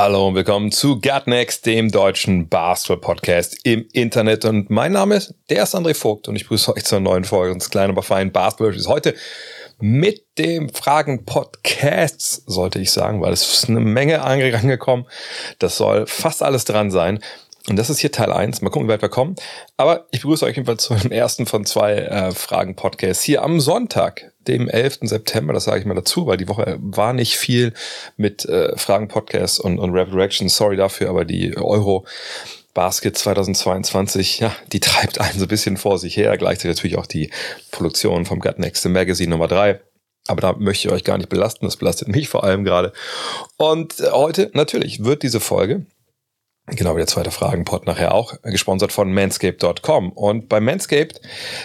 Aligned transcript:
Hallo 0.00 0.28
und 0.28 0.36
willkommen 0.36 0.70
zu 0.70 1.00
Gut 1.00 1.26
Next, 1.26 1.66
dem 1.66 1.90
deutschen 1.90 2.48
Basketball-Podcast 2.48 3.56
im 3.64 3.84
Internet. 3.92 4.44
Und 4.44 4.70
mein 4.70 4.92
Name 4.92 5.16
ist, 5.16 5.34
der 5.50 5.64
ist 5.64 5.74
André 5.74 5.92
Vogt 5.92 6.28
und 6.28 6.36
ich 6.36 6.44
begrüße 6.44 6.72
euch 6.72 6.84
zur 6.84 7.00
neuen 7.00 7.24
Folge 7.24 7.52
unseres 7.52 7.68
kleinen, 7.68 7.90
aber 7.90 8.04
feinen 8.04 8.30
Basketball 8.30 8.72
ist 8.72 8.86
heute 8.86 9.16
mit 9.80 10.22
dem 10.38 10.68
Fragen-Podcast, 10.68 12.44
sollte 12.46 12.78
ich 12.78 12.92
sagen, 12.92 13.20
weil 13.22 13.32
es 13.32 13.42
ist 13.42 13.68
eine 13.68 13.80
Menge 13.80 14.22
angekommen. 14.22 15.04
Das 15.58 15.76
soll 15.76 16.06
fast 16.06 16.44
alles 16.44 16.64
dran 16.64 16.92
sein. 16.92 17.18
Und 17.68 17.74
das 17.74 17.90
ist 17.90 17.98
hier 17.98 18.12
Teil 18.12 18.32
1. 18.32 18.62
Mal 18.62 18.70
gucken, 18.70 18.86
wie 18.86 18.92
weit 18.92 19.02
wir 19.02 19.08
kommen. 19.08 19.34
Aber 19.76 20.06
ich 20.12 20.20
begrüße 20.20 20.46
euch 20.46 20.54
jedenfalls 20.54 20.84
zu 20.84 20.94
dem 20.94 21.10
ersten 21.10 21.44
von 21.44 21.66
zwei 21.66 21.96
äh, 21.96 22.30
Fragen-Podcasts 22.30 23.24
hier 23.24 23.42
am 23.42 23.58
Sonntag, 23.58 24.30
dem 24.48 24.68
11. 24.68 25.00
September. 25.02 25.52
Das 25.52 25.64
sage 25.64 25.80
ich 25.80 25.86
mal 25.86 25.94
dazu, 25.94 26.26
weil 26.26 26.36
die 26.36 26.48
Woche 26.48 26.78
war 26.80 27.12
nicht 27.12 27.36
viel 27.36 27.72
mit 28.16 28.44
äh, 28.46 28.76
Fragen-Podcasts 28.76 29.60
und, 29.60 29.78
und 29.78 29.94
Rapid 29.94 30.14
Reaction. 30.14 30.48
Sorry 30.48 30.76
dafür, 30.76 31.10
aber 31.10 31.24
die 31.24 31.56
Euro 31.56 32.06
Basket 32.74 33.16
2022, 33.16 34.40
ja, 34.40 34.54
die 34.72 34.80
treibt 34.80 35.20
einen 35.20 35.38
so 35.38 35.44
ein 35.44 35.48
bisschen 35.48 35.76
vor 35.76 35.98
sich 35.98 36.16
her. 36.16 36.36
Gleichzeitig 36.36 36.76
natürlich 36.76 36.98
auch 36.98 37.06
die 37.06 37.30
Produktion 37.70 38.24
vom 38.24 38.40
Gut 38.40 38.58
Next 38.58 38.84
Magazine 38.86 39.30
Nummer 39.30 39.48
3. 39.48 39.80
Aber 40.26 40.40
da 40.40 40.52
möchte 40.52 40.88
ich 40.88 40.94
euch 40.94 41.04
gar 41.04 41.18
nicht 41.18 41.28
belasten. 41.28 41.64
Das 41.64 41.76
belastet 41.76 42.08
mich 42.08 42.28
vor 42.28 42.44
allem 42.44 42.64
gerade. 42.64 42.92
Und 43.56 44.00
äh, 44.00 44.10
heute, 44.10 44.50
natürlich, 44.54 45.04
wird 45.04 45.22
diese 45.22 45.40
Folge 45.40 45.86
Genau, 46.70 46.94
wie 46.94 46.98
der 46.98 47.06
zweite 47.06 47.30
Fragenpot 47.30 47.86
nachher 47.86 48.14
auch, 48.14 48.34
gesponsert 48.42 48.92
von 48.92 49.12
manscaped.com. 49.12 50.12
Und 50.12 50.48
bei 50.48 50.60
Manscaped, 50.60 51.20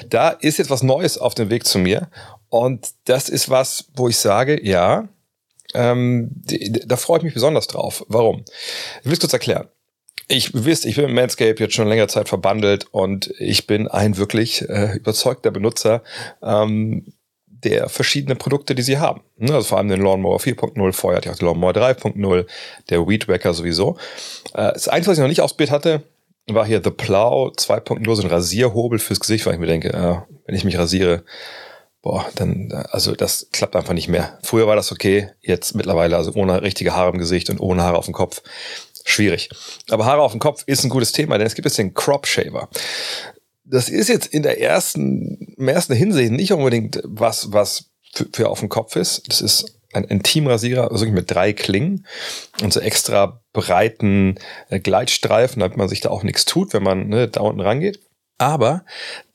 da 0.09 0.29
ist 0.29 0.57
jetzt 0.57 0.69
was 0.69 0.83
Neues 0.83 1.17
auf 1.17 1.35
dem 1.35 1.49
Weg 1.49 1.65
zu 1.65 1.77
mir. 1.77 2.09
Und 2.53 2.89
das 3.05 3.29
ist 3.29 3.49
was, 3.49 3.85
wo 3.95 4.09
ich 4.09 4.17
sage, 4.17 4.63
ja, 4.63 5.09
ähm, 5.73 6.29
da 6.85 6.97
freue 6.97 7.17
ich 7.17 7.23
mich 7.23 7.33
besonders 7.33 7.65
drauf. 7.65 8.05
Warum? 8.09 8.45
Ich 8.99 9.05
will 9.05 9.13
es 9.13 9.19
kurz 9.19 9.33
erklären. 9.33 9.69
Ich 10.27 10.51
wisst, 10.53 10.85
ich 10.85 10.95
bin 10.95 11.05
mit 11.05 11.15
Manscaped 11.15 11.59
jetzt 11.59 11.73
schon 11.73 11.87
länger 11.87 12.07
Zeit 12.09 12.29
verbandelt 12.29 12.85
und 12.91 13.33
ich 13.39 13.65
bin 13.65 13.87
ein 13.87 14.17
wirklich 14.17 14.69
äh, 14.69 14.97
überzeugter 14.97 15.49
Benutzer 15.49 16.03
ähm, 16.43 17.13
der 17.47 17.89
verschiedenen 17.89 18.37
Produkte, 18.37 18.75
die 18.75 18.83
sie 18.83 18.99
haben. 18.99 19.21
Ne, 19.37 19.55
also 19.55 19.69
vor 19.69 19.79
allem 19.79 19.89
den 19.89 20.03
Lawnmower 20.03 20.37
4.0, 20.37 20.93
vorher 20.93 21.17
hatte 21.17 21.29
ich 21.29 21.33
auch 21.33 21.39
den 21.39 21.47
Lawnmower 21.47 21.71
3.0, 21.71 22.45
der 22.91 23.07
Weed 23.07 23.27
Wacker 23.27 23.55
sowieso. 23.55 23.97
Äh, 24.53 24.73
das 24.73 24.87
Einzige, 24.87 25.09
was 25.09 25.17
ich 25.17 25.23
noch 25.23 25.27
nicht 25.27 25.41
ausprobiert 25.41 25.71
hatte, 25.71 26.03
war 26.45 26.67
hier 26.67 26.81
The 26.83 26.91
Plow 26.91 27.51
2.0, 27.57 28.15
so 28.15 28.21
ein 28.21 28.29
Rasierhobel 28.29 28.99
fürs 28.99 29.19
Gesicht, 29.19 29.43
weil 29.47 29.55
ich 29.55 29.59
mir 29.59 29.65
denke, 29.65 29.91
äh, 29.91 30.17
wenn 30.45 30.55
ich 30.55 30.65
mich 30.65 30.77
rasiere, 30.77 31.23
boah, 32.03 32.29
dann, 32.35 32.71
also 32.91 33.15
das 33.15 33.47
klappt 33.51 33.75
einfach 33.75 33.93
nicht 33.93 34.09
mehr. 34.09 34.37
Früher 34.43 34.67
war 34.67 34.75
das 34.75 34.91
okay, 34.91 35.31
jetzt 35.41 35.73
mittlerweile, 35.73 36.15
also 36.15 36.33
ohne 36.35 36.61
richtige 36.61 36.95
Haare 36.95 37.09
im 37.09 37.17
Gesicht 37.17 37.49
und 37.49 37.59
ohne 37.59 37.81
Haare 37.81 37.97
auf 37.97 38.05
dem 38.05 38.13
Kopf, 38.13 38.43
schwierig. 39.03 39.49
Aber 39.89 40.05
Haare 40.05 40.21
auf 40.21 40.33
dem 40.33 40.39
Kopf 40.39 40.63
ist 40.67 40.83
ein 40.83 40.89
gutes 40.89 41.11
Thema, 41.11 41.39
denn 41.39 41.47
es 41.47 41.55
gibt 41.55 41.65
jetzt 41.65 41.79
den 41.79 41.95
Crop 41.95 42.27
Shaver 42.27 42.69
das 43.65 43.89
ist 43.89 44.09
jetzt 44.09 44.27
in 44.27 44.43
der 44.43 44.61
ersten, 44.61 45.55
im 45.57 45.67
ersten 45.67 45.93
Hinsicht 45.93 46.31
nicht 46.31 46.53
unbedingt 46.53 47.01
was, 47.03 47.51
was 47.53 47.85
für, 48.13 48.27
für 48.31 48.49
auf 48.49 48.59
dem 48.59 48.69
Kopf 48.69 48.95
ist. 48.95 49.23
Das 49.27 49.41
ist 49.41 49.79
ein 49.93 50.03
Intimrasierer, 50.03 50.91
also 50.91 51.05
mit 51.05 51.31
drei 51.31 51.53
Klingen 51.53 52.05
und 52.61 52.73
so 52.73 52.79
extra 52.79 53.41
breiten 53.53 54.35
äh, 54.69 54.79
Gleitstreifen, 54.79 55.59
damit 55.59 55.77
man 55.77 55.87
sich 55.87 56.01
da 56.01 56.09
auch 56.09 56.23
nichts 56.23 56.45
tut, 56.45 56.73
wenn 56.73 56.83
man 56.83 57.07
ne, 57.09 57.27
da 57.27 57.41
unten 57.41 57.61
rangeht. 57.61 57.99
Aber 58.39 58.83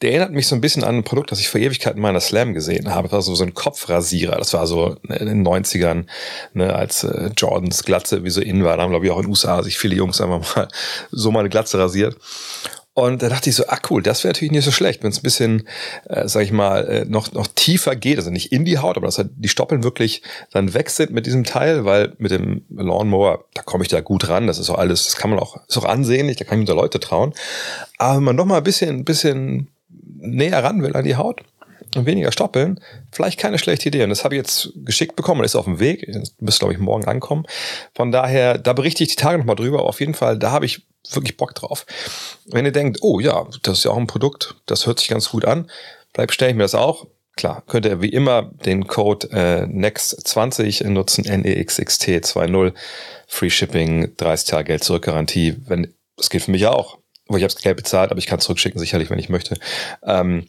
der 0.03 0.11
erinnert 0.11 0.33
mich 0.33 0.49
so 0.49 0.55
ein 0.55 0.61
bisschen 0.61 0.85
an 0.85 0.97
ein 0.97 1.05
Produkt, 1.05 1.31
das 1.31 1.41
ich 1.41 1.49
vor 1.49 1.61
Ewigkeiten 1.61 2.01
meiner 2.01 2.21
Slam 2.21 2.53
gesehen 2.53 2.93
habe. 2.93 3.09
Das 3.09 3.13
war 3.13 3.23
so, 3.23 3.35
so 3.35 3.45
ein 3.45 3.55
Kopfrasierer. 3.55 4.37
Das 4.37 4.53
war 4.55 4.67
so 4.67 4.97
in 5.09 5.27
den 5.27 5.47
90ern, 5.47 6.07
ne, 6.53 6.75
als 6.75 7.05
äh, 7.05 7.31
Jordans 7.37 7.85
Glatze 7.85 8.25
wie 8.25 8.31
so 8.31 8.41
in 8.41 8.65
war. 8.65 8.77
Da 8.77 8.83
haben, 8.83 8.91
glaube 8.91 9.07
ich, 9.07 9.13
auch 9.13 9.19
in 9.19 9.25
den 9.25 9.31
USA 9.31 9.63
sich 9.63 9.79
viele 9.79 9.95
Jungs 9.95 10.21
einfach 10.21 10.57
mal 10.57 10.69
so 11.11 11.31
mal 11.31 11.41
eine 11.41 11.49
Glatze 11.49 11.79
rasiert. 11.79 12.17
Und 12.99 13.23
da 13.23 13.29
dachte 13.29 13.49
ich 13.49 13.55
so, 13.55 13.65
ah 13.69 13.79
cool, 13.91 14.03
das 14.03 14.25
wäre 14.25 14.33
natürlich 14.33 14.51
nicht 14.51 14.65
so 14.65 14.73
schlecht, 14.73 15.05
wenn 15.05 15.13
es 15.13 15.21
ein 15.21 15.23
bisschen, 15.23 15.69
äh, 16.09 16.27
sag 16.27 16.43
ich 16.43 16.51
mal, 16.51 16.85
äh, 16.89 17.05
noch, 17.05 17.31
noch 17.31 17.47
tiefer 17.47 17.95
geht, 17.95 18.19
also 18.19 18.31
nicht 18.31 18.51
in 18.51 18.65
die 18.65 18.79
Haut, 18.79 18.97
aber 18.97 19.07
dass 19.07 19.19
halt 19.19 19.31
die 19.37 19.49
Stoppeln 19.49 19.85
wirklich 19.85 20.21
dann 20.51 20.75
weg 20.75 20.91
sind 20.91 21.13
mit 21.13 21.25
diesem 21.25 21.45
Teil, 21.45 21.85
weil 21.85 22.15
mit 22.19 22.33
dem 22.33 22.65
Lawnmower, 22.71 23.45
da 23.55 23.63
komme 23.63 23.85
ich 23.85 23.89
da 23.89 24.01
gut 24.01 24.29
ran, 24.29 24.49
das 24.49 24.59
ist 24.59 24.69
auch 24.69 24.79
alles, 24.79 25.05
das 25.05 25.15
kann 25.17 25.31
man 25.31 25.39
auch, 25.39 25.61
ist 25.69 25.79
auch 25.79 25.85
ansehnlich, 25.85 26.39
da 26.39 26.45
kann 26.45 26.61
ich 26.61 26.69
mir 26.69 26.75
Leute 26.75 26.99
trauen. 26.99 27.35
Aber 27.99 28.17
wenn 28.17 28.25
man 28.25 28.35
noch 28.35 28.47
mal 28.47 28.57
ein 28.57 28.65
bisschen, 28.65 28.97
ein 28.97 29.05
bisschen 29.05 29.69
näher 30.17 30.65
ran 30.65 30.83
will 30.83 30.97
an 30.97 31.05
die 31.05 31.15
Haut, 31.15 31.43
und 31.97 32.07
weniger 32.07 32.33
stoppeln, 32.33 32.81
vielleicht 33.11 33.39
keine 33.39 33.59
schlechte 33.59 33.89
Idee. 33.89 34.03
Und 34.05 34.11
das 34.11 34.25
habe 34.25 34.35
ich 34.35 34.39
jetzt 34.39 34.73
geschickt 34.77 35.17
bekommen, 35.17 35.43
das 35.43 35.53
ist 35.53 35.57
auf 35.57 35.65
dem 35.65 35.81
Weg, 35.81 36.09
müsste, 36.39 36.61
glaube 36.61 36.75
ich, 36.75 36.79
morgen 36.79 37.07
ankommen. 37.07 37.47
Von 37.95 38.13
daher, 38.13 38.59
da 38.59 38.73
berichte 38.73 39.03
ich 39.03 39.11
die 39.11 39.17
Tage 39.17 39.39
nochmal 39.39 39.57
drüber. 39.57 39.85
Auf 39.85 40.01
jeden 40.01 40.15
Fall, 40.15 40.39
da 40.39 40.51
habe 40.51 40.67
ich 40.67 40.87
wirklich 41.11 41.37
Bock 41.37 41.55
drauf. 41.55 41.87
Wenn 42.47 42.65
ihr 42.65 42.73
denkt, 42.73 42.99
oh 43.03 43.21
ja, 43.21 43.47
das 43.63 43.79
ist 43.79 43.85
ja 43.85 43.91
auch 43.91 43.97
ein 43.97 44.07
Produkt, 44.07 44.57
das 44.67 44.87
hört 44.87 45.01
sich 45.01 45.09
ganz 45.09 45.31
gut 45.31 45.45
an, 45.45 45.71
vielleicht 46.13 46.29
bestelle 46.29 46.51
ich 46.51 46.57
mir 46.57 46.65
das 46.65 46.75
auch. 46.75 47.07
Klar, 47.37 47.63
könnt 47.69 47.87
ihr 47.87 48.03
wie 48.03 48.09
immer 48.09 48.51
den 48.65 48.89
Code 48.89 49.29
äh, 49.31 49.63
NEXT20 49.63 50.89
nutzen, 50.89 51.25
NEXXT20, 51.25 52.75
Free 53.29 53.51
Shipping, 53.51 54.17
30 54.17 54.51
Tage 54.51 54.65
Geld 54.65 54.83
zurück 54.83 55.05
Garantie. 55.05 55.57
Wenn, 55.69 55.95
das 56.17 56.31
geht 56.31 56.43
für 56.43 56.51
mich 56.51 56.67
auch. 56.67 56.99
Aber 57.29 57.39
ich 57.39 57.45
habe 57.45 57.53
es 57.55 57.63
Geld 57.63 57.77
bezahlt, 57.77 58.11
aber 58.11 58.19
ich 58.19 58.27
kann 58.27 58.41
zurückschicken, 58.41 58.81
sicherlich, 58.81 59.09
wenn 59.09 59.21
ich 59.21 59.29
möchte. 59.29 59.57
Ähm, 60.03 60.49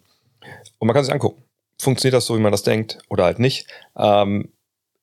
und 0.79 0.88
man 0.88 0.95
kann 0.95 1.03
sich 1.03 1.13
angucken. 1.13 1.44
Funktioniert 1.79 2.16
das 2.16 2.25
so, 2.25 2.35
wie 2.35 2.41
man 2.41 2.51
das 2.51 2.63
denkt 2.63 3.00
oder 3.09 3.23
halt 3.25 3.40
nicht? 3.40 3.67
Ähm, 3.97 4.51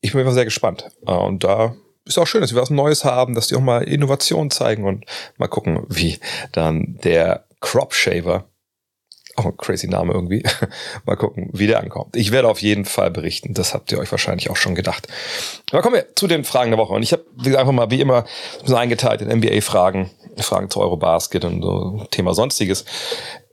ich 0.00 0.12
bin 0.12 0.20
einfach 0.20 0.34
sehr 0.34 0.44
gespannt. 0.44 0.90
Äh, 1.06 1.12
und 1.12 1.44
da 1.44 1.74
ist 2.04 2.18
auch 2.18 2.26
schön, 2.26 2.40
dass 2.40 2.54
wir 2.54 2.60
was 2.60 2.70
Neues 2.70 3.04
haben, 3.04 3.34
dass 3.34 3.48
die 3.48 3.56
auch 3.56 3.60
mal 3.60 3.82
Innovation 3.82 4.50
zeigen 4.50 4.84
und 4.84 5.04
mal 5.38 5.48
gucken, 5.48 5.84
wie 5.88 6.18
dann 6.52 6.98
der 7.02 7.46
Crop 7.60 7.94
Shaver, 7.94 8.44
auch 9.34 9.44
ein 9.44 9.56
crazy 9.56 9.88
Name 9.88 10.12
irgendwie, 10.12 10.42
mal 11.04 11.16
gucken, 11.16 11.50
wie 11.52 11.66
der 11.66 11.80
ankommt. 11.80 12.16
Ich 12.16 12.32
werde 12.32 12.48
auf 12.48 12.60
jeden 12.62 12.84
Fall 12.84 13.10
berichten, 13.10 13.54
das 13.54 13.74
habt 13.74 13.92
ihr 13.92 13.98
euch 13.98 14.10
wahrscheinlich 14.10 14.50
auch 14.50 14.56
schon 14.56 14.74
gedacht. 14.74 15.08
Aber 15.72 15.82
kommen 15.82 15.96
wir 15.96 16.14
zu 16.14 16.26
den 16.26 16.44
Fragen 16.44 16.70
der 16.70 16.78
Woche. 16.78 16.94
Und 16.94 17.02
ich 17.02 17.12
habe 17.12 17.24
einfach 17.58 17.72
mal 17.72 17.90
wie 17.90 18.00
immer 18.00 18.24
so 18.64 18.76
eingeteilt 18.76 19.20
in 19.20 19.28
NBA-Fragen, 19.28 20.10
Fragen 20.38 20.70
zu 20.70 20.80
Eurobasket 20.80 21.44
und 21.44 21.62
so 21.62 22.06
Thema 22.10 22.34
Sonstiges. 22.34 22.84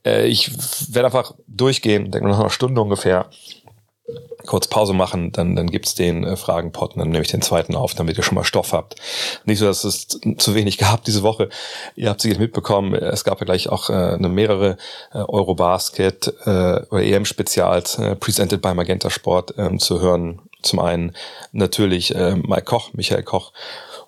Äh, 0.05 0.27
ich 0.27 0.51
werde 0.93 1.07
einfach 1.07 1.35
durchgehen, 1.47 2.11
denke 2.11 2.29
nach 2.29 2.39
einer 2.39 2.49
Stunde 2.49 2.81
ungefähr, 2.81 3.29
kurz 4.45 4.67
Pause 4.67 4.93
machen, 4.93 5.31
dann, 5.31 5.55
dann 5.55 5.69
gibt's 5.69 5.95
den 5.95 6.23
äh, 6.23 6.35
Fragenpot 6.35 6.93
und 6.93 6.99
dann 6.99 7.09
nehme 7.09 7.23
ich 7.23 7.31
den 7.31 7.41
zweiten 7.41 7.75
auf, 7.75 7.93
damit 7.93 8.17
ihr 8.17 8.23
schon 8.23 8.35
mal 8.35 8.43
Stoff 8.43 8.73
habt. 8.73 8.95
Nicht 9.45 9.59
so, 9.59 9.65
dass 9.65 9.83
es 9.83 10.07
zu 10.37 10.55
wenig 10.55 10.77
gehabt 10.77 11.07
diese 11.07 11.23
Woche. 11.23 11.49
Ihr 11.95 12.09
habt 12.09 12.21
sicher 12.21 12.39
mitbekommen, 12.39 12.93
es 12.93 13.23
gab 13.23 13.39
ja 13.39 13.45
gleich 13.45 13.69
auch 13.69 13.89
äh, 13.89 13.93
eine 13.93 14.29
mehrere 14.29 14.77
äh, 15.13 15.19
Eurobasket 15.19 16.33
äh, 16.45 16.81
oder 16.89 17.01
EM-Spezials 17.03 17.99
äh, 17.99 18.15
presented 18.15 18.61
by 18.61 18.73
Magenta 18.73 19.09
Sport 19.09 19.57
äh, 19.57 19.77
zu 19.77 20.01
hören. 20.01 20.41
Zum 20.61 20.79
einen 20.79 21.13
natürlich 21.51 22.15
äh, 22.15 22.35
Mike 22.35 22.63
Koch, 22.63 22.93
Michael 22.93 23.23
Koch 23.23 23.51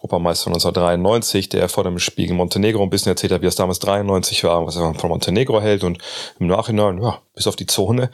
Europameister 0.05 0.47
1993, 0.47 1.49
der 1.49 1.67
vor 1.67 1.83
dem 1.83 1.97
Spiel 1.99 2.25
gegen 2.25 2.38
Montenegro 2.38 2.84
ein 2.84 2.90
bisschen 2.90 3.09
erzählt 3.09 3.34
hat, 3.34 3.41
wie 3.41 3.47
es 3.47 3.55
damals 3.55 3.79
93 3.79 4.43
war, 4.43 4.66
was 4.66 4.75
er 4.75 4.93
von 4.93 5.09
Montenegro 5.09 5.59
hält 5.61 5.84
und 5.84 5.97
im 6.40 6.47
Nachhinein, 6.47 7.02
ja, 7.02 7.19
bis 7.34 7.47
auf 7.47 7.55
die 7.55 7.66
Zone, 7.66 8.11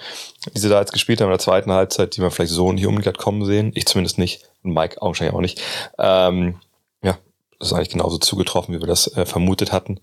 die 0.54 0.60
sie 0.60 0.70
da 0.70 0.80
jetzt 0.80 0.94
gespielt 0.94 1.20
haben 1.20 1.28
in 1.28 1.34
der 1.34 1.40
zweiten 1.40 1.72
Halbzeit, 1.72 2.16
die 2.16 2.22
man 2.22 2.32
vielleicht 2.32 2.54
so 2.54 2.72
nicht 2.72 2.88
umgekehrt 2.88 3.18
kommen 3.18 3.46
sehen. 3.46 3.72
Ich 3.76 3.86
zumindest 3.86 4.18
nicht. 4.18 4.44
Und 4.64 4.74
Mike 4.74 5.02
augenscheinlich 5.02 5.36
auch 5.36 5.42
nicht. 5.42 5.62
Ähm, 6.00 6.60
ja, 7.04 7.18
das 7.60 7.70
ist 7.70 7.74
eigentlich 7.74 7.90
genauso 7.90 8.18
zugetroffen, 8.18 8.74
wie 8.74 8.80
wir 8.80 8.88
das 8.88 9.08
äh, 9.16 9.26
vermutet 9.26 9.72
hatten. 9.72 10.00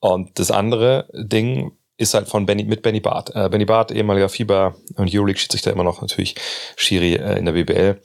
Und 0.00 0.38
das 0.38 0.50
andere 0.50 1.08
Ding 1.12 1.72
ist 1.98 2.14
halt 2.14 2.28
von 2.28 2.46
Benny, 2.46 2.64
mit 2.64 2.82
Benny 2.82 3.00
Barth. 3.00 3.34
Äh, 3.34 3.48
Benny 3.50 3.66
Barth, 3.66 3.90
ehemaliger 3.90 4.28
Fieber 4.28 4.76
und 4.96 5.12
Euroleague 5.12 5.38
schießt 5.38 5.52
sich 5.52 5.62
da 5.62 5.72
immer 5.72 5.84
noch 5.84 6.00
natürlich 6.00 6.36
Schiri 6.76 7.14
äh, 7.16 7.38
in 7.38 7.44
der 7.44 7.52
BBL 7.52 8.00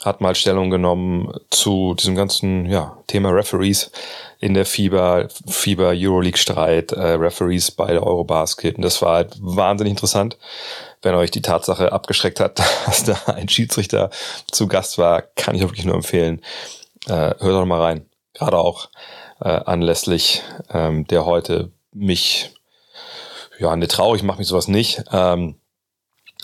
hat 0.00 0.20
mal 0.20 0.34
Stellung 0.34 0.70
genommen 0.70 1.32
zu 1.50 1.94
diesem 1.94 2.14
ganzen 2.14 2.66
ja, 2.66 2.98
Thema 3.06 3.30
Referees 3.30 3.90
in 4.40 4.54
der 4.54 4.66
FIBA, 4.66 5.28
FIBA 5.46 5.92
Euroleague-Streit, 5.94 6.92
äh, 6.92 7.12
Referees 7.12 7.70
bei 7.70 7.92
der 7.92 8.02
Eurobasket. 8.02 8.76
Und 8.76 8.82
das 8.82 9.00
war 9.00 9.14
halt 9.14 9.36
wahnsinnig 9.40 9.92
interessant. 9.92 10.36
Wenn 11.00 11.14
euch 11.14 11.30
die 11.30 11.42
Tatsache 11.42 11.92
abgeschreckt 11.92 12.40
hat, 12.40 12.58
dass 12.86 13.04
da 13.04 13.16
ein 13.26 13.48
Schiedsrichter 13.48 14.10
zu 14.50 14.66
Gast 14.66 14.98
war, 14.98 15.22
kann 15.22 15.54
ich 15.54 15.62
wirklich 15.62 15.86
nur 15.86 15.94
empfehlen. 15.94 16.42
Äh, 17.06 17.34
hört 17.38 17.40
doch 17.40 17.64
mal 17.64 17.80
rein. 17.80 18.06
Gerade 18.34 18.58
auch 18.58 18.88
äh, 19.40 19.48
anlässlich 19.48 20.42
ähm, 20.70 21.06
der 21.06 21.24
heute 21.24 21.72
mich 21.92 22.50
ja, 23.58 23.74
ne, 23.76 23.88
traurig 23.88 24.22
macht 24.22 24.38
mich 24.38 24.48
sowas 24.48 24.68
nicht. 24.68 25.04
Ähm, 25.12 25.56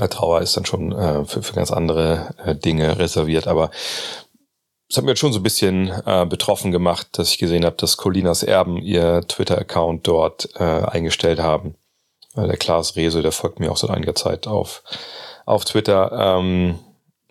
Trauer 0.09 0.41
ist 0.41 0.57
dann 0.57 0.67
schon 0.67 0.93
äh, 0.93 1.25
für, 1.25 1.43
für 1.43 1.55
ganz 1.55 1.71
andere 1.71 2.35
äh, 2.45 2.55
Dinge 2.55 2.99
reserviert, 2.99 3.47
aber 3.47 3.71
es 4.91 4.97
hat 4.97 5.05
mir 5.05 5.13
jetzt 5.13 5.21
schon 5.21 5.33
so 5.33 5.39
ein 5.39 5.45
bisschen 5.45 5.89
äh, 6.05 6.27
betroffen 6.29 6.73
gemacht, 6.73 7.07
dass 7.13 7.31
ich 7.31 7.39
gesehen 7.39 7.65
habe, 7.65 7.77
dass 7.77 7.97
Colinas 7.97 8.43
Erben 8.43 8.77
ihr 8.77 9.21
Twitter-Account 9.29 10.07
dort 10.07 10.49
äh, 10.57 10.65
eingestellt 10.65 11.39
haben. 11.39 11.77
Äh, 12.35 12.49
der 12.49 12.57
Klaas 12.57 12.97
Rehse, 12.97 13.23
der 13.23 13.31
folgt 13.31 13.61
mir 13.61 13.71
auch 13.71 13.77
seit 13.77 13.91
einiger 13.91 14.17
Zeit 14.17 14.49
auf, 14.49 14.83
auf 15.47 15.65
Twitter. 15.65 16.11
Ähm, 16.13 16.81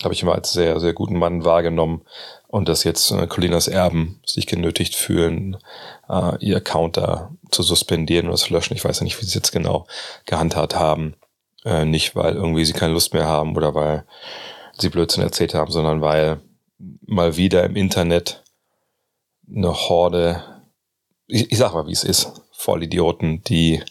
habe 0.04 0.14
ich 0.14 0.24
immer 0.24 0.36
als 0.36 0.54
sehr, 0.54 0.80
sehr 0.80 0.94
guten 0.94 1.20
Mann 1.20 1.44
wahrgenommen. 1.44 2.04
Und 2.48 2.70
dass 2.70 2.86
jetzt 2.86 3.12
äh, 3.12 3.28
Colinas 3.28 3.68
Erben 3.68 4.22
sich 4.26 4.48
genötigt 4.48 4.96
fühlen, 4.96 5.58
äh, 6.08 6.38
ihr 6.40 6.58
Account 6.58 6.98
da 6.98 7.32
zu 7.52 7.62
suspendieren 7.62 8.28
oder 8.28 8.38
zu 8.38 8.54
löschen. 8.54 8.74
Ich 8.76 8.86
weiß 8.86 9.00
ja 9.00 9.04
nicht, 9.04 9.20
wie 9.20 9.26
sie 9.26 9.30
es 9.30 9.36
jetzt 9.36 9.52
genau 9.52 9.86
gehandhabt 10.26 10.76
haben. 10.76 11.16
Äh, 11.66 11.86
nicht, 11.86 12.16
weil 12.16 12.36
irgendwie 12.36 12.66
sie 12.66 12.74
keine 12.74 12.94
Lust 12.94 13.14
mehr 13.14 13.28
haben 13.28 13.56
oder 13.56 13.76
weil 13.76 14.06
sie 14.78 14.90
Blödsinn 14.90 15.24
erzählt 15.24 15.54
haben, 15.54 15.72
sondern 15.72 16.02
weil 16.02 16.40
mal 17.06 17.36
wieder 17.36 17.64
im 17.66 17.76
Internet 17.76 18.44
eine 19.54 19.74
Horde, 19.74 20.44
ich, 21.28 21.52
ich 21.52 21.58
sag 21.58 21.74
mal, 21.74 21.88
wie 21.88 21.92
es 21.92 22.04
ist, 22.04 22.32
Vollidioten, 22.52 23.44
die 23.44 23.84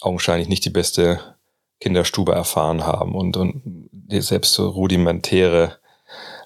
augenscheinlich 0.00 0.48
nicht 0.48 0.64
die 0.64 0.70
beste 0.70 1.20
Kinderstube 1.80 2.32
erfahren 2.32 2.86
haben 2.86 3.14
und, 3.14 3.36
und 3.36 3.90
selbst 4.10 4.54
so 4.54 4.68
rudimentäre 4.68 5.78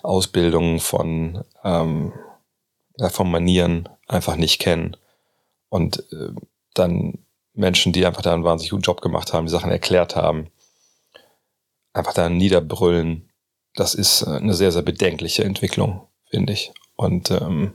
Ausbildung 0.03 0.81
von, 0.81 1.45
ähm, 1.65 2.13
von 3.11 3.31
Manieren 3.31 3.89
einfach 4.07 4.37
nicht 4.37 4.61
kennen. 4.61 4.97
Und 5.69 6.05
äh, 6.13 6.31
dann 6.75 7.24
Menschen, 7.55 7.93
die 7.93 8.05
einfach 8.05 8.23
da 8.23 8.35
einen 8.35 8.45
wahnsinnig 8.45 8.71
guten 8.71 8.83
Job 8.83 9.01
gemacht 9.01 9.33
haben, 9.33 9.47
die 9.47 9.53
Sachen 9.53 9.71
erklärt 9.71 10.17
haben, 10.17 10.51
einfach 11.93 12.13
da 12.13 12.29
niederbrüllen 12.29 13.31
das 13.75 13.95
ist 13.95 14.23
äh, 14.23 14.31
eine 14.31 14.55
sehr, 14.55 14.73
sehr 14.73 14.83
bedenkliche 14.83 15.45
Entwicklung, 15.45 16.07
finde 16.31 16.53
ich. 16.53 16.73
Und 16.97 17.31
ähm, 17.31 17.75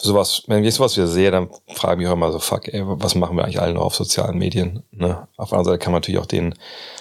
sowas, 0.00 0.42
wenn 0.46 0.64
ich 0.64 0.74
sowas 0.74 0.96
wieder 0.96 1.06
sehe, 1.06 1.30
dann 1.30 1.50
frage 1.68 1.94
ich 1.94 1.98
mich 1.98 2.08
auch 2.08 2.14
immer 2.14 2.32
so, 2.32 2.38
fuck, 2.38 2.68
ey, 2.68 2.82
was 2.84 3.14
machen 3.14 3.36
wir 3.36 3.44
eigentlich 3.44 3.60
alle 3.60 3.74
noch 3.74 3.82
auf 3.82 3.94
sozialen 3.94 4.38
Medien? 4.38 4.82
Ne? 4.90 5.28
Auf 5.36 5.50
der 5.50 5.58
anderen 5.58 5.74
Seite 5.74 5.78
kann 5.78 5.92
man 5.92 6.00
natürlich 6.00 6.20
auch 6.20 6.26
den, 6.26 6.54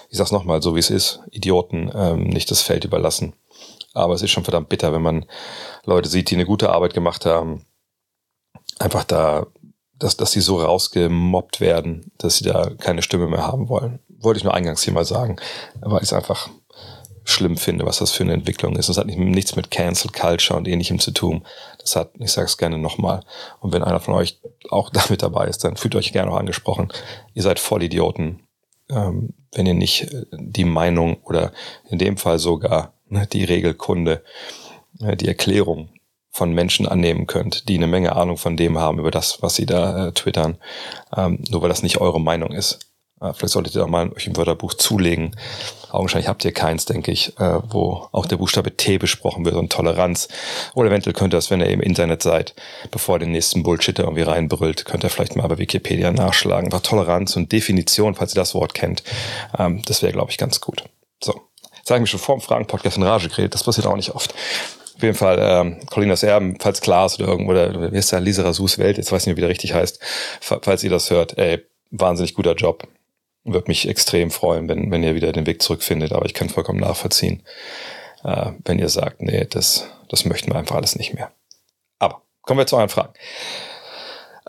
ich 0.09 0.17
sag's 0.17 0.31
nochmal, 0.31 0.61
so 0.61 0.75
wie 0.75 0.79
es 0.79 0.89
ist, 0.89 1.21
Idioten 1.31 1.91
ähm, 1.95 2.23
nicht 2.25 2.51
das 2.51 2.61
Feld 2.61 2.83
überlassen. 2.83 3.33
Aber 3.93 4.13
es 4.13 4.21
ist 4.21 4.31
schon 4.31 4.43
verdammt 4.43 4.69
bitter, 4.69 4.93
wenn 4.93 5.01
man 5.01 5.25
Leute 5.85 6.09
sieht, 6.09 6.29
die 6.29 6.35
eine 6.35 6.45
gute 6.45 6.69
Arbeit 6.69 6.93
gemacht 6.93 7.25
haben, 7.25 7.65
einfach 8.79 9.03
da, 9.03 9.47
dass, 9.99 10.17
dass 10.17 10.31
sie 10.31 10.41
so 10.41 10.61
rausgemobbt 10.61 11.59
werden, 11.59 12.11
dass 12.17 12.37
sie 12.37 12.45
da 12.45 12.71
keine 12.79 13.01
Stimme 13.01 13.27
mehr 13.27 13.45
haben 13.45 13.69
wollen. 13.69 13.99
Wollte 14.07 14.39
ich 14.39 14.43
nur 14.43 14.53
eingangs 14.53 14.83
hier 14.83 14.93
mal 14.93 15.05
sagen, 15.05 15.37
weil 15.81 16.01
es 16.01 16.13
einfach 16.13 16.49
schlimm 17.25 17.57
finde, 17.57 17.85
was 17.85 17.99
das 17.99 18.11
für 18.11 18.23
eine 18.23 18.33
Entwicklung 18.33 18.75
ist. 18.75 18.89
Das 18.89 18.97
hat 18.97 19.05
nicht, 19.05 19.19
nichts 19.19 19.55
mit 19.55 19.69
Cancel 19.69 20.11
Culture 20.11 20.57
und 20.57 20.67
ähnlichem 20.67 20.99
zu 20.99 21.11
tun. 21.11 21.45
Das 21.77 21.95
hat, 21.95 22.11
ich 22.17 22.31
sage 22.31 22.47
es 22.47 22.57
gerne 22.57 22.77
nochmal. 22.77 23.23
Und 23.59 23.71
wenn 23.71 23.83
einer 23.83 23.99
von 23.99 24.15
euch 24.15 24.39
auch 24.69 24.89
damit 24.93 25.21
dabei 25.21 25.47
ist, 25.47 25.63
dann 25.63 25.77
fühlt 25.77 25.95
euch 25.95 26.11
gerne 26.11 26.31
auch 26.31 26.37
angesprochen. 26.37 26.91
Ihr 27.33 27.43
seid 27.43 27.59
Vollidioten, 27.59 28.41
ähm, 28.89 29.33
wenn 29.51 29.65
ihr 29.65 29.75
nicht 29.75 30.11
äh, 30.13 30.25
die 30.31 30.65
Meinung 30.65 31.17
oder 31.23 31.51
in 31.89 31.99
dem 31.99 32.17
Fall 32.17 32.39
sogar 32.39 32.93
ne, 33.07 33.27
die 33.27 33.43
Regelkunde, 33.43 34.23
äh, 35.01 35.15
die 35.15 35.27
Erklärung 35.27 35.89
von 36.31 36.53
Menschen 36.53 36.87
annehmen 36.87 37.27
könnt, 37.27 37.67
die 37.69 37.75
eine 37.75 37.87
Menge 37.87 38.15
Ahnung 38.15 38.37
von 38.37 38.55
dem 38.55 38.77
haben 38.77 38.99
über 38.99 39.11
das, 39.11 39.41
was 39.41 39.55
sie 39.55 39.65
da 39.65 40.07
äh, 40.07 40.11
twittern, 40.11 40.57
ähm, 41.15 41.43
nur 41.49 41.61
weil 41.61 41.69
das 41.69 41.83
nicht 41.83 41.99
eure 41.99 42.21
Meinung 42.21 42.51
ist. 42.51 42.79
Äh, 43.21 43.33
vielleicht 43.33 43.53
solltet 43.53 43.75
ihr 43.75 43.83
auch 43.83 43.89
mal 43.89 44.11
euch 44.13 44.27
ein 44.27 44.37
Wörterbuch 44.37 44.73
zulegen. 44.73 45.35
Augenscheinlich 45.91 46.27
habt 46.27 46.45
ihr 46.45 46.51
keins, 46.51 46.85
denke 46.85 47.11
ich, 47.11 47.37
äh, 47.39 47.59
wo 47.69 48.07
auch 48.11 48.25
der 48.25 48.37
Buchstabe 48.37 48.77
T 48.77 48.97
besprochen 48.97 49.45
wird 49.45 49.55
und 49.55 49.71
Toleranz. 49.71 50.27
Oder 50.75 50.89
eventuell 50.89 51.13
könnt 51.13 51.33
ihr 51.33 51.37
das, 51.37 51.49
wenn 51.49 51.61
ihr 51.61 51.67
im 51.67 51.81
Internet 51.81 52.21
seid, 52.21 52.53
bevor 52.91 53.15
ihr 53.15 53.19
den 53.19 53.31
nächsten 53.31 53.63
Bullshit 53.63 53.97
irgendwie 53.97 54.21
reinbrüllt, 54.21 54.85
könnt 54.85 55.03
ihr 55.03 55.09
vielleicht 55.09 55.35
mal 55.35 55.47
bei 55.47 55.57
Wikipedia 55.57 56.11
nachschlagen. 56.11 56.65
Einfach 56.65 56.81
Toleranz 56.81 57.35
und 57.35 57.51
Definition, 57.51 58.15
falls 58.15 58.33
ihr 58.33 58.41
das 58.41 58.53
Wort 58.53 58.73
kennt. 58.73 59.03
Ähm, 59.57 59.81
das 59.85 60.01
wäre, 60.01 60.13
glaube 60.13 60.31
ich, 60.31 60.37
ganz 60.37 60.61
gut. 60.61 60.83
So. 61.23 61.41
Jetzt 61.77 61.91
habe 61.91 62.03
ich 62.03 62.09
schon 62.09 62.19
vor 62.19 62.37
dem 62.37 62.41
Fragen-Podcast 62.41 62.97
in 62.97 63.03
Rage 63.03 63.29
geredet. 63.29 63.55
Das 63.55 63.63
passiert 63.63 63.87
auch 63.87 63.95
nicht 63.95 64.11
oft. 64.11 64.33
Auf 64.99 65.03
jeden 65.03 65.15
Fall, 65.15 65.39
ähm, 65.41 65.79
Colinas 65.89 66.23
Erben, 66.23 66.57
falls 66.59 66.81
Klaas 66.81 67.17
oder 67.17 67.29
irgendwo, 67.29 67.51
oder 67.51 67.93
wie 67.93 67.97
ist 67.97 68.11
der, 68.11 68.19
Lisa 68.19 68.43
Rasus 68.43 68.79
Welt, 68.79 68.97
jetzt 68.97 69.13
weiß 69.13 69.21
ich 69.21 69.27
nicht, 69.27 69.37
wie 69.37 69.41
der 69.41 69.49
richtig 69.49 69.73
heißt, 69.73 69.97
falls 70.41 70.83
ihr 70.83 70.89
das 70.89 71.09
hört, 71.09 71.37
ey, 71.37 71.65
wahnsinnig 71.89 72.33
guter 72.33 72.53
Job 72.53 72.85
würde 73.45 73.69
mich 73.69 73.87
extrem 73.87 74.29
freuen, 74.29 74.67
wenn, 74.67 74.91
wenn 74.91 75.01
ihr 75.01 75.15
wieder 75.15 75.31
den 75.31 75.45
Weg 75.45 75.61
zurückfindet. 75.61 76.11
Aber 76.11 76.25
ich 76.25 76.33
kann 76.33 76.49
vollkommen 76.49 76.81
nachvollziehen, 76.81 77.43
äh, 78.25 78.51
wenn 78.65 78.77
ihr 78.77 78.89
sagt, 78.89 79.21
nee, 79.21 79.45
das, 79.49 79.89
das 80.09 80.25
möchten 80.25 80.51
wir 80.51 80.59
einfach 80.59 80.75
alles 80.75 80.97
nicht 80.97 81.13
mehr. 81.13 81.31
Aber 81.97 82.21
kommen 82.41 82.59
wir 82.59 82.67
zu 82.67 82.75
euren 82.75 82.89
Fragen. 82.89 83.13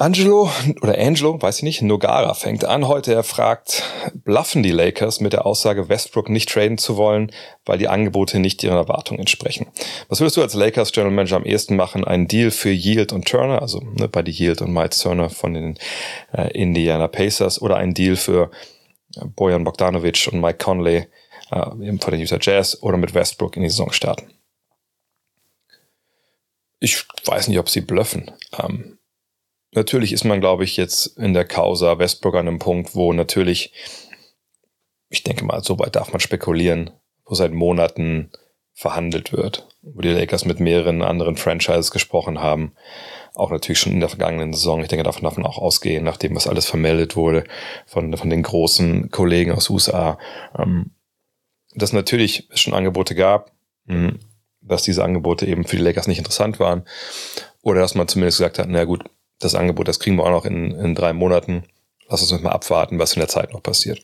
Angelo 0.00 0.50
oder 0.80 0.98
Angelo, 0.98 1.42
weiß 1.42 1.58
ich 1.58 1.62
nicht, 1.62 1.82
Nogara 1.82 2.32
fängt 2.32 2.64
an 2.64 2.88
heute. 2.88 3.12
Er 3.12 3.22
fragt, 3.22 3.82
bluffen 4.14 4.62
die 4.62 4.70
Lakers 4.70 5.20
mit 5.20 5.34
der 5.34 5.44
Aussage, 5.44 5.90
Westbrook 5.90 6.30
nicht 6.30 6.48
traden 6.48 6.78
zu 6.78 6.96
wollen, 6.96 7.30
weil 7.66 7.76
die 7.76 7.88
Angebote 7.88 8.38
nicht 8.38 8.62
ihren 8.64 8.78
Erwartungen 8.78 9.20
entsprechen? 9.20 9.66
Was 10.08 10.20
würdest 10.20 10.38
du 10.38 10.42
als 10.42 10.54
Lakers 10.54 10.92
General 10.92 11.12
Manager 11.12 11.36
am 11.36 11.44
ehesten 11.44 11.76
machen? 11.76 12.04
Ein 12.04 12.28
Deal 12.28 12.50
für 12.50 12.70
Yield 12.70 13.12
und 13.12 13.28
Turner, 13.28 13.60
also 13.60 13.80
ne, 13.80 14.08
bei 14.08 14.22
die 14.22 14.32
Yield 14.32 14.62
und 14.62 14.72
Miles 14.72 15.00
Turner 15.00 15.28
von 15.28 15.52
den 15.52 15.78
äh, 16.32 16.50
Indiana 16.58 17.06
Pacers 17.06 17.60
oder 17.60 17.76
ein 17.76 17.92
Deal 17.92 18.16
für 18.16 18.50
Bojan 19.36 19.64
Bogdanovic 19.64 20.30
und 20.32 20.40
Mike 20.40 20.64
Conley 20.64 21.08
äh, 21.50 21.60
von 21.98 22.10
den 22.10 22.20
Utah 22.20 22.38
Jazz 22.40 22.82
oder 22.82 22.96
mit 22.96 23.12
Westbrook 23.12 23.54
in 23.54 23.64
die 23.64 23.68
Saison 23.68 23.92
starten. 23.92 24.32
Ich 26.78 27.04
weiß 27.26 27.48
nicht, 27.48 27.58
ob 27.58 27.68
sie 27.68 27.82
bluffen. 27.82 28.30
Ähm, 28.58 28.96
natürlich 29.72 30.12
ist 30.12 30.24
man, 30.24 30.40
glaube 30.40 30.64
ich, 30.64 30.76
jetzt 30.76 31.18
in 31.18 31.34
der 31.34 31.44
Causa 31.44 31.98
Westbrook 31.98 32.34
an 32.34 32.48
einem 32.48 32.58
Punkt, 32.58 32.94
wo 32.94 33.12
natürlich, 33.12 33.72
ich 35.08 35.22
denke 35.22 35.44
mal, 35.44 35.62
so 35.62 35.78
weit 35.78 35.96
darf 35.96 36.12
man 36.12 36.20
spekulieren, 36.20 36.90
wo 37.24 37.34
seit 37.34 37.52
Monaten 37.52 38.30
verhandelt 38.72 39.32
wird, 39.32 39.68
wo 39.82 40.00
die 40.00 40.08
Lakers 40.08 40.44
mit 40.44 40.60
mehreren 40.60 41.02
anderen 41.02 41.36
Franchises 41.36 41.90
gesprochen 41.90 42.40
haben 42.40 42.72
auch 43.34 43.50
natürlich 43.50 43.78
schon 43.78 43.92
in 43.92 44.00
der 44.00 44.08
vergangenen 44.08 44.52
Saison. 44.52 44.82
Ich 44.82 44.88
denke, 44.88 45.04
davon 45.04 45.22
darf 45.22 45.36
man 45.36 45.46
auch 45.46 45.58
ausgehen, 45.58 46.04
nachdem 46.04 46.34
was 46.34 46.46
alles 46.46 46.66
vermeldet 46.66 47.16
wurde 47.16 47.44
von, 47.86 48.16
von 48.16 48.30
den 48.30 48.42
großen 48.42 49.10
Kollegen 49.10 49.52
aus 49.52 49.70
USA. 49.70 50.18
Ähm, 50.58 50.90
dass 51.74 51.92
natürlich 51.92 52.48
es 52.50 52.60
schon 52.60 52.74
Angebote 52.74 53.14
gab, 53.14 53.52
hm, 53.86 54.18
dass 54.60 54.82
diese 54.82 55.04
Angebote 55.04 55.46
eben 55.46 55.64
für 55.64 55.76
die 55.76 55.82
Lakers 55.82 56.08
nicht 56.08 56.18
interessant 56.18 56.58
waren. 56.58 56.84
Oder 57.62 57.80
dass 57.80 57.94
man 57.94 58.08
zumindest 58.08 58.38
gesagt 58.38 58.58
hat, 58.58 58.66
na 58.68 58.84
gut, 58.84 59.04
das 59.40 59.54
Angebot, 59.54 59.88
das 59.88 59.98
kriegen 59.98 60.16
wir 60.16 60.24
auch 60.24 60.30
noch 60.30 60.44
in, 60.44 60.72
in 60.72 60.94
drei 60.94 61.12
Monaten. 61.12 61.64
Lass 62.08 62.30
uns 62.30 62.42
mal 62.42 62.52
abwarten, 62.52 62.98
was 62.98 63.14
in 63.14 63.20
der 63.20 63.28
Zeit 63.28 63.52
noch 63.52 63.62
passiert. 63.62 64.02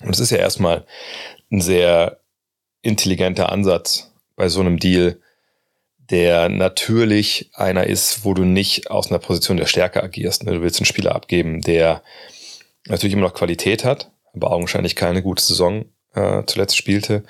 Und 0.00 0.10
es 0.10 0.20
ist 0.20 0.30
ja 0.30 0.38
erstmal 0.38 0.86
ein 1.50 1.60
sehr 1.60 2.20
intelligenter 2.82 3.50
Ansatz 3.50 4.12
bei 4.36 4.48
so 4.48 4.60
einem 4.60 4.78
Deal, 4.78 5.20
der 6.10 6.48
natürlich 6.48 7.50
einer 7.52 7.86
ist, 7.86 8.24
wo 8.24 8.32
du 8.32 8.44
nicht 8.44 8.90
aus 8.90 9.10
einer 9.10 9.18
Position 9.18 9.56
der 9.56 9.66
Stärke 9.66 10.02
agierst. 10.02 10.44
Ne? 10.44 10.52
Du 10.52 10.62
willst 10.62 10.80
einen 10.80 10.86
Spieler 10.86 11.14
abgeben, 11.14 11.60
der 11.60 12.02
natürlich 12.86 13.12
immer 13.12 13.26
noch 13.26 13.34
Qualität 13.34 13.84
hat, 13.84 14.10
aber 14.32 14.52
augenscheinlich 14.52 14.94
keine 14.96 15.22
gute 15.22 15.42
Saison 15.42 15.86
äh, 16.14 16.44
zuletzt 16.46 16.76
spielte. 16.76 17.24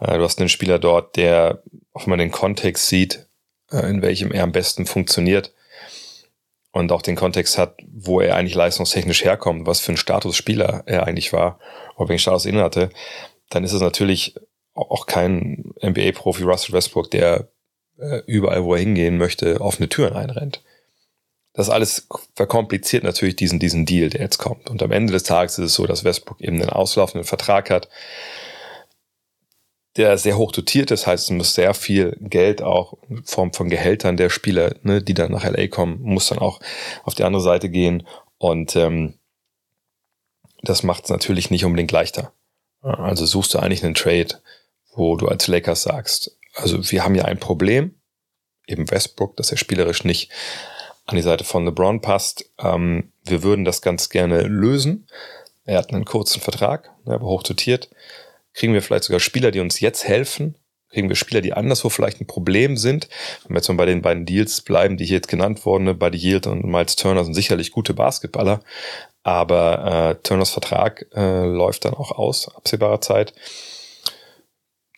Äh, 0.00 0.18
du 0.18 0.24
hast 0.24 0.40
einen 0.40 0.48
Spieler 0.48 0.78
dort, 0.78 1.16
der, 1.16 1.62
auch 1.92 2.06
wenn 2.06 2.18
den 2.18 2.32
Kontext 2.32 2.88
sieht, 2.88 3.26
äh, 3.70 3.88
in 3.88 4.02
welchem 4.02 4.32
er 4.32 4.42
am 4.42 4.52
besten 4.52 4.84
funktioniert 4.84 5.52
und 6.78 6.92
auch 6.92 7.02
den 7.02 7.16
Kontext 7.16 7.58
hat, 7.58 7.78
wo 7.92 8.20
er 8.20 8.36
eigentlich 8.36 8.54
leistungstechnisch 8.54 9.24
herkommt, 9.24 9.66
was 9.66 9.80
für 9.80 9.92
ein 9.92 9.96
Statusspieler 9.96 10.84
er 10.86 11.06
eigentlich 11.06 11.32
war, 11.32 11.58
oder 11.96 12.08
welchen 12.08 12.22
Status 12.22 12.46
inne 12.46 12.62
hatte, 12.62 12.90
dann 13.50 13.64
ist 13.64 13.72
es 13.72 13.80
natürlich 13.80 14.34
auch 14.74 15.06
kein 15.06 15.72
NBA-Profi 15.82 16.44
Russell 16.44 16.74
Westbrook, 16.74 17.10
der 17.10 17.48
äh, 17.98 18.22
überall, 18.26 18.64
wo 18.64 18.74
er 18.74 18.80
hingehen 18.80 19.18
möchte, 19.18 19.60
offene 19.60 19.88
Türen 19.88 20.14
einrennt. 20.14 20.62
Das 21.52 21.70
alles 21.70 22.06
verkompliziert 22.36 23.02
natürlich 23.02 23.34
diesen, 23.34 23.58
diesen 23.58 23.84
Deal, 23.84 24.10
der 24.10 24.20
jetzt 24.20 24.38
kommt. 24.38 24.70
Und 24.70 24.80
am 24.82 24.92
Ende 24.92 25.12
des 25.12 25.24
Tages 25.24 25.58
ist 25.58 25.64
es 25.64 25.74
so, 25.74 25.86
dass 25.86 26.04
Westbrook 26.04 26.40
eben 26.40 26.60
einen 26.60 26.70
auslaufenden 26.70 27.26
Vertrag 27.26 27.70
hat, 27.70 27.88
der 29.98 30.16
sehr 30.16 30.38
hoch 30.38 30.52
dotiert 30.52 30.90
ist, 30.90 31.06
heißt, 31.06 31.24
es 31.24 31.30
muss 31.30 31.54
sehr 31.54 31.74
viel 31.74 32.16
Geld 32.20 32.62
auch 32.62 32.94
in 33.08 33.24
Form 33.24 33.52
von 33.52 33.68
Gehältern 33.68 34.16
der 34.16 34.30
Spieler, 34.30 34.74
ne, 34.82 35.02
die 35.02 35.14
dann 35.14 35.32
nach 35.32 35.44
LA 35.44 35.66
kommen, 35.66 36.00
muss 36.00 36.28
dann 36.28 36.38
auch 36.38 36.60
auf 37.04 37.14
die 37.14 37.24
andere 37.24 37.42
Seite 37.42 37.68
gehen. 37.68 38.06
Und 38.38 38.76
ähm, 38.76 39.18
das 40.62 40.82
macht 40.82 41.04
es 41.04 41.10
natürlich 41.10 41.50
nicht 41.50 41.64
unbedingt 41.64 41.92
leichter. 41.92 42.32
Also 42.80 43.26
suchst 43.26 43.52
du 43.54 43.58
eigentlich 43.58 43.84
einen 43.84 43.94
Trade, 43.94 44.40
wo 44.94 45.16
du 45.16 45.26
als 45.28 45.48
Lakers 45.48 45.82
sagst, 45.82 46.36
also 46.54 46.90
wir 46.90 47.04
haben 47.04 47.14
ja 47.14 47.24
ein 47.24 47.38
Problem, 47.38 47.94
eben 48.66 48.90
Westbrook, 48.90 49.36
dass 49.36 49.50
er 49.50 49.58
spielerisch 49.58 50.04
nicht 50.04 50.30
an 51.06 51.16
die 51.16 51.22
Seite 51.22 51.44
von 51.44 51.64
LeBron 51.64 52.00
passt. 52.00 52.50
Ähm, 52.58 53.12
wir 53.24 53.42
würden 53.42 53.64
das 53.64 53.82
ganz 53.82 54.10
gerne 54.10 54.42
lösen. 54.42 55.08
Er 55.64 55.78
hat 55.78 55.92
einen 55.92 56.04
kurzen 56.04 56.40
Vertrag, 56.40 56.90
ne, 57.04 57.14
aber 57.14 57.26
hoch 57.26 57.42
dotiert. 57.42 57.90
Kriegen 58.58 58.74
wir 58.74 58.82
vielleicht 58.82 59.04
sogar 59.04 59.20
Spieler, 59.20 59.52
die 59.52 59.60
uns 59.60 59.78
jetzt 59.78 60.02
helfen? 60.02 60.56
Kriegen 60.90 61.08
wir 61.08 61.14
Spieler, 61.14 61.40
die 61.40 61.52
anderswo 61.52 61.90
vielleicht 61.90 62.20
ein 62.20 62.26
Problem 62.26 62.76
sind? 62.76 63.08
Wenn 63.44 63.54
wir 63.54 63.58
jetzt 63.58 63.68
mal 63.68 63.76
bei 63.76 63.86
den 63.86 64.02
beiden 64.02 64.26
Deals 64.26 64.62
bleiben, 64.62 64.96
die 64.96 65.04
hier 65.04 65.18
jetzt 65.18 65.28
genannt 65.28 65.64
wurden, 65.64 65.84
ne, 65.84 65.94
Buddy 65.94 66.18
Yield 66.18 66.48
und 66.48 66.64
Miles 66.64 66.96
Turner 66.96 67.22
sind 67.22 67.34
sicherlich 67.34 67.70
gute 67.70 67.94
Basketballer, 67.94 68.58
aber 69.22 70.16
äh, 70.18 70.22
Turners 70.24 70.50
Vertrag 70.50 71.06
äh, 71.14 71.44
läuft 71.44 71.84
dann 71.84 71.94
auch 71.94 72.10
aus, 72.10 72.52
absehbarer 72.52 73.00
Zeit 73.00 73.32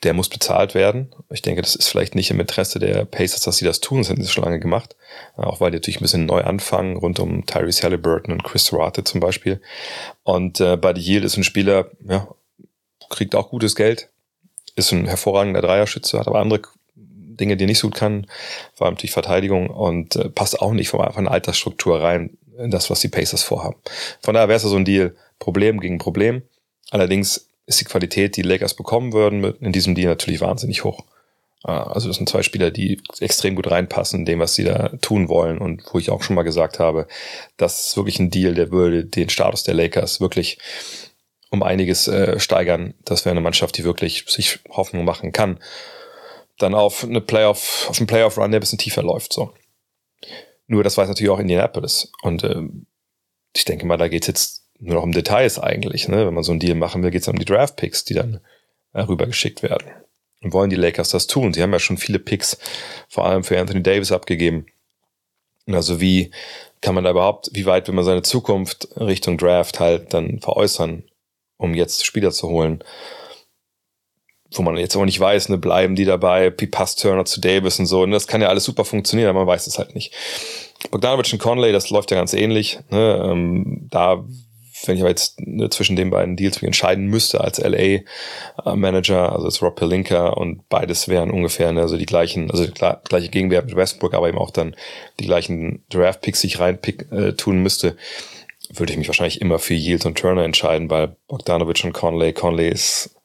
der 0.02 0.14
muss 0.14 0.30
bezahlt 0.30 0.74
werden. 0.74 1.14
Ich 1.30 1.42
denke, 1.42 1.60
das 1.60 1.74
ist 1.74 1.88
vielleicht 1.88 2.14
nicht 2.14 2.30
im 2.30 2.40
Interesse 2.40 2.78
der 2.78 3.04
Pacers, 3.04 3.42
dass 3.42 3.58
sie 3.58 3.66
das 3.66 3.80
tun. 3.80 3.98
Das 3.98 4.08
hätten 4.08 4.22
sie 4.22 4.30
schon 4.30 4.44
lange 4.44 4.58
gemacht. 4.58 4.96
Auch 5.36 5.60
weil 5.60 5.70
die 5.70 5.76
natürlich 5.76 6.00
ein 6.00 6.04
bisschen 6.04 6.24
neu 6.24 6.40
anfangen, 6.42 6.96
rund 6.96 7.20
um 7.20 7.44
Tyrese 7.44 7.82
Halliburton 7.82 8.32
und 8.32 8.42
Chris 8.42 8.72
Rate 8.72 9.04
zum 9.04 9.20
Beispiel. 9.20 9.60
Und 10.22 10.58
äh, 10.60 10.78
Buddy 10.78 11.02
Yield 11.02 11.24
ist 11.24 11.36
ein 11.36 11.44
Spieler, 11.44 11.90
ja, 12.08 12.28
kriegt 13.10 13.34
auch 13.34 13.50
gutes 13.50 13.76
Geld, 13.76 14.08
ist 14.76 14.92
ein 14.92 15.06
hervorragender 15.06 15.60
Dreierschütze, 15.60 16.18
hat 16.18 16.26
aber 16.26 16.40
andere 16.40 16.62
Dinge, 16.94 17.56
die 17.56 17.64
er 17.64 17.68
nicht 17.68 17.78
so 17.78 17.88
gut 17.88 17.96
kann, 17.96 18.26
vor 18.74 18.86
allem 18.86 18.94
natürlich 18.94 19.12
Verteidigung 19.12 19.68
und 19.68 20.16
äh, 20.16 20.28
passt 20.30 20.60
auch 20.60 20.72
nicht 20.72 20.88
von, 20.88 21.12
von 21.12 21.28
Altersstruktur 21.28 22.00
rein 22.00 22.36
in 22.58 22.70
das, 22.70 22.90
was 22.90 23.00
die 23.00 23.08
Pacers 23.08 23.42
vorhaben. 23.42 23.76
Von 24.20 24.34
daher 24.34 24.48
wäre 24.48 24.56
es 24.56 24.62
so 24.62 24.76
ein 24.76 24.84
Deal 24.84 25.14
Problem 25.38 25.80
gegen 25.80 25.98
Problem. 25.98 26.42
Allerdings 26.90 27.48
ist 27.66 27.80
die 27.80 27.86
Qualität, 27.86 28.36
die 28.36 28.42
Lakers 28.42 28.74
bekommen 28.74 29.12
würden, 29.12 29.42
in 29.60 29.72
diesem 29.72 29.94
Deal 29.94 30.08
natürlich 30.08 30.40
wahnsinnig 30.40 30.84
hoch. 30.84 31.04
Ah, 31.62 31.82
also 31.84 32.08
das 32.08 32.16
sind 32.16 32.28
zwei 32.28 32.42
Spieler, 32.42 32.70
die 32.70 33.00
extrem 33.20 33.54
gut 33.54 33.70
reinpassen, 33.70 34.24
dem, 34.24 34.38
was 34.38 34.54
sie 34.54 34.64
da 34.64 34.88
tun 35.00 35.28
wollen. 35.28 35.58
Und 35.58 35.82
wo 35.92 35.98
ich 35.98 36.10
auch 36.10 36.22
schon 36.22 36.36
mal 36.36 36.42
gesagt 36.42 36.78
habe, 36.78 37.06
das 37.56 37.88
ist 37.88 37.96
wirklich 37.96 38.18
ein 38.18 38.30
Deal, 38.30 38.54
der 38.54 38.70
würde 38.70 39.04
den 39.04 39.28
Status 39.28 39.62
der 39.64 39.74
Lakers 39.74 40.20
wirklich 40.20 40.58
um 41.50 41.62
einiges 41.62 42.08
äh, 42.08 42.38
steigern. 42.38 42.94
Das 43.04 43.24
wäre 43.24 43.32
eine 43.32 43.40
Mannschaft, 43.40 43.76
die 43.76 43.84
wirklich 43.84 44.24
sich 44.28 44.60
Hoffnung 44.70 45.04
machen 45.04 45.32
kann. 45.32 45.58
Dann 46.58 46.74
auf 46.74 47.04
eine 47.04 47.20
Playoff, 47.20 47.86
auf 47.88 47.98
einen 47.98 48.06
Playoff-Run, 48.06 48.50
der 48.50 48.58
ein 48.58 48.60
bisschen 48.60 48.78
tiefer 48.78 49.02
läuft. 49.02 49.32
So. 49.32 49.52
Nur 50.66 50.84
das 50.84 50.96
weiß 50.96 51.08
natürlich 51.08 51.30
auch 51.30 51.40
Indianapolis. 51.40 52.12
Und 52.22 52.44
äh, 52.44 52.62
ich 53.54 53.64
denke 53.64 53.86
mal, 53.86 53.96
da 53.96 54.08
geht 54.08 54.22
es 54.22 54.28
jetzt 54.28 54.66
nur 54.78 54.94
noch 54.94 55.02
um 55.02 55.12
Details 55.12 55.58
eigentlich. 55.58 56.08
Ne? 56.08 56.26
Wenn 56.26 56.34
man 56.34 56.44
so 56.44 56.52
einen 56.52 56.60
Deal 56.60 56.76
machen 56.76 57.02
will, 57.02 57.10
geht 57.10 57.22
es 57.22 57.28
um 57.28 57.38
die 57.38 57.44
Draft-Picks, 57.44 58.04
die 58.04 58.14
dann 58.14 58.40
äh, 58.92 59.00
rübergeschickt 59.00 59.62
werden. 59.62 59.90
Und 60.42 60.52
wollen 60.52 60.70
die 60.70 60.76
Lakers 60.76 61.10
das 61.10 61.26
tun? 61.26 61.52
Sie 61.52 61.62
haben 61.62 61.72
ja 61.72 61.80
schon 61.80 61.98
viele 61.98 62.18
Picks, 62.18 62.58
vor 63.08 63.26
allem 63.26 63.44
für 63.44 63.58
Anthony 63.58 63.82
Davis, 63.82 64.12
abgegeben. 64.12 64.66
Also 65.66 66.00
wie 66.00 66.30
kann 66.80 66.94
man 66.94 67.04
da 67.04 67.10
überhaupt, 67.10 67.50
wie 67.52 67.66
weit 67.66 67.88
will 67.88 67.94
man 67.94 68.04
seine 68.04 68.22
Zukunft 68.22 68.88
Richtung 68.96 69.36
Draft 69.36 69.80
halt 69.80 70.14
dann 70.14 70.40
veräußern, 70.40 71.04
um 71.60 71.74
jetzt 71.74 72.04
Spieler 72.04 72.32
zu 72.32 72.48
holen? 72.48 72.82
Wo 74.52 74.62
man 74.62 74.76
jetzt 74.78 74.96
auch 74.96 75.04
nicht 75.04 75.20
weiß, 75.20 75.48
ne, 75.50 75.58
bleiben 75.58 75.94
die 75.94 76.04
dabei, 76.04 76.52
wie 76.58 76.66
passt 76.66 77.00
Turner 77.00 77.24
zu 77.24 77.40
Davis 77.40 77.78
und 77.78 77.86
so. 77.86 78.02
Und 78.02 78.10
das 78.10 78.26
kann 78.26 78.40
ja 78.40 78.48
alles 78.48 78.64
super 78.64 78.84
funktionieren, 78.84 79.30
aber 79.30 79.40
man 79.40 79.48
weiß 79.48 79.66
es 79.68 79.78
halt 79.78 79.94
nicht. 79.94 80.12
Bogdanovic 80.90 81.32
und 81.32 81.38
Conley, 81.38 81.72
das 81.72 81.90
läuft 81.90 82.10
ja 82.10 82.16
ganz 82.16 82.32
ähnlich. 82.32 82.80
Ne? 82.90 83.22
Ähm, 83.24 83.86
da 83.90 84.24
wenn 84.86 84.96
ich 84.96 85.02
aber 85.02 85.10
jetzt 85.10 85.40
ne, 85.40 85.68
zwischen 85.70 85.96
den 85.96 86.10
beiden 86.10 86.36
Deals 86.36 86.56
mich 86.56 86.66
entscheiden 86.66 87.06
müsste 87.06 87.40
als 87.40 87.58
LA-Manager, 87.58 89.32
also 89.32 89.46
als 89.46 89.62
Rob 89.62 89.76
Pelinka 89.76 90.28
und 90.28 90.68
beides 90.68 91.08
wären 91.08 91.30
ungefähr 91.30 91.72
ne, 91.72 91.82
also 91.82 91.96
die 91.96 92.06
gleichen, 92.06 92.50
also 92.50 92.66
klar, 92.68 93.02
gleiche 93.08 93.28
Gegenwert 93.28 93.66
mit 93.66 93.76
Westbrook, 93.76 94.14
aber 94.14 94.28
eben 94.28 94.38
auch 94.38 94.50
dann 94.50 94.74
die 95.18 95.26
gleichen 95.26 95.84
Draft-Picks, 95.90 96.40
die 96.40 96.46
ich 96.48 96.60
rein 96.60 96.78
äh, 97.10 97.32
tun 97.32 97.62
müsste, 97.62 97.96
würde 98.72 98.92
ich 98.92 98.98
mich 98.98 99.08
wahrscheinlich 99.08 99.40
immer 99.40 99.58
für 99.58 99.74
Yield 99.74 100.06
und 100.06 100.18
Turner 100.18 100.44
entscheiden, 100.44 100.90
weil 100.90 101.16
Bogdanovic 101.28 101.84
und 101.84 101.92
Conley, 101.92 102.32
Conley 102.32 102.68
ist 102.68 103.16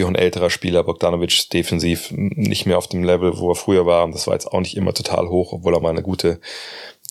auch 0.00 0.08
ein 0.08 0.14
älterer 0.14 0.50
Spieler, 0.50 0.84
Bogdanovic 0.84 1.50
defensiv 1.50 2.10
nicht 2.12 2.66
mehr 2.66 2.78
auf 2.78 2.88
dem 2.88 3.02
Level, 3.02 3.38
wo 3.38 3.50
er 3.50 3.56
früher 3.56 3.86
war 3.86 4.04
und 4.04 4.14
das 4.14 4.26
war 4.26 4.34
jetzt 4.34 4.46
auch 4.46 4.60
nicht 4.60 4.76
immer 4.76 4.94
total 4.94 5.28
hoch, 5.28 5.52
obwohl 5.52 5.74
er 5.74 5.80
mal 5.80 5.90
eine 5.90 6.02
gute 6.02 6.40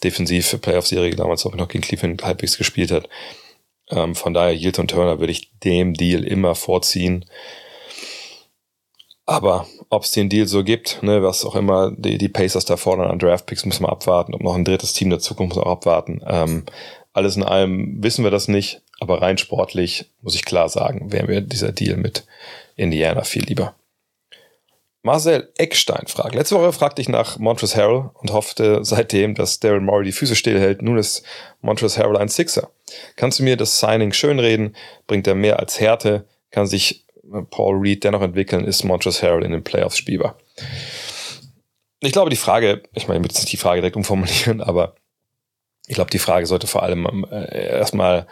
defensive 0.03 0.57
Playoff-Serie 0.57 1.15
damals 1.15 1.45
auch 1.45 1.55
noch 1.55 1.67
gegen 1.67 1.83
Cleveland 1.83 2.23
halbwegs 2.23 2.57
gespielt 2.57 2.91
hat. 2.91 3.09
Ähm, 3.89 4.15
von 4.15 4.33
daher 4.33 4.53
Yield 4.53 4.79
und 4.79 4.91
Turner 4.91 5.19
würde 5.19 5.31
ich 5.31 5.51
dem 5.59 5.93
Deal 5.93 6.23
immer 6.23 6.55
vorziehen. 6.55 7.25
Aber 9.25 9.67
ob 9.89 10.03
es 10.03 10.11
den 10.11 10.29
Deal 10.29 10.47
so 10.47 10.63
gibt, 10.63 11.03
ne, 11.03 11.21
was 11.21 11.43
auch 11.43 11.55
immer 11.55 11.91
die, 11.91 12.17
die 12.17 12.29
Pacers 12.29 12.63
da 12.63 12.77
fordern 12.77 13.11
an 13.11 13.19
Draftpicks, 13.19 13.65
muss 13.65 13.81
man 13.81 13.91
abwarten. 13.91 14.33
Ob 14.33 14.41
noch 14.41 14.55
ein 14.55 14.63
drittes 14.63 14.93
Team 14.93 15.09
dazu 15.09 15.35
kommt, 15.35 15.49
muss 15.49 15.57
auch 15.57 15.71
abwarten. 15.71 16.21
Ähm, 16.25 16.63
alles 17.17 17.35
in 17.35 17.43
allem 17.43 18.01
wissen 18.03 18.23
wir 18.23 18.31
das 18.31 18.47
nicht, 18.47 18.81
aber 18.99 19.21
rein 19.21 19.37
sportlich 19.37 20.05
muss 20.21 20.35
ich 20.35 20.45
klar 20.45 20.69
sagen, 20.69 21.11
wäre 21.11 21.25
mir 21.25 21.41
dieser 21.41 21.71
Deal 21.71 21.97
mit 21.97 22.25
Indiana 22.75 23.23
viel 23.23 23.43
lieber. 23.43 23.75
Marcel 25.01 25.51
Eckstein 25.57 26.05
fragt. 26.07 26.35
Letzte 26.35 26.55
Woche 26.55 26.73
fragte 26.73 27.01
ich 27.01 27.09
nach 27.09 27.39
Montrezl 27.39 27.77
Harrell 27.77 28.09
und 28.13 28.33
hoffte 28.33 28.83
seitdem, 28.83 29.35
dass 29.35 29.59
Daryl 29.59 29.79
Morey 29.79 30.05
die 30.05 30.11
Füße 30.11 30.35
stillhält. 30.35 30.81
Nun 30.81 30.97
ist 30.97 31.23
Montrezl 31.61 32.01
Harrell 32.01 32.17
ein 32.17 32.27
Sixer. 32.27 32.69
Kannst 33.15 33.39
du 33.39 33.43
mir 33.43 33.57
das 33.57 33.79
Signing 33.79 34.11
schönreden? 34.11 34.75
Bringt 35.07 35.25
er 35.25 35.35
mehr 35.35 35.59
als 35.59 35.79
Härte? 35.79 36.25
Kann 36.51 36.67
sich 36.67 37.05
äh, 37.33 37.41
Paul 37.49 37.77
Reed 37.77 38.03
dennoch 38.03 38.21
entwickeln? 38.21 38.65
Ist 38.65 38.83
Montrezl 38.83 39.25
Harrell 39.25 39.43
in 39.43 39.51
den 39.53 39.63
Playoffs 39.63 39.97
spielbar? 39.97 40.37
Ich 42.01 42.11
glaube, 42.11 42.29
die 42.29 42.35
Frage, 42.35 42.83
ich 42.93 43.07
meine, 43.07 43.19
ich 43.19 43.23
will 43.23 43.31
jetzt 43.31 43.39
nicht 43.39 43.53
die 43.53 43.57
Frage 43.57 43.81
direkt 43.81 43.95
umformulieren, 43.95 44.61
aber 44.61 44.95
ich 45.87 45.95
glaube, 45.95 46.11
die 46.11 46.19
Frage 46.19 46.45
sollte 46.45 46.67
vor 46.67 46.83
allem 46.83 47.25
äh, 47.31 47.69
erstmal 47.69 48.27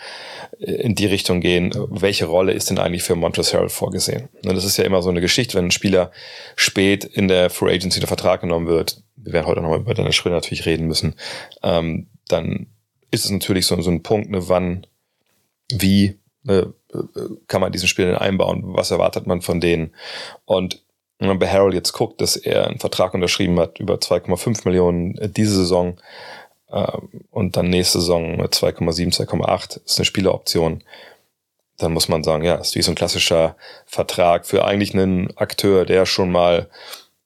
in 0.60 0.94
die 0.94 1.06
Richtung 1.06 1.40
gehen, 1.40 1.72
welche 1.90 2.26
Rolle 2.26 2.52
ist 2.52 2.70
denn 2.70 2.80
eigentlich 2.80 3.04
für 3.04 3.16
Montrezl 3.16 3.56
Harrell 3.56 3.70
vorgesehen? 3.70 4.28
Ne, 4.44 4.54
das 4.54 4.66
ist 4.66 4.78
ja 4.78 4.84
immer 4.84 5.02
so 5.02 5.10
eine 5.10 5.22
Geschichte, 5.22 5.58
wenn 5.58 5.66
ein 5.66 5.72
Spieler 5.72 6.12
spät 6.58 7.06
in 7.06 7.30
der 7.30 7.50
Free 7.50 7.74
Agency 7.74 8.00
der 8.00 8.10
Vertrag 8.10 8.42
genommen 8.42 8.68
wird, 8.68 9.02
wir 9.16 9.34
werden 9.34 9.46
heute 9.46 9.62
nochmal 9.62 9.80
über 9.80 9.94
deine 9.94 10.12
Schritte 10.12 10.36
natürlich 10.36 10.66
reden 10.66 10.86
müssen, 10.86 11.16
ähm, 11.64 12.08
dann 12.28 12.68
ist 13.12 13.24
es 13.24 13.32
natürlich 13.32 13.66
so, 13.66 13.82
so 13.82 13.90
ein 13.90 14.04
Punkt, 14.04 14.30
ne, 14.30 14.50
wann, 14.50 14.86
wie 15.72 16.20
ne, 16.44 16.74
kann 17.48 17.62
man 17.62 17.72
diesen 17.72 17.88
Spielern 17.88 18.16
einbauen, 18.16 18.64
was 18.66 18.92
erwartet 18.92 19.28
man 19.28 19.42
von 19.42 19.62
denen? 19.62 19.96
Und 20.44 20.84
wenn 21.20 21.30
man 21.30 21.40
bei 21.40 21.50
Harrell 21.50 21.74
jetzt 21.74 21.94
guckt, 21.94 22.20
dass 22.20 22.36
er 22.36 22.68
einen 22.68 22.80
Vertrag 22.80 23.14
unterschrieben 23.14 23.58
hat 23.60 23.80
über 23.80 23.96
2,5 23.96 24.66
Millionen 24.66 25.18
diese 25.34 25.56
Saison, 25.56 25.98
ähm, 25.98 26.02
und 27.32 27.56
dann 27.56 27.70
nächste 27.70 28.00
Saison 28.00 28.42
2,7, 28.42 29.16
2,8 29.16 29.86
ist 29.86 29.98
eine 29.98 30.06
Spieleroption, 30.06 30.84
dann 31.78 31.94
muss 31.94 32.10
man 32.10 32.24
sagen, 32.24 32.44
ja, 32.44 32.56
ist 32.56 32.76
wie 32.76 32.82
so 32.82 32.92
ein 32.92 32.96
klassischer 32.96 33.56
Vertrag 33.86 34.46
für 34.46 34.66
eigentlich 34.66 34.94
einen 34.94 35.36
Akteur, 35.38 35.86
der 35.86 36.06
schon 36.06 36.32
mal 36.32 36.70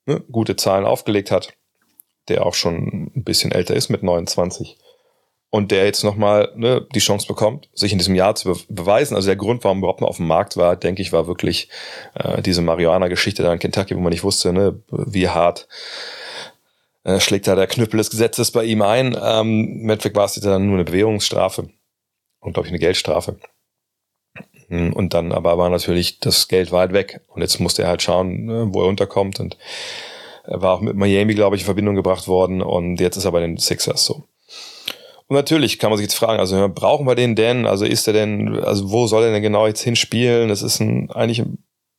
ne, 0.05 0.21
gute 0.31 0.55
Zahlen 0.55 0.85
aufgelegt 0.85 1.31
hat, 1.31 1.53
der 2.27 2.45
auch 2.45 2.53
schon 2.53 3.11
ein 3.15 3.23
bisschen 3.23 3.51
älter 3.51 3.75
ist 3.75 3.89
mit 3.89 4.03
29 4.03 4.77
und 5.51 5.71
der 5.71 5.85
jetzt 5.85 6.03
nochmal 6.03 6.51
ne, 6.55 6.85
die 6.93 6.99
Chance 6.99 7.27
bekommt, 7.27 7.69
sich 7.73 7.91
in 7.91 7.97
diesem 7.97 8.15
Jahr 8.15 8.35
zu 8.35 8.53
be 8.53 8.59
beweisen. 8.69 9.15
Also 9.15 9.27
der 9.27 9.35
Grund, 9.35 9.63
warum 9.63 9.79
überhaupt 9.79 10.01
mal 10.01 10.07
auf 10.07 10.17
dem 10.17 10.27
Markt 10.27 10.57
war, 10.57 10.75
denke 10.75 11.01
ich, 11.01 11.11
war 11.11 11.27
wirklich 11.27 11.69
äh, 12.13 12.41
diese 12.41 12.61
Marihuana-Geschichte 12.61 13.43
da 13.43 13.51
in 13.51 13.59
Kentucky, 13.59 13.95
wo 13.95 13.99
man 13.99 14.11
nicht 14.11 14.23
wusste, 14.23 14.53
ne, 14.53 14.79
wie 14.89 15.27
hart 15.27 15.67
äh, 17.03 17.19
schlägt 17.19 17.47
da 17.47 17.55
der 17.55 17.67
Knüppel 17.67 17.97
des 17.97 18.09
Gesetzes 18.09 18.51
bei 18.51 18.63
ihm 18.63 18.81
ein. 18.81 19.17
Ähm, 19.21 19.81
Im 19.81 19.89
Endeffekt 19.89 20.15
war 20.15 20.25
es 20.25 20.35
dann 20.35 20.65
nur 20.65 20.75
eine 20.75 20.85
Bewährungsstrafe 20.85 21.69
und, 22.39 22.53
glaube 22.53 22.67
ich, 22.67 22.71
eine 22.71 22.79
Geldstrafe. 22.79 23.37
Hm, 24.67 24.93
und 24.93 25.13
dann 25.13 25.31
aber 25.31 25.57
war 25.57 25.69
natürlich 25.69 26.19
das 26.19 26.47
Geld 26.47 26.71
weit 26.71 26.93
weg. 26.93 27.21
Und 27.27 27.41
jetzt 27.41 27.59
musste 27.59 27.83
er 27.83 27.89
halt 27.89 28.01
schauen, 28.01 28.45
ne, 28.45 28.67
wo 28.71 28.81
er 28.81 28.87
unterkommt. 28.87 29.39
Und 29.39 29.57
er 30.45 30.61
war 30.61 30.75
auch 30.75 30.81
mit 30.81 30.95
Miami, 30.95 31.33
glaube 31.33 31.55
ich, 31.55 31.63
in 31.63 31.65
Verbindung 31.65 31.95
gebracht 31.95 32.27
worden. 32.27 32.61
Und 32.61 32.99
jetzt 32.99 33.17
ist 33.17 33.25
er 33.25 33.31
bei 33.31 33.39
den 33.39 33.57
Sixers 33.57 34.05
so. 34.05 34.27
Und 35.27 35.35
natürlich 35.35 35.77
kann 35.77 35.91
man 35.91 35.97
sich 35.97 36.05
jetzt 36.05 36.15
fragen, 36.15 36.39
also 36.39 36.69
brauchen 36.73 37.05
wir 37.05 37.13
den 37.13 37.35
denn? 37.35 37.67
Also 37.67 37.85
ist 37.85 38.07
er 38.07 38.13
denn, 38.13 38.59
also 38.59 38.89
wo 38.89 39.05
soll 39.05 39.23
er 39.23 39.31
denn 39.31 39.43
genau 39.43 39.67
jetzt 39.67 39.81
hinspielen? 39.81 40.49
Das 40.49 40.63
ist 40.63 40.79
ein, 40.79 41.11
eigentlich, 41.11 41.43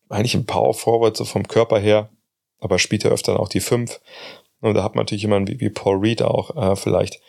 eigentlich 0.09 0.35
ein 0.35 0.47
Power 0.47 0.75
Forward, 0.75 1.17
so 1.17 1.25
vom 1.25 1.47
Körper 1.47 1.79
her. 1.79 2.11
Aber 2.59 2.79
spielt 2.79 3.05
er 3.05 3.13
öfter 3.13 3.39
auch 3.39 3.49
die 3.49 3.61
fünf. 3.61 4.01
Und 4.61 4.75
da 4.75 4.83
hat 4.83 4.95
man 4.95 5.03
natürlich 5.03 5.23
jemanden 5.23 5.49
wie, 5.49 5.61
wie 5.61 5.71
Paul 5.71 5.99
Reed 5.99 6.23
auch 6.23 6.57
äh, 6.57 6.77
vielleicht. 6.77 7.21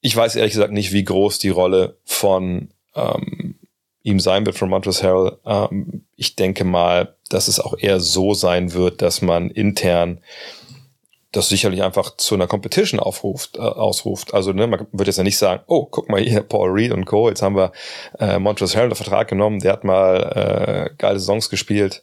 Ich 0.00 0.16
weiß 0.16 0.36
ehrlich 0.36 0.52
gesagt 0.52 0.72
nicht, 0.72 0.92
wie 0.92 1.04
groß 1.04 1.38
die 1.38 1.50
Rolle 1.50 1.98
von 2.04 2.70
ähm, 2.94 3.58
ihm 4.02 4.20
sein 4.20 4.46
wird, 4.46 4.56
von 4.56 4.68
Montrezl 4.68 5.06
Harrell. 5.06 5.38
Ähm, 5.44 6.04
ich 6.16 6.36
denke 6.36 6.64
mal, 6.64 7.16
dass 7.28 7.48
es 7.48 7.60
auch 7.60 7.74
eher 7.78 8.00
so 8.00 8.34
sein 8.34 8.72
wird, 8.72 9.02
dass 9.02 9.22
man 9.22 9.50
intern 9.50 10.20
das 11.32 11.48
sicherlich 11.48 11.82
einfach 11.82 12.16
zu 12.16 12.34
einer 12.34 12.48
Competition 12.48 12.98
aufruft, 12.98 13.56
äh, 13.56 13.60
ausruft. 13.60 14.34
Also 14.34 14.52
ne, 14.52 14.66
man 14.66 14.86
wird 14.90 15.06
jetzt 15.06 15.18
ja 15.18 15.22
nicht 15.22 15.38
sagen, 15.38 15.62
oh, 15.66 15.86
guck 15.86 16.08
mal 16.08 16.20
hier, 16.20 16.42
Paul 16.42 16.70
Reed 16.70 16.92
und 16.92 17.04
Co., 17.04 17.28
jetzt 17.28 17.42
haben 17.42 17.56
wir 17.56 17.72
äh, 18.18 18.38
Montrezl 18.38 18.76
Harrell 18.76 18.94
Vertrag 18.94 19.28
genommen, 19.28 19.60
der 19.60 19.72
hat 19.72 19.84
mal 19.84 20.90
äh, 20.90 20.94
geile 20.96 21.20
Songs 21.20 21.48
gespielt 21.48 22.02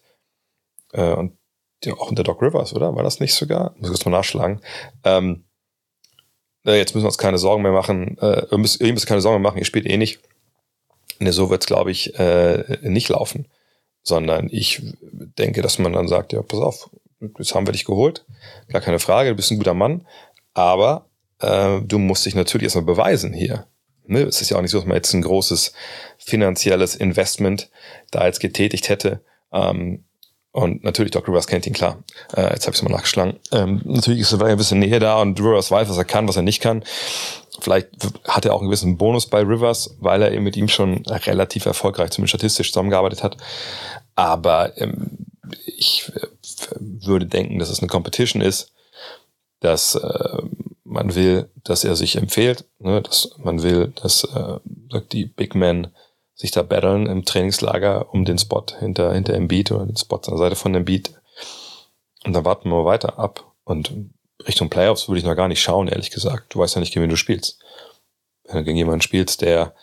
äh, 0.93 1.11
und 1.11 1.33
auch 1.87 2.09
unter 2.09 2.23
Doc 2.23 2.41
Rivers, 2.41 2.73
oder? 2.73 2.95
War 2.95 3.03
das 3.03 3.19
nicht 3.19 3.33
sogar? 3.33 3.73
Muss 3.77 3.89
ich 3.89 3.95
jetzt 3.95 4.05
mal 4.05 4.11
nachschlagen. 4.11 4.61
Ähm, 5.03 5.43
äh, 6.65 6.77
jetzt 6.77 6.93
müssen 6.93 7.05
wir 7.05 7.09
uns 7.09 7.17
keine 7.17 7.37
Sorgen 7.37 7.63
mehr 7.63 7.71
machen, 7.71 8.17
äh, 8.19 8.45
ihr, 8.51 8.57
müsst, 8.57 8.81
ihr 8.81 8.93
müsst 8.93 9.07
keine 9.07 9.21
Sorgen 9.21 9.41
mehr 9.41 9.49
machen, 9.49 9.59
ihr 9.59 9.65
spielt 9.65 9.85
eh 9.85 9.97
nicht. 9.97 10.19
Ne, 11.19 11.31
so 11.31 11.49
wird 11.49 11.63
es, 11.63 11.67
glaube 11.67 11.91
ich, 11.91 12.17
äh, 12.19 12.77
nicht 12.81 13.09
laufen. 13.09 13.47
Sondern 14.03 14.49
ich 14.51 14.81
denke, 15.09 15.61
dass 15.61 15.79
man 15.79 15.93
dann 15.93 16.07
sagt, 16.07 16.33
ja, 16.33 16.41
pass 16.41 16.59
auf, 16.59 16.89
jetzt 17.19 17.55
haben 17.55 17.67
wir 17.67 17.73
dich 17.73 17.85
geholt, 17.85 18.25
gar 18.69 18.81
keine 18.81 18.99
Frage, 18.99 19.29
du 19.31 19.35
bist 19.35 19.51
ein 19.51 19.57
guter 19.57 19.73
Mann, 19.73 20.05
aber 20.53 21.09
äh, 21.39 21.81
du 21.81 21.99
musst 21.99 22.25
dich 22.25 22.35
natürlich 22.35 22.65
erstmal 22.65 22.85
beweisen 22.85 23.33
hier. 23.33 23.67
Ne? 24.05 24.21
Es 24.21 24.41
ist 24.41 24.49
ja 24.49 24.57
auch 24.57 24.61
nicht 24.61 24.71
so, 24.71 24.77
dass 24.77 24.87
man 24.87 24.95
jetzt 24.95 25.13
ein 25.13 25.21
großes 25.21 25.73
finanzielles 26.17 26.95
Investment 26.95 27.69
da 28.11 28.25
jetzt 28.25 28.39
getätigt 28.39 28.89
hätte. 28.89 29.21
Ähm, 29.51 30.05
und 30.57 30.83
natürlich, 30.83 31.11
Doc 31.11 31.27
Rivers 31.27 31.45
kennt 31.45 31.67
ihn, 31.67 31.73
klar. 31.73 32.03
Äh, 32.35 32.51
jetzt 32.51 32.65
habe 32.65 32.73
ich 32.73 32.81
es 32.81 32.81
mal 32.81 32.89
nachgeschlagen. 32.89 33.35
Ähm, 33.51 33.79
natürlich 33.85 34.21
ist 34.21 34.31
er 34.31 34.43
ein 34.43 34.57
bisschen 34.57 34.79
Nähe 34.79 34.97
da 34.97 35.21
und 35.21 35.39
Rivers 35.39 35.69
weiß, 35.69 35.87
was 35.87 35.97
er 35.97 36.03
kann, 36.03 36.27
was 36.27 36.35
er 36.35 36.41
nicht 36.41 36.63
kann. 36.63 36.83
Vielleicht 37.59 37.89
hat 38.27 38.43
er 38.43 38.55
auch 38.55 38.61
einen 38.61 38.69
gewissen 38.69 38.97
Bonus 38.97 39.27
bei 39.27 39.41
Rivers, 39.41 39.95
weil 39.99 40.23
er 40.23 40.31
eben 40.31 40.43
mit 40.43 40.57
ihm 40.57 40.67
schon 40.67 41.05
relativ 41.05 41.67
erfolgreich, 41.67 42.09
zumindest 42.09 42.31
statistisch 42.31 42.71
zusammengearbeitet 42.71 43.21
hat. 43.21 43.37
Aber 44.15 44.75
ähm, 44.81 45.27
ich 45.67 46.11
äh, 46.15 46.25
würde 46.79 47.27
denken, 47.27 47.59
dass 47.59 47.69
es 47.69 47.81
eine 47.81 47.87
Competition 47.89 48.41
ist, 48.41 48.71
dass 49.59 49.93
äh, 49.93 50.41
man 50.83 51.13
will, 51.13 51.51
dass 51.65 51.83
er 51.83 51.95
sich 51.95 52.15
empfiehlt, 52.15 52.65
ne, 52.79 53.03
dass 53.03 53.29
man 53.37 53.61
will, 53.61 53.93
dass 54.01 54.23
äh, 54.23 54.57
die 55.11 55.25
Big 55.25 55.53
Men 55.53 55.89
sich 56.37 56.51
da 56.51 56.61
battlen 56.61 57.07
im 57.07 57.25
Trainingslager 57.25 58.13
um 58.13 58.23
den 58.23 58.37
Spot 58.37 58.63
hinter, 58.79 59.13
hinter 59.13 59.33
Embiid 59.33 59.71
oder 59.71 59.85
den 59.85 59.97
Spot 59.97 60.17
an 60.17 60.29
der 60.29 60.37
Seite 60.37 60.55
von 60.55 60.73
Embiid. 60.73 61.13
Und 62.23 62.33
dann 62.33 62.45
warten 62.45 62.69
wir 62.69 62.85
weiter 62.85 63.19
ab. 63.19 63.51
Und 63.63 63.91
Richtung 64.47 64.69
Playoffs 64.69 65.09
würde 65.09 65.19
ich 65.19 65.25
noch 65.25 65.35
gar 65.35 65.47
nicht 65.47 65.61
schauen, 65.61 65.87
ehrlich 65.87 66.11
gesagt. 66.11 66.53
Du 66.53 66.59
weißt 66.59 66.75
ja 66.75 66.79
nicht, 66.79 66.93
gegen 66.93 67.03
wen 67.03 67.09
du 67.09 67.17
spielst. 67.17 67.59
Wenn 68.45 68.57
du 68.57 68.63
gegen 68.63 68.77
jemanden 68.77 69.01
spielst, 69.01 69.41
der 69.41 69.73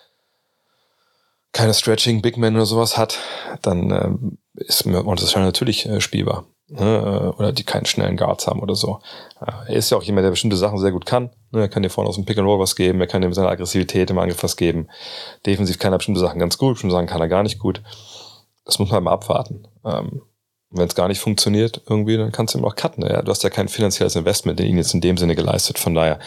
keine 1.53 1.75
Stretching 1.75 2.23
Big 2.23 2.37
Men 2.37 2.55
oder 2.55 2.67
sowas 2.67 2.97
hat, 2.97 3.19
dann 3.63 3.91
ähm, 3.91 4.39
ist 4.55 4.87
Montes 4.87 5.35
natürlich 5.35 5.87
äh, 5.87 6.01
spielbar 6.01 6.47
ne, 6.69 7.33
äh, 7.35 7.39
oder 7.39 7.53
die 7.53 7.65
keinen 7.65 7.87
schnellen 7.87 8.17
Guards 8.17 8.47
haben 8.47 8.61
oder 8.61 8.75
so. 8.75 9.01
Äh, 9.41 9.73
er 9.73 9.77
ist 9.77 9.91
ja 9.91 9.99
auch 9.99 10.03
jemand, 10.03 10.25
der 10.25 10.31
bestimmte 10.31 10.57
Sachen 10.57 10.79
sehr 10.79 10.93
gut 10.93 11.07
kann. 11.07 11.31
Ne, 11.51 11.61
er 11.61 11.69
kann 11.69 11.83
dir 11.83 11.91
vorne 11.91 12.09
aus 12.09 12.17
dem 12.17 12.25
Pick 12.25 12.39
and 12.39 12.47
Roll 12.47 12.59
was 12.59 12.77
geben, 12.77 13.01
er 13.01 13.07
kann 13.07 13.23
dir 13.23 13.29
mit 13.29 13.35
seiner 13.35 13.51
Aggressivität 13.51 14.11
im 14.11 14.19
Angriff 14.19 14.43
was 14.43 14.57
geben. 14.57 14.89
Defensiv 15.47 15.79
kann 15.79 15.93
er 15.93 15.99
bestimmte 15.99 16.21
Sachen 16.21 16.39
ganz 16.39 16.59
gut, 16.59 16.75
bestimmte 16.75 16.95
Sachen 16.95 17.07
kann 17.07 17.21
er 17.21 17.29
gar 17.29 17.43
nicht 17.43 17.59
gut. 17.59 17.83
Das 18.65 18.79
muss 18.79 18.91
man 18.91 19.05
mal 19.05 19.13
abwarten. 19.13 19.69
Ähm, 19.85 20.23
wenn 20.71 20.89
es 20.89 20.95
gar 20.95 21.09
nicht 21.09 21.21
funktioniert 21.21 21.83
irgendwie, 21.89 22.17
dann 22.17 22.33
kannst 22.33 22.55
du 22.55 22.59
ihm 22.59 22.65
auch 22.65 22.75
cutten. 22.75 23.03
Du 23.03 23.31
hast 23.31 23.45
ja 23.45 23.51
kein 23.51 23.69
finanzielles 23.69 24.17
Investment 24.17 24.59
in 24.59 24.67
ihn 24.67 24.77
jetzt 24.77 24.93
in 24.93 25.01
dem 25.01 25.17
Sinne 25.17 25.37
geleistet. 25.37 25.79
Von 25.79 25.95
daher, 25.95 26.19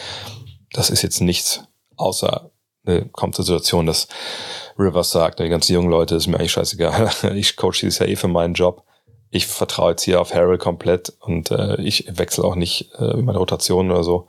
das 0.72 0.88
ist 0.88 1.02
jetzt 1.02 1.20
nichts 1.20 1.64
außer 1.96 2.50
eine 2.88 3.06
kommt 3.06 3.34
zur 3.34 3.44
Situation, 3.44 3.86
dass 3.86 4.08
Rivers 4.78 5.10
sagt, 5.10 5.40
die 5.40 5.48
ganzen 5.48 5.74
jungen 5.74 5.90
Leute, 5.90 6.14
ist 6.14 6.26
mir 6.26 6.38
eigentlich 6.38 6.52
scheißegal. 6.52 7.10
Ich 7.34 7.56
coach 7.56 7.80
dieses 7.80 7.98
Jahr 7.98 8.08
eh 8.08 8.16
für 8.16 8.28
meinen 8.28 8.54
Job 8.54 8.84
ich 9.30 9.46
vertraue 9.46 9.90
jetzt 9.90 10.02
hier 10.02 10.20
auf 10.20 10.34
Harold 10.34 10.60
komplett 10.60 11.12
und 11.20 11.50
äh, 11.50 11.80
ich 11.80 12.06
wechsle 12.08 12.44
auch 12.44 12.54
nicht 12.54 12.92
äh, 12.98 13.16
meine 13.16 13.38
Rotation 13.38 13.90
oder 13.90 14.04
so. 14.04 14.28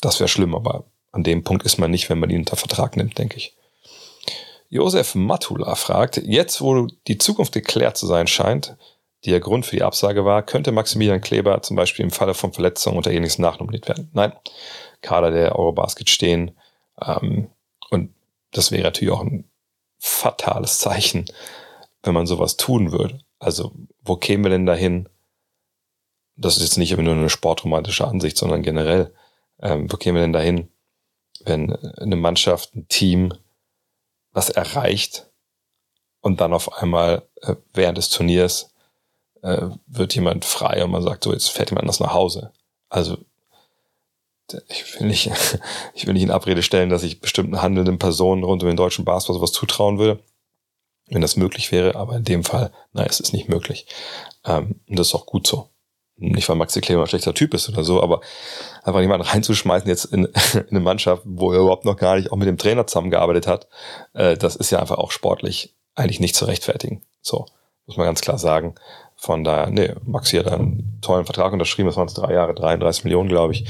Das 0.00 0.20
wäre 0.20 0.28
schlimm, 0.28 0.54
aber 0.54 0.84
an 1.12 1.24
dem 1.24 1.44
Punkt 1.44 1.64
ist 1.64 1.78
man 1.78 1.90
nicht, 1.90 2.08
wenn 2.08 2.18
man 2.18 2.30
ihn 2.30 2.40
unter 2.40 2.56
Vertrag 2.56 2.96
nimmt, 2.96 3.18
denke 3.18 3.36
ich. 3.36 3.56
Josef 4.68 5.16
Matula 5.16 5.74
fragt, 5.74 6.18
jetzt 6.18 6.60
wo 6.60 6.86
die 7.08 7.18
Zukunft 7.18 7.52
geklärt 7.52 7.96
zu 7.96 8.06
sein 8.06 8.28
scheint, 8.28 8.76
die 9.24 9.30
der 9.30 9.40
Grund 9.40 9.66
für 9.66 9.76
die 9.76 9.82
Absage 9.82 10.24
war, 10.24 10.42
könnte 10.42 10.72
Maximilian 10.72 11.20
Kleber 11.20 11.60
zum 11.62 11.76
Beispiel 11.76 12.04
im 12.04 12.12
Falle 12.12 12.34
von 12.34 12.52
Verletzungen 12.52 12.96
unter 12.96 13.10
ähnliches 13.10 13.38
nachnominiert 13.38 13.88
werden? 13.88 14.10
Nein, 14.12 14.32
Kader 15.02 15.30
der 15.30 15.56
Eurobasket 15.56 16.08
stehen. 16.08 16.56
Ähm, 17.04 17.50
und 17.90 18.14
das 18.52 18.70
wäre 18.70 18.84
natürlich 18.84 19.12
auch 19.12 19.22
ein 19.22 19.50
fatales 19.98 20.78
Zeichen, 20.78 21.26
wenn 22.02 22.14
man 22.14 22.26
sowas 22.26 22.56
tun 22.56 22.92
würde. 22.92 23.18
Also, 23.40 23.72
wo 24.02 24.16
kämen 24.16 24.44
wir 24.44 24.50
denn 24.50 24.66
dahin? 24.66 25.08
Das 26.36 26.56
ist 26.56 26.62
jetzt 26.62 26.76
nicht 26.76 26.92
immer 26.92 27.02
nur 27.02 27.14
eine 27.14 27.30
sportromantische 27.30 28.06
Ansicht, 28.06 28.36
sondern 28.36 28.62
generell. 28.62 29.12
Ähm, 29.60 29.90
wo 29.90 29.96
kämen 29.96 30.16
wir 30.16 30.22
denn 30.22 30.32
dahin, 30.32 30.68
wenn 31.44 31.74
eine 31.74 32.16
Mannschaft, 32.16 32.74
ein 32.74 32.86
Team 32.88 33.34
was 34.32 34.50
erreicht 34.50 35.28
und 36.20 36.40
dann 36.40 36.52
auf 36.52 36.80
einmal 36.80 37.26
äh, 37.42 37.56
während 37.72 37.98
des 37.98 38.10
Turniers 38.10 38.74
äh, 39.42 39.68
wird 39.86 40.14
jemand 40.14 40.44
frei 40.44 40.84
und 40.84 40.90
man 40.90 41.02
sagt 41.02 41.24
so, 41.24 41.32
jetzt 41.32 41.48
fährt 41.48 41.70
jemand 41.70 41.84
anders 41.84 42.00
nach 42.00 42.12
Hause. 42.12 42.52
Also 42.90 43.16
ich 44.68 45.00
will 45.00 45.08
nicht, 45.08 45.30
ich 45.94 46.06
will 46.06 46.12
nicht 46.12 46.22
in 46.22 46.30
Abrede 46.30 46.62
stellen, 46.62 46.90
dass 46.90 47.02
ich 47.02 47.20
bestimmten 47.20 47.62
handelnden 47.62 47.98
Personen 47.98 48.44
rund 48.44 48.62
um 48.62 48.68
den 48.68 48.76
deutschen 48.76 49.06
Basketball 49.06 49.36
sowas 49.36 49.52
zutrauen 49.52 49.98
würde 49.98 50.22
wenn 51.10 51.20
das 51.20 51.36
möglich 51.36 51.72
wäre, 51.72 51.96
aber 51.96 52.16
in 52.16 52.24
dem 52.24 52.44
Fall, 52.44 52.70
nein, 52.92 53.06
es 53.08 53.20
ist 53.20 53.32
nicht 53.32 53.48
möglich. 53.48 53.86
Ähm, 54.44 54.80
und 54.88 54.98
das 54.98 55.08
ist 55.08 55.14
auch 55.14 55.26
gut 55.26 55.46
so. 55.46 55.68
Nicht, 56.16 56.48
weil 56.48 56.56
Maxi 56.56 56.80
Kleber 56.80 57.02
ein 57.02 57.06
schlechter 57.06 57.32
Typ 57.32 57.54
ist 57.54 57.68
oder 57.68 57.82
so, 57.82 58.02
aber 58.02 58.20
einfach 58.82 59.00
jemanden 59.00 59.26
reinzuschmeißen 59.26 59.88
jetzt 59.88 60.04
in, 60.06 60.24
in 60.54 60.66
eine 60.70 60.80
Mannschaft, 60.80 61.22
wo 61.24 61.52
er 61.52 61.60
überhaupt 61.60 61.84
noch 61.84 61.96
gar 61.96 62.16
nicht 62.16 62.30
auch 62.30 62.36
mit 62.36 62.46
dem 62.46 62.58
Trainer 62.58 62.86
zusammengearbeitet 62.86 63.46
hat, 63.46 63.68
äh, 64.12 64.36
das 64.36 64.56
ist 64.56 64.70
ja 64.70 64.78
einfach 64.78 64.98
auch 64.98 65.10
sportlich 65.10 65.74
eigentlich 65.94 66.20
nicht 66.20 66.36
zu 66.36 66.44
rechtfertigen. 66.44 67.02
So, 67.22 67.46
muss 67.86 67.96
man 67.96 68.06
ganz 68.06 68.20
klar 68.20 68.38
sagen. 68.38 68.74
Von 69.16 69.44
daher, 69.44 69.68
nee, 69.70 69.94
Maxi 70.04 70.36
hat 70.36 70.48
einen 70.48 70.98
tollen 71.02 71.26
Vertrag 71.26 71.52
unterschrieben, 71.52 71.88
das 71.88 71.96
waren 71.96 72.08
jetzt 72.08 72.16
drei 72.16 72.32
Jahre, 72.32 72.54
33 72.54 73.04
Millionen, 73.04 73.28
glaube 73.28 73.52
ich. 73.52 73.66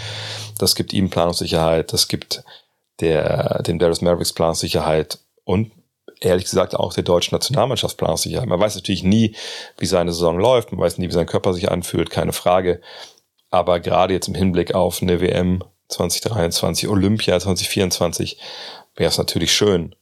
Das 0.59 0.74
gibt 0.74 0.92
ihm 0.92 1.11
Planungssicherheit, 1.11 1.92
das 1.92 2.07
gibt 2.07 2.44
der, 3.00 3.62
dem 3.62 3.79
Darius 3.79 4.00
Mavericks 4.00 4.33
Planungssicherheit 4.33 5.18
und 5.44 5.72
ehrlich 6.20 6.44
gesagt 6.44 6.74
auch 6.74 6.92
der 6.92 7.02
deutschen 7.02 7.35
Nationalmannschaft 7.35 7.96
Planungssicherheit. 7.96 8.48
Man 8.48 8.61
weiß 8.61 8.74
natürlich 8.76 9.02
nie, 9.02 9.35
wie 9.78 9.87
seine 9.87 10.12
Saison 10.12 10.38
läuft, 10.38 10.72
man 10.72 10.80
weiß 10.80 10.98
nie, 10.98 11.09
wie 11.09 11.12
sein 11.12 11.26
Körper 11.26 11.52
sich 11.54 11.70
anfühlt, 11.70 12.11
keine 12.11 12.33
Frage. 12.33 12.80
Aber 13.50 13.80
gerade 13.80 14.14
jetzt 14.14 14.28
im 14.28 14.35
Hinblick 14.35 14.74
auf 14.74 15.02
eine 15.02 15.20
WM 15.20 15.64
2023, 15.88 16.88
Olympia 16.88 17.38
2024, 17.40 18.38
wäre 18.94 19.11
es 19.11 19.18
natürlich 19.18 19.52
schön, 19.52 19.94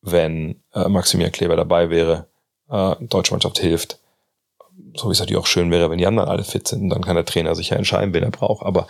wenn 0.00 0.62
äh, 0.74 0.88
Maximilian 0.88 1.32
Kleber 1.32 1.56
dabei 1.56 1.90
wäre, 1.90 2.26
äh, 2.70 2.96
deutsche 3.00 3.32
Mannschaft 3.32 3.58
hilft. 3.58 3.98
So 4.94 5.08
wie 5.08 5.12
es 5.12 5.20
natürlich 5.20 5.40
auch 5.40 5.46
schön 5.46 5.70
wäre, 5.70 5.90
wenn 5.90 5.98
die 5.98 6.06
anderen 6.06 6.28
alle 6.28 6.44
fit 6.44 6.66
sind. 6.66 6.88
Dann 6.88 7.02
kann 7.02 7.16
der 7.16 7.24
Trainer 7.24 7.54
sich 7.54 7.70
ja 7.70 7.76
entscheiden, 7.76 8.14
wen 8.14 8.22
er 8.22 8.30
braucht. 8.30 8.64
Aber 8.64 8.86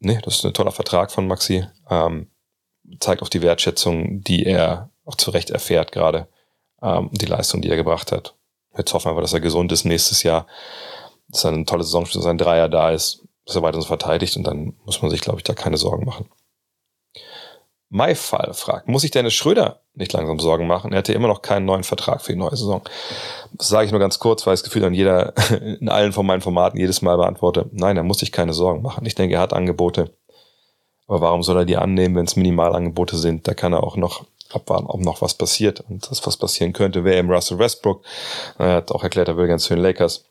nee, 0.00 0.18
das 0.22 0.36
ist 0.36 0.44
ein 0.44 0.54
toller 0.54 0.72
Vertrag 0.72 1.12
von 1.12 1.26
Maxi. 1.26 1.66
Ähm, 1.88 2.28
zeigt 3.00 3.22
auch 3.22 3.28
die 3.28 3.42
Wertschätzung, 3.42 4.22
die 4.22 4.44
er 4.44 4.90
auch 5.04 5.16
zu 5.16 5.30
Recht 5.30 5.50
erfährt 5.50 5.92
gerade 5.92 6.28
ähm, 6.82 7.10
die 7.12 7.26
Leistung, 7.26 7.62
die 7.62 7.70
er 7.70 7.76
gebracht 7.76 8.12
hat. 8.12 8.34
Jetzt 8.76 8.92
hoffen 8.92 9.14
wir 9.14 9.20
dass 9.20 9.32
er 9.32 9.40
gesund 9.40 9.72
ist 9.72 9.84
nächstes 9.84 10.22
Jahr, 10.22 10.46
dass 11.28 11.44
er 11.44 11.52
eine 11.52 11.64
tolle 11.64 11.84
Saison, 11.84 12.04
dass 12.04 12.26
ein 12.26 12.38
Dreier 12.38 12.68
da 12.68 12.90
ist, 12.90 13.22
dass 13.46 13.56
er 13.56 13.62
weiter 13.62 13.80
so 13.80 13.86
verteidigt 13.86 14.36
und 14.36 14.44
dann 14.44 14.74
muss 14.84 15.02
man 15.02 15.10
sich, 15.10 15.20
glaube 15.20 15.38
ich, 15.38 15.44
da 15.44 15.54
keine 15.54 15.76
Sorgen 15.76 16.04
machen. 16.04 16.28
Maifall 17.90 18.54
fragt, 18.54 18.88
muss 18.88 19.04
ich 19.04 19.12
Dennis 19.12 19.34
Schröder 19.34 19.80
nicht 19.94 20.12
langsam 20.12 20.40
Sorgen 20.40 20.66
machen? 20.66 20.90
Er 20.92 20.98
hätte 20.98 21.12
immer 21.12 21.28
noch 21.28 21.42
keinen 21.42 21.64
neuen 21.64 21.84
Vertrag 21.84 22.22
für 22.22 22.32
die 22.32 22.38
neue 22.38 22.56
Saison. 22.56 22.82
Das 23.52 23.68
sage 23.68 23.86
ich 23.86 23.92
nur 23.92 24.00
ganz 24.00 24.18
kurz, 24.18 24.44
weil 24.44 24.54
ich 24.54 24.60
das 24.60 24.64
Gefühl 24.64 24.82
dann 24.82 24.94
jeder 24.94 25.32
in 25.80 25.88
allen 25.88 26.12
von 26.12 26.26
meinen 26.26 26.40
Formaten 26.40 26.80
jedes 26.80 27.02
Mal 27.02 27.16
beantworte. 27.16 27.70
Nein, 27.70 27.96
er 27.96 28.02
muss 28.02 28.18
sich 28.18 28.32
keine 28.32 28.52
Sorgen 28.52 28.82
machen. 28.82 29.06
Ich 29.06 29.14
denke, 29.14 29.36
er 29.36 29.40
hat 29.40 29.52
Angebote. 29.52 30.10
Aber 31.06 31.20
warum 31.20 31.44
soll 31.44 31.58
er 31.58 31.64
die 31.66 31.76
annehmen, 31.76 32.16
wenn 32.16 32.24
es 32.24 32.34
Minimalangebote 32.34 33.16
sind? 33.16 33.46
Da 33.46 33.54
kann 33.54 33.72
er 33.72 33.84
auch 33.84 33.96
noch 33.96 34.26
abwarten, 34.54 34.86
ob 34.86 35.00
noch 35.00 35.22
was 35.22 35.34
passiert. 35.34 35.80
Und 35.88 36.10
das, 36.10 36.26
was 36.26 36.36
passieren 36.36 36.72
könnte, 36.72 37.04
wäre 37.04 37.18
eben 37.18 37.30
Russell 37.30 37.58
Westbrook. 37.58 38.02
Er 38.58 38.76
hat 38.76 38.92
auch 38.92 39.02
erklärt, 39.02 39.28
er 39.28 39.36
will 39.36 39.46
ganz 39.46 39.68
den 39.68 39.78
Lakers. 39.78 40.24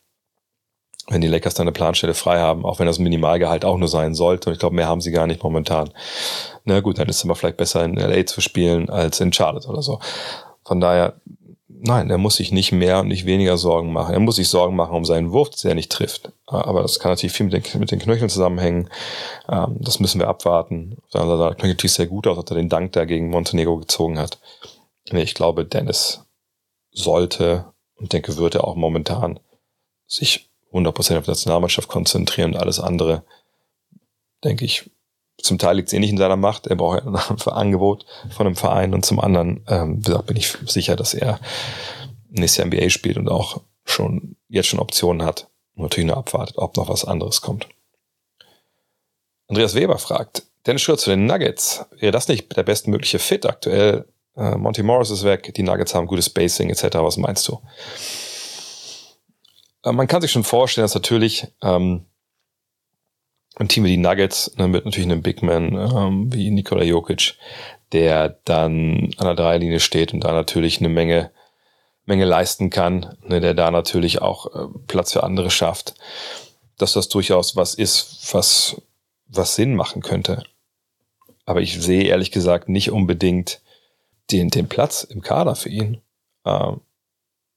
Wenn 1.10 1.22
die 1.22 1.28
Lakers 1.28 1.54
dann 1.54 1.66
eine 1.66 1.74
Planstelle 1.74 2.14
frei 2.14 2.40
haben, 2.40 2.66
auch 2.66 2.80
wenn 2.80 2.88
das 2.88 3.00
Minimalgehalt 3.00 3.66
auch 3.66 3.78
nur 3.78 3.90
sein 3.90 4.14
sollte. 4.14 4.50
Und 4.50 4.54
ich 4.54 4.60
glaube, 4.60 4.76
mehr 4.76 4.88
haben 4.88 5.02
sie 5.02 5.12
gar 5.12 5.28
nicht 5.28 5.44
momentan. 5.44 5.92
Na 6.64 6.80
gut, 6.80 6.98
dann 6.98 7.10
ist 7.10 7.18
es 7.18 7.26
aber 7.26 7.36
vielleicht 7.36 7.58
besser 7.58 7.84
in 7.84 7.96
LA 7.96 8.26
zu 8.26 8.40
spielen 8.40 8.90
als 8.90 9.20
in 9.20 9.34
Charlotte 9.34 9.68
oder 9.68 9.82
so. 9.82 10.00
Von 10.66 10.80
daher, 10.80 11.16
nein, 11.84 12.10
er 12.10 12.17
muss 12.17 12.38
sich 12.38 12.52
nicht 12.52 12.72
mehr 12.72 13.02
und 13.02 13.10
nicht 13.10 13.26
weniger 13.26 13.58
Sorgen 13.58 13.91
machen. 13.91 14.13
Er 14.13 14.19
muss 14.19 14.38
sich 14.38 14.48
Sorgen 14.48 14.76
machen 14.76 14.96
um 14.96 15.06
seinen 15.06 15.32
Wurf, 15.32 15.50
dass 15.50 15.65
er 15.65 15.76
nicht 15.76 15.91
trifft. 15.91 16.32
Aber 16.46 16.82
das 16.82 17.00
kann 17.00 17.12
natürlich 17.12 17.34
viel 17.34 17.46
mit 17.46 17.54
den, 17.54 17.80
mit 17.80 17.91
den 17.91 18.00
Knöcheln 18.00 18.30
zusammenhängen. 18.30 18.89
Ähm, 19.50 19.78
das 19.80 20.00
müssen 20.00 20.19
wir 20.19 20.30
abwarten. 20.30 20.98
Auf 21.06 21.12
der 21.12 21.22
knöchelt 21.22 21.60
natürlich 21.60 21.93
sehr 21.93 22.08
gut 22.08 22.26
aus, 22.26 22.38
dass 22.38 22.52
er 22.52 22.62
den 22.62 22.69
Dank 22.69 22.93
da 22.93 23.06
gegen 23.06 23.30
Montenegro 23.30 23.78
gezogen 23.78 24.17
hat. 24.17 24.39
Ich 25.12 25.36
glaube, 25.36 25.65
Dennis 25.65 26.26
sollte 26.91 27.65
und 27.96 28.13
denke, 28.13 28.38
würde 28.38 28.63
auch 28.63 28.76
momentan 28.76 29.39
sich 30.08 30.50
100% 30.72 31.17
auf 31.17 31.26
die 31.26 31.32
Nationalmannschaft 31.32 31.89
konzentrieren 31.89 32.54
und 32.54 32.60
alles 32.60 32.80
andere, 32.80 33.24
denke 34.43 34.65
ich, 34.65 34.89
zum 35.43 35.58
Teil 35.60 35.75
liegt 35.75 35.89
es 35.89 35.93
eh 35.93 35.99
nicht 35.99 36.12
in 36.12 36.17
seiner 36.17 36.38
Macht. 36.38 36.67
Er 36.67 36.75
braucht 36.75 37.06
ein 37.06 37.53
Angebot 37.53 38.06
von 38.32 38.47
einem 38.47 38.56
Verein 38.56 38.93
und 38.93 39.06
zum 39.06 39.19
anderen, 39.19 39.63
ähm, 39.67 39.97
wie 39.97 40.10
gesagt, 40.10 40.25
bin 40.27 40.38
ich 40.38 40.47
sicher, 40.65 40.95
dass 40.95 41.13
er 41.13 41.39
nächstes 42.29 42.58
Jahr 42.58 42.67
NBA 42.67 42.89
spielt 42.89 43.17
und 43.17 43.29
auch 43.29 43.62
schon 43.86 44.38
jetzt 44.47 44.67
schon 44.67 44.79
Optionen 44.79 45.25
hat 45.25 45.49
und 45.75 45.84
natürlich 45.84 46.08
nur 46.08 46.17
abwartet, 46.17 46.58
ob 46.58 46.77
noch 46.77 46.88
was 46.88 47.03
anderes 47.03 47.41
kommt. 47.41 47.67
Andreas 49.47 49.75
Weber 49.75 49.97
fragt, 49.97 50.43
Dennis 50.65 50.82
Schröder 50.82 50.97
zu 50.97 51.10
den 51.10 51.25
Nuggets. 51.25 51.86
Wäre 51.99 52.13
das 52.13 52.29
nicht 52.29 52.56
der 52.56 52.63
bestmögliche 52.63 53.19
Fit 53.19 53.45
aktuell? 53.45 54.06
Äh, 54.38 54.56
Monty 54.56 54.82
Morris 54.82 55.10
ist 55.10 55.25
weg, 55.25 55.53
die 55.53 55.63
Nuggets 55.63 55.93
haben 55.93 56.08
gutes 56.08 56.27
Spacing 56.27 56.69
etc. 56.69 56.84
Was 56.99 57.17
meinst 57.17 57.47
du? 57.49 57.60
Äh, 59.84 59.91
man 59.91 60.08
kann 60.08 60.21
sich 60.21 60.32
schon 60.32 60.45
vorstellen, 60.45 60.86
dass 60.86 60.95
natürlich 60.95 61.47
ähm, 61.62 62.06
ein 63.56 63.68
Team 63.68 63.84
wie 63.84 63.89
die 63.89 63.98
Nuggets 63.98 64.56
ne, 64.58 64.68
mit 64.68 64.86
natürlich 64.86 65.10
einem 65.10 65.22
Big 65.22 65.44
Man 65.44 65.76
ähm, 65.76 66.34
wie 66.34 66.50
Nikola 66.50 66.84
Jokic, 66.84 67.36
der 67.92 68.39
dann 68.46 69.12
an 69.18 69.26
der 69.26 69.36
Dreierlinie 69.36 69.80
steht 69.80 70.13
und 70.13 70.24
da 70.24 70.34
natürlich 70.34 70.80
eine 70.80 70.89
Menge 70.89 71.32
Menge 72.06 72.26
leisten 72.26 72.70
kann, 72.70 73.18
ne, 73.22 73.39
der 73.39 73.54
da 73.54 73.72
natürlich 73.72 74.22
auch 74.22 74.54
äh, 74.54 74.68
Platz 74.88 75.13
für 75.13 75.24
andere 75.24 75.50
schafft, 75.50 75.96
dass 76.78 76.94
das 76.94 77.08
durchaus 77.08 77.56
was 77.56 77.76
ist, 77.76 78.34
was, 78.34 78.82
was 79.28 79.56
Sinn 79.56 79.76
machen 79.76 80.02
könnte. 80.02 80.44
Aber 81.46 81.62
ich 81.62 81.82
sehe 81.82 82.04
ehrlich 82.04 82.32
gesagt 82.32 82.68
nicht 82.70 82.92
unbedingt 82.92 83.62
den, 84.32 84.50
den 84.50 84.68
Platz 84.68 85.04
im 85.04 85.22
Kader 85.22 85.56
für 85.56 85.70
ihn, 85.70 86.02
äh, 86.44 86.72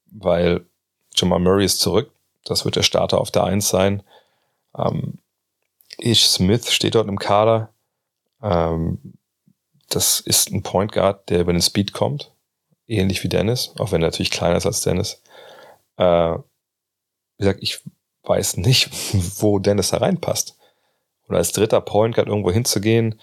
weil 0.06 0.66
Jamal 1.14 1.40
Murray 1.40 1.64
ist 1.64 1.80
zurück, 1.80 2.12
das 2.44 2.64
wird 2.64 2.76
der 2.76 2.82
Starter 2.82 3.20
auf 3.20 3.30
der 3.30 3.44
Eins 3.44 3.68
sein. 3.68 4.02
Ähm, 4.76 5.18
Ish 5.98 6.26
Smith 6.26 6.70
steht 6.72 6.94
dort 6.94 7.08
im 7.08 7.18
Kader. 7.18 7.72
Ähm, 8.42 9.14
das 9.88 10.20
ist 10.20 10.50
ein 10.50 10.62
Point 10.62 10.92
Guard, 10.92 11.28
der 11.30 11.40
über 11.40 11.52
den 11.52 11.62
Speed 11.62 11.92
kommt 11.92 12.32
ähnlich 12.86 13.22
wie 13.24 13.28
Dennis, 13.28 13.72
auch 13.78 13.92
wenn 13.92 14.02
er 14.02 14.08
natürlich 14.08 14.30
kleiner 14.30 14.56
ist 14.56 14.66
als 14.66 14.80
Dennis. 14.82 15.22
Äh, 15.96 16.34
wie 16.34 17.44
gesagt, 17.44 17.62
ich 17.62 17.80
weiß 18.22 18.58
nicht, 18.58 18.90
wo 19.40 19.58
Dennis 19.58 19.90
da 19.90 19.98
reinpasst. 19.98 20.56
Oder 21.28 21.38
als 21.38 21.52
dritter 21.52 21.80
Point 21.80 22.14
Guard 22.14 22.28
irgendwo 22.28 22.52
hinzugehen, 22.52 23.20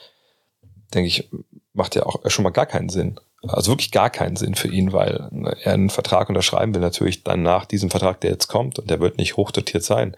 denke 0.94 1.08
ich, 1.08 1.30
macht 1.74 1.96
ja 1.96 2.06
auch 2.06 2.30
schon 2.30 2.44
mal 2.44 2.50
gar 2.50 2.66
keinen 2.66 2.90
Sinn. 2.90 3.20
Also 3.42 3.72
wirklich 3.72 3.92
gar 3.92 4.10
keinen 4.10 4.36
Sinn 4.36 4.56
für 4.56 4.70
ihn, 4.70 4.94
weil 4.94 5.30
er 5.64 5.74
einen 5.74 5.90
Vertrag 5.90 6.30
unterschreiben 6.30 6.74
will, 6.74 6.82
natürlich 6.82 7.24
dann 7.24 7.44
nach 7.44 7.66
diesem 7.66 7.90
Vertrag, 7.90 8.22
der 8.22 8.32
jetzt 8.32 8.48
kommt, 8.48 8.80
und 8.80 8.90
der 8.90 9.02
wird 9.02 9.18
nicht 9.18 9.36
hochdotiert 9.36 9.84
sein. 9.84 10.16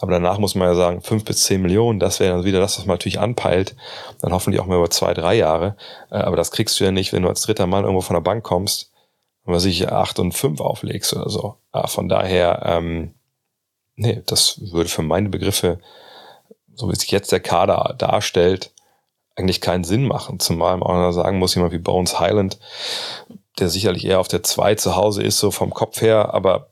Aber 0.00 0.12
danach 0.12 0.38
muss 0.38 0.54
man 0.54 0.66
ja 0.66 0.74
sagen, 0.74 1.02
fünf 1.02 1.26
bis 1.26 1.44
zehn 1.44 1.60
Millionen, 1.60 2.00
das 2.00 2.20
wäre 2.20 2.34
dann 2.34 2.44
wieder 2.44 2.58
das, 2.58 2.78
was 2.78 2.86
man 2.86 2.94
natürlich 2.94 3.20
anpeilt. 3.20 3.76
Dann 4.20 4.32
hoffentlich 4.32 4.60
auch 4.60 4.66
mal 4.66 4.78
über 4.78 4.88
zwei, 4.88 5.12
drei 5.12 5.34
Jahre. 5.34 5.76
Äh, 6.10 6.16
aber 6.16 6.36
das 6.36 6.50
kriegst 6.50 6.80
du 6.80 6.84
ja 6.84 6.90
nicht, 6.90 7.12
wenn 7.12 7.22
du 7.22 7.28
als 7.28 7.42
dritter 7.42 7.66
Mann 7.66 7.84
irgendwo 7.84 8.00
von 8.00 8.14
der 8.14 8.22
Bank 8.22 8.42
kommst 8.42 8.92
und 9.44 9.52
was 9.52 9.66
ich 9.66 9.92
acht 9.92 10.18
und 10.18 10.32
fünf 10.32 10.60
auflegst 10.60 11.12
oder 11.14 11.28
so. 11.28 11.56
Von 11.86 12.08
daher, 12.08 12.62
ähm, 12.64 13.14
nee, 13.96 14.22
das 14.24 14.72
würde 14.72 14.88
für 14.88 15.02
meine 15.02 15.28
Begriffe, 15.28 15.80
so 16.74 16.90
wie 16.90 16.96
sich 16.96 17.10
jetzt 17.10 17.30
der 17.30 17.40
Kader 17.40 17.94
darstellt, 17.98 18.72
eigentlich 19.36 19.60
keinen 19.60 19.84
Sinn 19.84 20.06
machen. 20.06 20.40
Zumal 20.40 20.78
man 20.78 20.88
auch 20.88 20.94
noch 20.94 21.12
sagen 21.12 21.38
muss, 21.38 21.54
jemand 21.54 21.72
wie 21.72 21.78
Bones 21.78 22.18
Highland, 22.18 22.58
der 23.58 23.68
sicherlich 23.68 24.06
eher 24.06 24.20
auf 24.20 24.28
der 24.28 24.42
2 24.42 24.76
zu 24.76 24.96
Hause 24.96 25.22
ist, 25.22 25.38
so 25.38 25.50
vom 25.50 25.74
Kopf 25.74 26.00
her, 26.00 26.32
aber 26.32 26.68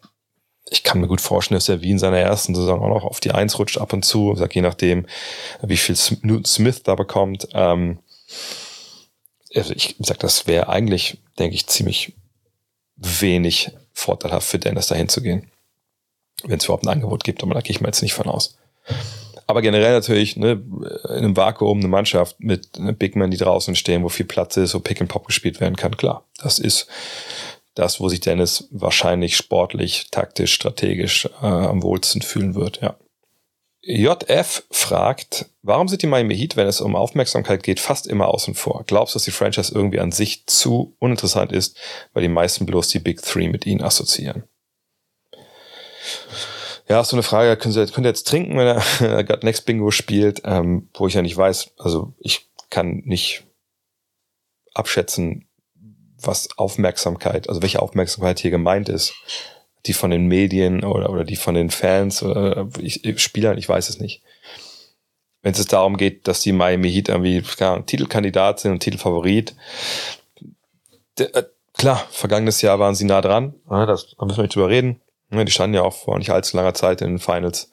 ich 0.70 0.82
kann 0.82 1.00
mir 1.00 1.08
gut 1.08 1.20
vorstellen, 1.20 1.56
dass 1.56 1.68
er 1.68 1.82
wie 1.82 1.90
in 1.90 1.98
seiner 1.98 2.18
ersten 2.18 2.54
Saison 2.54 2.82
auch 2.82 2.88
noch 2.88 3.04
auf 3.04 3.20
die 3.20 3.32
1 3.32 3.58
rutscht 3.58 3.78
ab 3.78 3.92
und 3.92 4.04
zu, 4.04 4.34
sag 4.36 4.54
je 4.54 4.62
nachdem, 4.62 5.06
wie 5.62 5.76
viel 5.76 5.96
Newton 6.22 6.44
Smith 6.44 6.82
da 6.82 6.94
bekommt. 6.94 7.48
Ähm, 7.52 7.98
also 9.54 9.72
ich 9.74 9.96
sag, 10.00 10.18
das 10.18 10.46
wäre 10.46 10.68
eigentlich, 10.68 11.18
denke 11.38 11.54
ich, 11.54 11.66
ziemlich 11.66 12.14
wenig 12.96 13.70
vorteilhaft 13.92 14.46
für 14.46 14.58
Dennis 14.58 14.88
dahin 14.88 15.08
zu 15.08 15.22
gehen. 15.22 15.50
Wenn 16.44 16.58
es 16.58 16.64
überhaupt 16.64 16.84
ein 16.84 16.90
Angebot 16.90 17.24
gibt, 17.24 17.42
aber 17.42 17.54
da 17.54 17.60
gehe 17.60 17.70
ich 17.70 17.80
mir 17.80 17.88
jetzt 17.88 18.02
nicht 18.02 18.14
von 18.14 18.26
aus. 18.26 18.56
Aber 19.46 19.62
generell 19.62 19.92
natürlich 19.92 20.36
ne, 20.36 20.62
in 21.04 21.10
einem 21.10 21.36
Vakuum 21.36 21.78
eine 21.78 21.88
Mannschaft 21.88 22.38
mit 22.38 22.78
einem 22.78 22.96
Big 22.96 23.16
Man, 23.16 23.30
die 23.30 23.38
draußen 23.38 23.74
stehen, 23.74 24.04
wo 24.04 24.10
viel 24.10 24.26
Platz 24.26 24.56
ist, 24.58 24.74
wo 24.74 24.80
Pick 24.80 25.00
and 25.00 25.10
Pop 25.10 25.26
gespielt 25.26 25.58
werden 25.60 25.74
kann. 25.74 25.96
Klar, 25.96 26.24
das 26.36 26.58
ist 26.58 26.86
das, 27.78 28.00
wo 28.00 28.08
sich 28.08 28.20
Dennis 28.20 28.68
wahrscheinlich 28.70 29.36
sportlich, 29.36 30.10
taktisch, 30.10 30.52
strategisch 30.52 31.26
äh, 31.40 31.46
am 31.46 31.82
wohlsten 31.82 32.22
fühlen 32.22 32.54
wird. 32.54 32.80
Ja. 32.80 32.96
JF 33.82 34.64
fragt, 34.70 35.46
warum 35.62 35.88
sind 35.88 36.02
die 36.02 36.08
Miami 36.08 36.36
Heat, 36.36 36.56
wenn 36.56 36.66
es 36.66 36.80
um 36.80 36.96
Aufmerksamkeit 36.96 37.62
geht, 37.62 37.80
fast 37.80 38.06
immer 38.06 38.28
außen 38.28 38.54
vor? 38.54 38.84
Glaubst 38.86 39.14
du, 39.14 39.16
dass 39.16 39.24
die 39.24 39.30
Franchise 39.30 39.72
irgendwie 39.72 40.00
an 40.00 40.12
sich 40.12 40.46
zu 40.46 40.96
uninteressant 40.98 41.52
ist, 41.52 41.78
weil 42.12 42.22
die 42.22 42.28
meisten 42.28 42.66
bloß 42.66 42.88
die 42.88 42.98
Big 42.98 43.22
Three 43.22 43.48
mit 43.48 43.64
ihnen 43.64 43.82
assoziieren? 43.82 44.44
Ja, 46.88 47.04
so 47.04 47.16
eine 47.16 47.22
Frage, 47.22 47.56
könnt 47.56 47.76
ihr, 47.76 47.86
könnt 47.86 48.06
ihr 48.06 48.10
jetzt 48.10 48.26
trinken, 48.26 48.58
wenn 48.58 48.66
er 48.66 49.24
God 49.24 49.44
Next 49.44 49.66
Bingo 49.66 49.90
spielt, 49.90 50.42
ähm, 50.44 50.88
wo 50.94 51.06
ich 51.06 51.14
ja 51.14 51.22
nicht 51.22 51.36
weiß, 51.36 51.72
also 51.78 52.14
ich 52.18 52.50
kann 52.70 53.02
nicht 53.04 53.44
abschätzen, 54.74 55.47
was 56.20 56.48
Aufmerksamkeit, 56.56 57.48
also 57.48 57.62
welche 57.62 57.80
Aufmerksamkeit 57.80 58.38
hier 58.38 58.50
gemeint 58.50 58.88
ist. 58.88 59.14
Die 59.86 59.92
von 59.92 60.10
den 60.10 60.26
Medien 60.26 60.84
oder, 60.84 61.08
oder 61.08 61.24
die 61.24 61.36
von 61.36 61.54
den 61.54 61.70
Fans 61.70 62.22
oder 62.22 62.68
ich, 62.80 63.22
Spielern, 63.22 63.58
ich 63.58 63.68
weiß 63.68 63.88
es 63.88 64.00
nicht. 64.00 64.22
Wenn 65.42 65.52
es 65.52 65.64
darum 65.66 65.96
geht, 65.96 66.26
dass 66.26 66.40
die 66.40 66.52
Miami 66.52 66.90
Heat 66.90 67.08
irgendwie 67.08 67.40
klar, 67.42 67.86
Titelkandidat 67.86 68.60
sind 68.60 68.72
und 68.72 68.80
Titelfavorit, 68.80 69.54
der, 71.16 71.34
äh, 71.34 71.44
klar, 71.74 72.04
vergangenes 72.10 72.60
Jahr 72.60 72.78
waren 72.80 72.96
sie 72.96 73.04
nah 73.04 73.20
dran, 73.20 73.54
das, 73.68 74.14
da 74.18 74.26
müssen 74.26 74.38
wir 74.38 74.42
nicht 74.42 74.54
drüber 74.56 74.68
reden. 74.68 75.00
Die 75.30 75.50
standen 75.50 75.74
ja 75.74 75.82
auch 75.82 75.94
vor 75.94 76.18
nicht 76.18 76.30
allzu 76.30 76.56
langer 76.56 76.74
Zeit 76.74 77.00
in 77.00 77.08
den 77.08 77.18
Finals. 77.18 77.70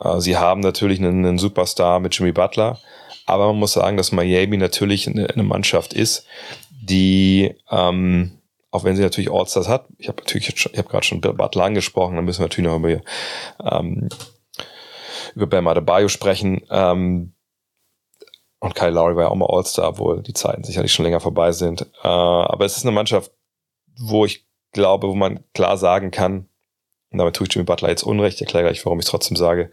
Äh, 0.00 0.20
sie 0.20 0.36
haben 0.36 0.60
natürlich 0.60 0.98
einen, 1.00 1.24
einen 1.24 1.38
Superstar 1.38 1.98
mit 1.98 2.16
Jimmy 2.16 2.32
Butler, 2.32 2.78
aber 3.26 3.48
man 3.48 3.56
muss 3.56 3.72
sagen, 3.72 3.96
dass 3.96 4.12
Miami 4.12 4.56
natürlich 4.56 5.08
eine, 5.08 5.28
eine 5.28 5.42
Mannschaft 5.42 5.92
ist, 5.92 6.26
die, 6.80 7.54
ähm, 7.70 8.38
auch 8.70 8.84
wenn 8.84 8.96
sie 8.96 9.02
natürlich 9.02 9.30
Allstars 9.30 9.68
hat, 9.68 9.86
ich 9.98 10.08
habe 10.08 10.22
natürlich, 10.22 10.48
jetzt 10.48 10.60
schon, 10.60 10.72
ich 10.72 10.78
habe 10.78 10.88
gerade 10.88 11.04
schon 11.04 11.20
Butler 11.20 11.64
angesprochen, 11.64 12.16
dann 12.16 12.24
müssen 12.24 12.40
wir 12.40 12.46
natürlich 12.46 12.70
noch 12.70 12.78
über, 12.78 13.00
ähm, 13.64 14.08
über 15.34 15.46
Bam 15.46 15.68
Adebayo 15.68 16.08
sprechen. 16.08 16.62
Ähm, 16.70 17.34
und 18.60 18.74
Kyle 18.74 18.90
Lowry 18.90 19.14
war 19.14 19.24
ja 19.24 19.28
auch 19.28 19.36
mal 19.36 19.48
All-Star, 19.48 19.88
obwohl 19.88 20.22
die 20.22 20.32
Zeiten 20.32 20.64
sicherlich 20.64 20.92
schon 20.92 21.04
länger 21.04 21.20
vorbei 21.20 21.52
sind. 21.52 21.82
Äh, 22.02 22.08
aber 22.08 22.64
es 22.64 22.76
ist 22.76 22.84
eine 22.84 22.94
Mannschaft, 22.94 23.32
wo 23.96 24.24
ich 24.24 24.46
glaube, 24.72 25.08
wo 25.08 25.14
man 25.14 25.44
klar 25.54 25.76
sagen 25.76 26.10
kann, 26.10 26.48
und 27.10 27.18
damit 27.18 27.36
tue 27.36 27.46
ich 27.46 27.54
Jimmy 27.54 27.64
Butler 27.64 27.88
jetzt 27.88 28.02
Unrecht, 28.02 28.40
erkläre 28.40 28.66
gleich, 28.66 28.84
warum 28.84 28.98
ich 28.98 29.06
trotzdem 29.06 29.36
sage, 29.36 29.70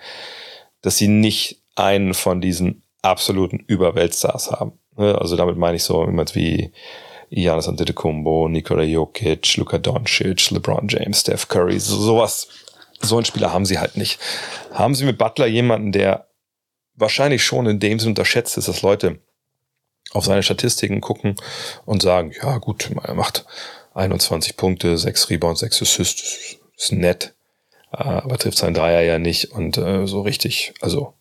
dass 0.81 0.97
sie 0.97 1.07
nicht 1.07 1.63
einen 1.75 2.13
von 2.13 2.39
diesen 2.41 2.83
absoluten 3.01 3.59
Überweltstars 3.59 4.51
haben. 4.51 4.79
Ne, 4.97 5.19
also 5.19 5.35
damit 5.35 5.57
meine 5.57 5.75
ich 5.75 5.83
so 5.83 6.05
jemand 6.05 6.35
wie 6.35 6.71
Giannis 7.29 7.67
Antetokounmpo, 7.67 8.47
Nikola 8.47 8.83
Jokic, 8.83 9.57
Luka 9.57 9.77
Doncic, 9.77 10.51
LeBron 10.51 10.87
James, 10.87 11.21
Steph 11.21 11.47
Curry, 11.47 11.79
so, 11.79 11.97
sowas. 11.97 12.47
So 13.01 13.17
einen 13.17 13.25
Spieler 13.25 13.51
haben 13.51 13.65
sie 13.65 13.77
halt 13.77 13.97
nicht. 13.97 14.19
Haben 14.71 14.95
sie 14.95 15.05
mit 15.05 15.17
Butler 15.17 15.47
jemanden, 15.47 15.91
der 15.91 16.27
wahrscheinlich 16.95 17.43
schon 17.43 17.65
in 17.65 17.79
dem 17.79 17.99
Sinne 17.99 18.11
unterschätzt 18.11 18.57
ist, 18.57 18.67
dass 18.67 18.81
Leute 18.81 19.19
auf 20.11 20.23
seine 20.23 20.43
Statistiken 20.43 21.01
gucken 21.01 21.35
und 21.85 22.01
sagen, 22.01 22.31
ja 22.41 22.57
gut, 22.57 22.89
er 23.03 23.15
macht 23.15 23.45
21 23.95 24.55
Punkte, 24.55 24.97
6 24.97 25.29
Rebounds, 25.29 25.59
6 25.61 25.81
Assists, 25.81 26.57
ist 26.77 26.91
nett, 26.91 27.33
äh, 27.91 27.97
aber 27.97 28.37
trifft 28.37 28.57
seinen 28.57 28.75
Dreier 28.75 29.01
ja 29.01 29.19
nicht 29.19 29.51
und 29.51 29.77
äh, 29.77 30.05
so 30.07 30.21
richtig, 30.21 30.73
also 30.79 31.13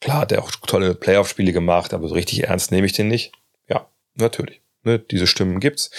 klar 0.00 0.20
hat 0.20 0.32
er 0.32 0.42
auch 0.42 0.50
tolle 0.50 0.94
Playoff-Spiele 0.94 1.52
gemacht, 1.52 1.94
aber 1.94 2.08
so 2.08 2.14
richtig 2.14 2.44
ernst 2.44 2.70
nehme 2.70 2.86
ich 2.86 2.92
den 2.92 3.08
nicht. 3.08 3.32
Ja, 3.68 3.88
natürlich. 4.14 4.62
Ne, 4.82 4.98
diese 4.98 5.26
Stimmen 5.26 5.60
gibt's. 5.60 5.90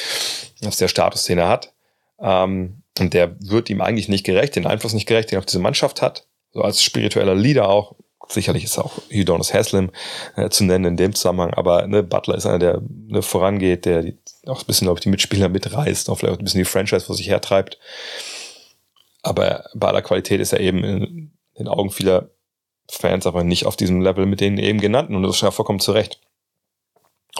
Das 0.62 0.76
ist 0.76 0.82
der 0.82 0.88
Status, 0.88 1.26
den 1.26 1.40
er 1.40 1.50
hat. 1.50 1.74
Ähm, 2.20 2.84
und 3.00 3.14
der 3.14 3.36
wird 3.40 3.70
ihm 3.70 3.82
eigentlich 3.82 4.10
nicht 4.10 4.26
gerecht, 4.26 4.56
den 4.56 4.66
Einfluss 4.66 4.94
nicht 4.94 5.08
gerecht, 5.08 5.30
den 5.30 5.38
er 5.38 5.40
auf 5.40 5.46
diese 5.46 5.60
Mannschaft 5.60 6.02
hat. 6.02 6.28
So 6.52 6.62
als 6.62 6.82
spiritueller 6.82 7.36
Leader 7.36 7.70
auch. 7.70 7.96
Sicherlich 8.30 8.66
ist 8.66 8.78
auch 8.78 8.94
Udonis 9.10 9.54
Haslam 9.54 9.92
äh, 10.36 10.50
zu 10.50 10.66
nennen 10.66 10.86
in 10.86 10.98
dem 10.98 11.16
Zusammenhang, 11.16 11.54
aber 11.54 11.88
ne, 11.88 12.04
Butler 12.04 12.36
ist 12.36 12.46
einer, 12.46 12.60
der 12.60 12.82
ne, 12.82 13.22
vorangeht, 13.22 13.86
der 13.86 14.04
die, 14.04 14.18
auch 14.48 14.62
ein 14.62 14.66
bisschen, 14.66 14.86
glaube 14.86 15.00
ich, 15.00 15.04
die 15.04 15.10
Mitspieler 15.10 15.48
mitreißt, 15.48 16.10
auch 16.10 16.18
vielleicht 16.18 16.36
auch 16.36 16.40
ein 16.40 16.44
bisschen 16.44 16.60
die 16.60 16.66
Franchise 16.66 17.06
vor 17.06 17.16
sich 17.16 17.30
hertreibt. 17.30 17.80
Aber 19.22 19.66
bei 19.76 19.88
aller 19.88 20.02
Qualität 20.02 20.42
ist 20.42 20.52
er 20.52 20.60
eben 20.60 20.84
in 20.84 21.32
den 21.58 21.68
Augen 21.68 21.90
vieler 21.90 22.30
Fans 22.90 23.28
aber 23.28 23.44
nicht 23.44 23.66
auf 23.66 23.76
diesem 23.76 24.02
Level 24.02 24.26
mit 24.26 24.42
den 24.42 24.58
eben 24.58 24.80
genannten 24.80 25.16
und 25.16 25.24
das 25.24 25.36
ist 25.36 25.42
ja 25.42 25.52
vollkommen 25.52 25.80
zu 25.80 25.92
Recht 25.92 26.20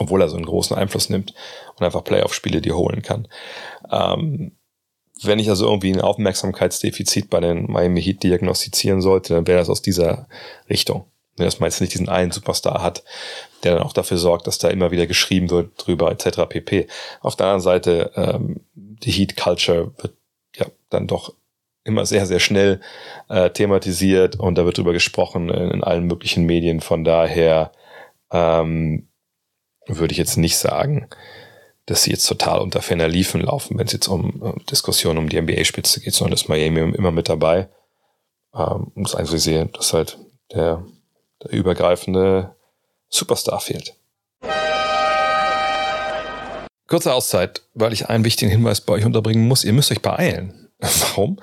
obwohl 0.00 0.22
er 0.22 0.28
so 0.28 0.36
einen 0.36 0.46
großen 0.46 0.76
Einfluss 0.76 1.08
nimmt 1.08 1.34
und 1.76 1.84
einfach 1.84 2.04
Playoff-Spiele 2.04 2.60
dir 2.60 2.76
holen 2.76 3.02
kann. 3.02 3.28
Ähm, 3.90 4.52
wenn 5.22 5.38
ich 5.38 5.48
also 5.48 5.66
irgendwie 5.66 5.92
ein 5.92 6.00
Aufmerksamkeitsdefizit 6.00 7.28
bei 7.28 7.40
den 7.40 7.70
Miami 7.70 8.02
Heat 8.02 8.22
diagnostizieren 8.22 9.00
sollte, 9.00 9.34
dann 9.34 9.46
wäre 9.46 9.58
das 9.58 9.70
aus 9.70 9.82
dieser 9.82 10.28
Richtung. 10.70 11.06
Dass 11.36 11.60
man 11.60 11.68
jetzt 11.68 11.80
nicht 11.80 11.92
diesen 11.92 12.08
einen 12.08 12.32
Superstar 12.32 12.82
hat, 12.82 13.04
der 13.62 13.74
dann 13.74 13.84
auch 13.84 13.92
dafür 13.92 14.18
sorgt, 14.18 14.46
dass 14.46 14.58
da 14.58 14.68
immer 14.68 14.90
wieder 14.90 15.06
geschrieben 15.06 15.50
wird 15.50 15.72
drüber 15.76 16.10
etc. 16.10 16.48
pp. 16.48 16.88
Auf 17.20 17.36
der 17.36 17.46
anderen 17.46 17.62
Seite, 17.62 18.12
ähm, 18.16 18.60
die 18.74 19.10
Heat 19.10 19.36
Culture 19.36 19.92
wird 19.98 20.14
ja 20.56 20.66
dann 20.90 21.06
doch 21.06 21.32
immer 21.84 22.06
sehr, 22.06 22.26
sehr 22.26 22.40
schnell 22.40 22.80
äh, 23.28 23.50
thematisiert 23.50 24.36
und 24.36 24.56
da 24.56 24.64
wird 24.64 24.78
drüber 24.78 24.92
gesprochen 24.92 25.48
in, 25.48 25.70
in 25.70 25.84
allen 25.84 26.04
möglichen 26.04 26.44
Medien. 26.44 26.80
Von 26.80 27.04
daher 27.04 27.72
ähm, 28.30 29.08
würde 29.86 30.12
ich 30.12 30.18
jetzt 30.18 30.36
nicht 30.36 30.58
sagen, 30.58 31.08
dass 31.86 32.02
sie 32.02 32.10
jetzt 32.10 32.26
total 32.26 32.60
unter 32.60 32.82
ferner 32.82 33.08
Liefen 33.08 33.40
laufen, 33.40 33.78
wenn 33.78 33.86
es 33.86 33.92
jetzt 33.92 34.08
um 34.08 34.42
äh, 34.42 34.64
Diskussionen 34.70 35.18
um 35.18 35.28
die 35.28 35.40
NBA-Spitze 35.40 36.00
geht, 36.00 36.14
sondern 36.14 36.34
ist 36.34 36.48
Miami 36.48 36.80
immer 36.80 37.10
mit 37.10 37.28
dabei. 37.28 37.68
Ähm, 38.54 38.92
und 38.94 39.04
das 39.04 39.14
Einzige 39.14 39.38
sehe, 39.38 39.66
dass 39.66 39.94
halt 39.94 40.18
der, 40.52 40.84
der 41.42 41.52
übergreifende 41.52 42.54
Superstar 43.08 43.60
fehlt. 43.60 43.94
Kurze 46.86 47.12
Auszeit, 47.12 47.62
weil 47.74 47.92
ich 47.92 48.08
einen 48.08 48.24
wichtigen 48.24 48.50
Hinweis 48.50 48.80
bei 48.80 48.94
euch 48.94 49.04
unterbringen 49.04 49.46
muss. 49.46 49.64
Ihr 49.64 49.74
müsst 49.74 49.90
euch 49.90 50.00
beeilen. 50.00 50.67
Warum? 50.80 51.40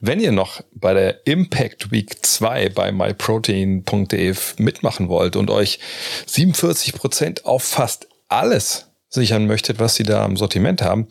Wenn 0.00 0.20
ihr 0.20 0.32
noch 0.32 0.60
bei 0.72 0.92
der 0.92 1.26
Impact 1.26 1.92
Week 1.92 2.24
2 2.24 2.70
bei 2.70 2.90
myprotein.de 2.90 4.34
mitmachen 4.58 5.08
wollt 5.08 5.36
und 5.36 5.50
euch 5.50 5.78
47 6.26 6.92
Prozent 6.94 7.46
auf 7.46 7.62
fast 7.62 8.08
alles 8.28 8.88
sichern 9.08 9.46
möchtet, 9.46 9.78
was 9.78 9.94
sie 9.94 10.02
da 10.02 10.24
am 10.24 10.36
Sortiment 10.36 10.82
haben, 10.82 11.06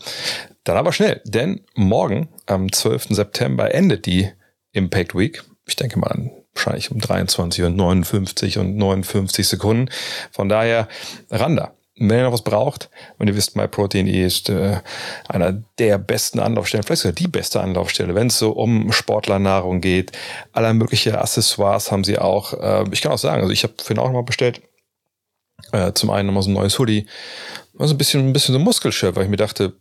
dann 0.63 0.77
aber 0.77 0.91
schnell, 0.91 1.21
denn 1.23 1.61
morgen 1.75 2.29
am 2.45 2.71
12. 2.71 3.07
September 3.09 3.73
endet 3.73 4.05
die 4.05 4.29
Impact 4.73 5.15
Week. 5.15 5.43
Ich 5.65 5.75
denke 5.75 5.97
mal 5.97 6.31
wahrscheinlich 6.53 6.91
um 6.91 6.99
23 6.99 7.63
und 7.63 7.77
59 7.77 8.57
und 8.57 8.75
59 8.75 9.47
Sekunden. 9.47 9.89
Von 10.31 10.49
daher 10.49 10.87
Randa. 11.29 11.73
Wenn 12.09 12.17
ihr 12.17 12.23
noch 12.23 12.33
was 12.33 12.41
braucht, 12.41 12.89
und 13.19 13.27
ihr 13.27 13.35
wisst, 13.35 13.55
MyProtein.de 13.55 14.25
ist 14.25 14.49
äh, 14.49 14.79
einer 15.27 15.53
der 15.77 15.97
besten 15.97 16.39
Anlaufstellen, 16.39 16.83
vielleicht 16.83 17.03
sogar 17.03 17.13
die 17.13 17.27
beste 17.27 17.61
Anlaufstelle, 17.61 18.15
wenn 18.15 18.27
es 18.27 18.39
so 18.39 18.51
um 18.51 18.91
Sportlernahrung 18.91 19.81
geht. 19.81 20.11
Aller 20.51 20.73
mögliche 20.73 21.19
Accessoires 21.19 21.91
haben 21.91 22.03
sie 22.03 22.17
auch. 22.17 22.53
Äh, 22.53 22.85
ich 22.91 23.01
kann 23.01 23.11
auch 23.11 23.17
sagen, 23.17 23.41
also 23.41 23.53
ich 23.53 23.63
habe 23.63 23.73
für 23.81 23.93
ihn 23.93 23.99
auch 23.99 24.11
mal 24.11 24.23
bestellt. 24.23 24.61
Äh, 25.71 25.93
zum 25.93 26.09
einen 26.09 26.27
nochmal 26.27 26.43
so 26.43 26.49
ein 26.49 26.53
neues 26.53 26.79
Hoodie, 26.79 27.05
also 27.77 27.93
ein 27.93 27.97
bisschen, 27.97 28.27
ein 28.27 28.33
bisschen 28.33 28.53
so 28.53 28.59
Muskelshirt, 28.59 29.15
weil 29.15 29.25
ich 29.25 29.29
mir 29.29 29.37
dachte, 29.37 29.73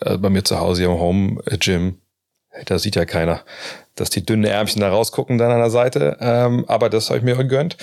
äh, 0.00 0.18
bei 0.18 0.28
mir 0.28 0.44
zu 0.44 0.60
Hause 0.60 0.84
im 0.84 0.90
Home 0.90 1.42
Gym, 1.58 1.98
da 2.66 2.78
sieht 2.78 2.96
ja 2.96 3.04
keiner, 3.04 3.42
dass 3.94 4.10
die 4.10 4.24
dünnen 4.24 4.44
Ärmchen 4.44 4.80
da 4.80 4.90
rausgucken 4.90 5.38
dann 5.38 5.50
an 5.50 5.58
der 5.58 5.70
Seite. 5.70 6.16
Ähm, 6.20 6.64
aber 6.68 6.88
das 6.88 7.08
habe 7.08 7.18
ich 7.18 7.24
mir 7.24 7.36
gegönnt. 7.36 7.76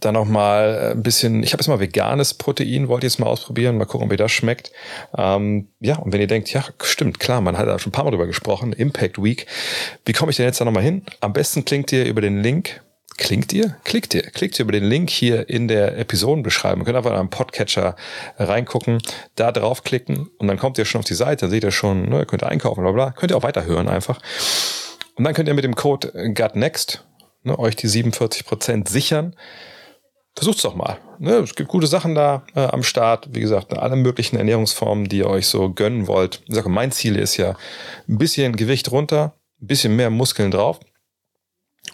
Dann 0.00 0.14
noch 0.14 0.26
mal 0.26 0.92
ein 0.92 1.02
bisschen, 1.02 1.42
ich 1.42 1.52
habe 1.52 1.62
jetzt 1.62 1.68
mal 1.68 1.80
veganes 1.80 2.34
Protein, 2.34 2.88
wollte 2.88 3.06
ich 3.06 3.14
jetzt 3.14 3.18
mal 3.18 3.26
ausprobieren, 3.26 3.78
mal 3.78 3.86
gucken, 3.86 4.10
wie 4.10 4.16
das 4.16 4.30
schmeckt. 4.30 4.70
Ähm, 5.16 5.68
ja, 5.80 5.96
und 5.96 6.12
wenn 6.12 6.20
ihr 6.20 6.26
denkt, 6.26 6.52
ja, 6.52 6.64
stimmt, 6.82 7.18
klar, 7.18 7.40
man 7.40 7.56
hat 7.56 7.66
da 7.66 7.78
schon 7.78 7.90
ein 7.90 7.92
paar 7.92 8.04
Mal 8.04 8.10
drüber 8.10 8.26
gesprochen, 8.26 8.72
Impact 8.74 9.22
Week. 9.22 9.46
Wie 10.04 10.12
komme 10.12 10.30
ich 10.30 10.36
denn 10.36 10.46
jetzt 10.46 10.60
da 10.60 10.66
nochmal 10.66 10.82
hin? 10.82 11.02
Am 11.20 11.32
besten 11.32 11.64
klingt 11.64 11.92
ihr 11.92 12.04
über 12.04 12.20
den 12.20 12.42
Link 12.42 12.82
Klingt 13.16 13.52
ihr? 13.52 13.76
Klickt 13.84 14.14
ihr? 14.14 14.22
Klickt 14.22 14.58
ihr 14.58 14.64
über 14.64 14.72
den 14.72 14.84
Link 14.84 15.08
hier 15.10 15.48
in 15.48 15.68
der 15.68 15.96
Episodenbeschreibung. 15.98 16.80
Ihr 16.80 16.84
könnt 16.84 16.96
einfach 16.98 17.12
in 17.12 17.16
einen 17.16 17.30
Podcatcher 17.30 17.96
reingucken, 18.36 18.98
da 19.36 19.52
draufklicken 19.52 20.28
und 20.38 20.48
dann 20.48 20.58
kommt 20.58 20.76
ihr 20.76 20.84
schon 20.84 20.98
auf 20.98 21.06
die 21.06 21.14
Seite, 21.14 21.42
dann 21.46 21.50
seht 21.50 21.64
ihr 21.64 21.70
schon, 21.70 22.08
ne, 22.08 22.26
könnt 22.26 22.42
ihr 22.42 22.48
einkaufen, 22.48 22.82
bla 22.82 22.92
bla. 22.92 23.10
Könnt 23.12 23.32
ihr 23.32 23.36
auch 23.36 23.42
weiterhören 23.42 23.88
einfach. 23.88 24.20
Und 25.14 25.24
dann 25.24 25.32
könnt 25.32 25.48
ihr 25.48 25.54
mit 25.54 25.64
dem 25.64 25.76
Code 25.76 26.32
GutNext 26.34 27.06
ne, 27.42 27.58
euch 27.58 27.76
die 27.76 27.88
47% 27.88 28.88
sichern 28.88 29.34
versucht's 30.36 30.62
doch 30.62 30.74
mal. 30.74 30.98
Ne? 31.18 31.36
Es 31.36 31.54
gibt 31.54 31.68
gute 31.68 31.86
Sachen 31.86 32.14
da 32.14 32.44
äh, 32.54 32.60
am 32.60 32.82
Start. 32.82 33.28
Wie 33.32 33.40
gesagt, 33.40 33.72
alle 33.72 33.96
möglichen 33.96 34.36
Ernährungsformen, 34.36 35.06
die 35.08 35.18
ihr 35.18 35.28
euch 35.28 35.46
so 35.46 35.72
gönnen 35.72 36.06
wollt. 36.06 36.42
Ich 36.46 36.54
sage, 36.54 36.68
mein 36.68 36.92
Ziel 36.92 37.16
ist 37.16 37.36
ja 37.36 37.56
ein 38.08 38.18
bisschen 38.18 38.54
Gewicht 38.54 38.90
runter, 38.92 39.34
ein 39.60 39.66
bisschen 39.66 39.96
mehr 39.96 40.10
Muskeln 40.10 40.50
drauf. 40.50 40.78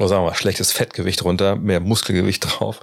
Oder 0.03 0.09
sagen 0.09 0.25
wir 0.25 0.31
mal, 0.31 0.35
schlechtes 0.35 0.73
Fettgewicht 0.73 1.25
runter, 1.25 1.55
mehr 1.55 1.79
Muskelgewicht 1.79 2.45
drauf. 2.59 2.81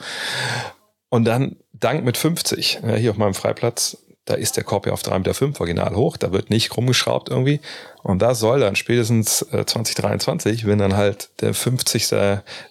Und 1.10 1.26
dann 1.26 1.58
Dank 1.74 2.06
mit 2.06 2.16
50. 2.16 2.80
Ja, 2.82 2.96
hier 2.96 3.12
auf 3.12 3.18
meinem 3.18 3.34
Freiplatz, 3.34 3.98
da 4.24 4.36
ist 4.36 4.56
der 4.56 4.64
Korb 4.64 4.86
ja 4.86 4.94
auf 4.94 5.02
3,5 5.02 5.18
Meter 5.48 5.60
original 5.60 5.96
hoch, 5.96 6.16
da 6.16 6.32
wird 6.32 6.50
nicht 6.50 6.78
rumgeschraubt 6.78 7.28
irgendwie. 7.28 7.60
Und 8.04 8.22
da 8.22 8.36
soll 8.36 8.62
dann 8.62 8.78
spätestens 8.78 9.42
äh, 9.52 9.66
2023, 9.66 10.66
wenn 10.66 10.80
dann 10.80 10.96
halt 10.96 11.30
der 11.42 11.54
50. 11.54 12.08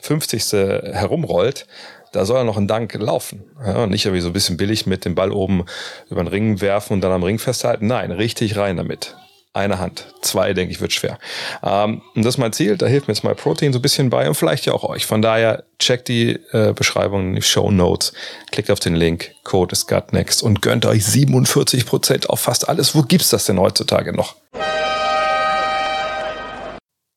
50. 0.00 0.52
herumrollt, 0.52 1.66
da 2.12 2.24
soll 2.24 2.38
er 2.38 2.44
noch 2.44 2.56
ein 2.56 2.68
Dank 2.68 2.94
laufen. 2.94 3.44
Ja, 3.62 3.82
und 3.82 3.90
nicht 3.90 4.06
irgendwie 4.06 4.22
so 4.22 4.30
ein 4.30 4.32
bisschen 4.32 4.56
billig 4.56 4.86
mit 4.86 5.04
dem 5.04 5.14
Ball 5.14 5.30
oben 5.30 5.66
über 6.08 6.24
den 6.24 6.28
Ring 6.28 6.62
werfen 6.62 6.94
und 6.94 7.02
dann 7.02 7.12
am 7.12 7.22
Ring 7.22 7.38
festhalten. 7.38 7.86
Nein, 7.86 8.12
richtig 8.12 8.56
rein 8.56 8.78
damit. 8.78 9.14
Eine 9.54 9.78
Hand. 9.78 10.06
Zwei, 10.22 10.52
denke 10.52 10.72
ich, 10.72 10.80
wird 10.80 10.92
schwer. 10.92 11.18
Ähm, 11.62 12.02
und 12.14 12.24
das 12.24 12.34
ist 12.34 12.38
mein 12.38 12.52
Ziel. 12.52 12.76
Da 12.76 12.86
hilft 12.86 13.08
mir 13.08 13.14
jetzt 13.14 13.24
mal 13.24 13.34
Protein 13.34 13.72
so 13.72 13.78
ein 13.78 13.82
bisschen 13.82 14.10
bei 14.10 14.28
und 14.28 14.34
vielleicht 14.34 14.66
ja 14.66 14.72
auch 14.72 14.84
euch. 14.84 15.06
Von 15.06 15.22
daher 15.22 15.64
checkt 15.78 16.08
die 16.08 16.38
äh, 16.52 16.72
Beschreibung, 16.74 17.34
die 17.34 17.42
Show 17.42 17.70
Notes, 17.70 18.12
klickt 18.50 18.70
auf 18.70 18.80
den 18.80 18.94
Link, 18.94 19.32
Code 19.44 19.72
ist 19.72 19.88
GutNext 19.88 20.42
und 20.42 20.62
gönnt 20.62 20.86
euch 20.86 21.02
47% 21.02 22.26
auf 22.26 22.40
fast 22.40 22.68
alles. 22.68 22.94
Wo 22.94 23.02
gibt's 23.02 23.30
das 23.30 23.46
denn 23.46 23.58
heutzutage 23.58 24.12
noch? 24.12 24.36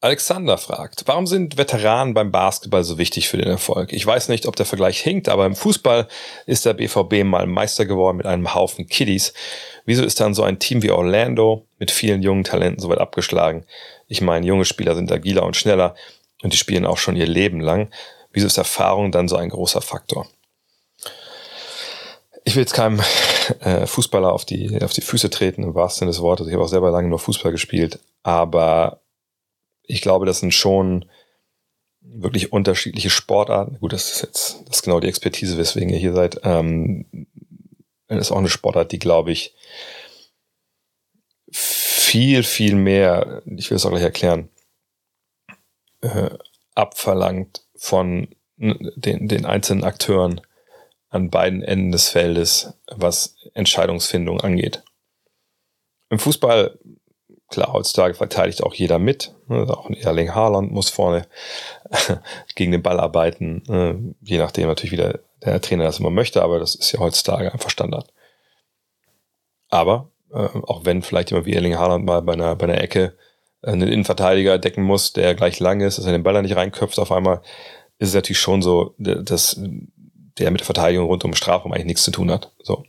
Alexander 0.04 0.58
fragt, 0.58 1.04
warum 1.06 1.28
sind 1.28 1.60
Veteranen 1.60 2.16
beim 2.16 2.32
Basketball 2.32 2.84
so 2.84 2.98
wichtig 2.98 3.30
für 3.30 3.38
den 3.38 3.48
Erfolg? 3.48 3.94
Ich 3.94 4.04
weiß 4.04 4.30
nicht, 4.30 4.48
ob 4.48 4.56
der 4.56 4.66
Vergleich 4.66 5.00
hinkt, 5.00 5.30
aber 5.30 5.46
im 5.46 5.56
Fußball 5.56 6.08
ist 6.48 6.66
der 6.66 6.74
BVB 6.74 7.24
mal 7.24 7.46
Meister 7.46 7.86
geworden 7.86 8.18
mit 8.18 8.26
einem 8.26 8.56
Haufen 8.56 8.88
Kiddies. 8.88 9.32
Wieso 9.86 10.04
ist 10.04 10.20
dann 10.20 10.34
so 10.34 10.42
ein 10.42 10.58
Team 10.58 10.82
wie 10.82 10.90
Orlando 10.90 11.68
mit 11.78 11.92
vielen 11.92 12.24
jungen 12.24 12.44
Talenten 12.44 12.82
so 12.82 12.90
weit 12.90 12.98
abgeschlagen? 12.98 13.64
Ich 14.08 14.22
meine, 14.22 14.48
junge 14.48 14.66
Spieler 14.66 14.96
sind 14.96 15.12
agiler 15.12 15.44
und 15.44 15.56
schneller 15.56 15.94
und 16.42 16.52
die 16.52 16.58
spielen 16.58 16.88
auch 16.88 16.98
schon 16.98 17.16
ihr 17.16 17.28
Leben 17.28 17.60
lang. 17.60 17.92
Wieso 18.32 18.48
ist 18.48 18.58
Erfahrung 18.58 19.12
dann 19.12 19.28
so 19.28 19.36
ein 19.36 19.50
großer 19.50 19.82
Faktor? 19.82 20.26
Ich 22.44 22.56
will 22.56 22.64
jetzt 22.64 22.74
keinem 22.74 23.02
äh, 23.60 23.86
Fußballer 23.86 24.34
auf 24.34 24.46
die, 24.46 24.82
auf 24.82 24.94
die 24.94 25.02
Füße 25.02 25.30
treten, 25.30 25.62
im 25.62 25.76
wahrsten 25.76 26.00
Sinne 26.00 26.12
des 26.12 26.22
Wortes. 26.22 26.48
Ich 26.48 26.54
habe 26.54 26.64
auch 26.64 26.70
selber 26.70 26.90
lange 26.90 27.08
nur 27.08 27.20
Fußball 27.20 27.52
gespielt, 27.52 28.00
aber 28.24 29.00
ich 29.92 30.02
glaube, 30.02 30.26
das 30.26 30.40
sind 30.40 30.54
schon 30.54 31.06
wirklich 32.02 32.52
unterschiedliche 32.52 33.10
Sportarten. 33.10 33.78
Gut, 33.80 33.94
das 33.94 34.12
ist 34.12 34.22
jetzt, 34.22 34.64
das 34.68 34.78
ist 34.78 34.84
genau 34.84 35.00
die 35.00 35.08
Expertise, 35.08 35.58
weswegen 35.58 35.90
ihr 35.90 36.00
hier 36.00 36.14
seid. 36.14 36.40
Ähm, 36.44 37.28
das 38.08 38.28
ist 38.28 38.32
auch 38.32 38.38
eine 38.38 38.50
Sportart, 38.50 38.92
die, 38.92 39.00
glaube 39.00 39.32
ich, 39.32 39.54
viel, 41.52 42.44
viel 42.44 42.76
mehr, 42.76 43.42
ich 43.46 43.70
will 43.70 43.76
es 43.76 43.86
auch 43.86 43.92
gleich 43.92 44.04
erklären, 44.04 44.50
äh, 46.02 46.30
abverlangt 46.76 47.66
von 47.76 48.30
den, 48.58 49.28
den 49.28 49.46
einzelnen 49.46 49.84
Akteuren 49.84 50.42
an 51.10 51.30
beiden 51.30 51.62
Enden 51.62 51.92
des 51.92 52.10
Feldes, 52.10 52.74
was 52.88 53.36
Entscheidungsfindung 53.54 54.40
angeht. 54.42 54.84
Im 56.10 56.20
Fußball 56.20 56.78
Klar, 57.52 57.74
heutzutage 57.74 58.14
verteidigt 58.14 58.64
auch 58.64 58.74
jeder 58.74 58.98
mit. 58.98 59.36
Also 59.50 59.74
auch 59.74 59.90
ein 59.90 59.96
Erling 59.96 60.34
Haaland 60.34 60.72
muss 60.72 60.90
vorne 60.90 61.28
gegen 62.56 62.72
den 62.72 62.82
Ball 62.82 62.98
arbeiten. 62.98 63.62
Ne? 63.68 64.16
Je 64.22 64.38
nachdem 64.38 64.68
natürlich, 64.68 64.94
wie 64.94 64.98
der, 64.98 65.20
Trainer 65.62 65.84
das 65.84 66.00
immer 66.00 66.12
möchte, 66.12 66.44
aber 66.44 66.60
das 66.60 66.76
ist 66.76 66.92
ja 66.94 67.00
heutzutage 67.00 67.52
einfach 67.52 67.70
Standard. 67.70 68.14
Aber 69.70 70.12
äh, 70.32 70.48
auch 70.64 70.86
wenn 70.86 71.02
vielleicht 71.02 71.32
jemand 71.32 71.46
wie 71.46 71.54
Erling 71.54 71.78
Haaland 71.78 72.06
mal 72.06 72.22
bei 72.22 72.34
einer, 72.34 72.56
bei 72.56 72.66
einer 72.66 72.80
Ecke 72.80 73.18
äh, 73.64 73.72
einen 73.72 73.90
Innenverteidiger 73.90 74.58
decken 74.58 74.84
muss, 74.84 75.12
der 75.12 75.36
gleich 75.36 75.60
lang 75.60 75.82
ist, 75.82 75.98
dass 75.98 76.06
er 76.06 76.14
den 76.14 76.24
Ball 76.24 76.42
nicht 76.44 76.56
reinköpft 76.56 77.00
auf 77.00 77.12
einmal, 77.12 77.42
ist 77.98 78.10
es 78.10 78.16
natürlich 78.16 78.40
schon 78.40 78.62
so, 78.62 78.96
dass 78.98 79.60
der 79.60 80.52
mit 80.52 80.62
der 80.62 80.66
Verteidigung 80.66 81.08
rund 81.08 81.26
um 81.26 81.34
Strafraum 81.34 81.74
eigentlich 81.74 81.86
nichts 81.86 82.04
zu 82.04 82.12
tun 82.12 82.32
hat. 82.32 82.52
So. 82.64 82.86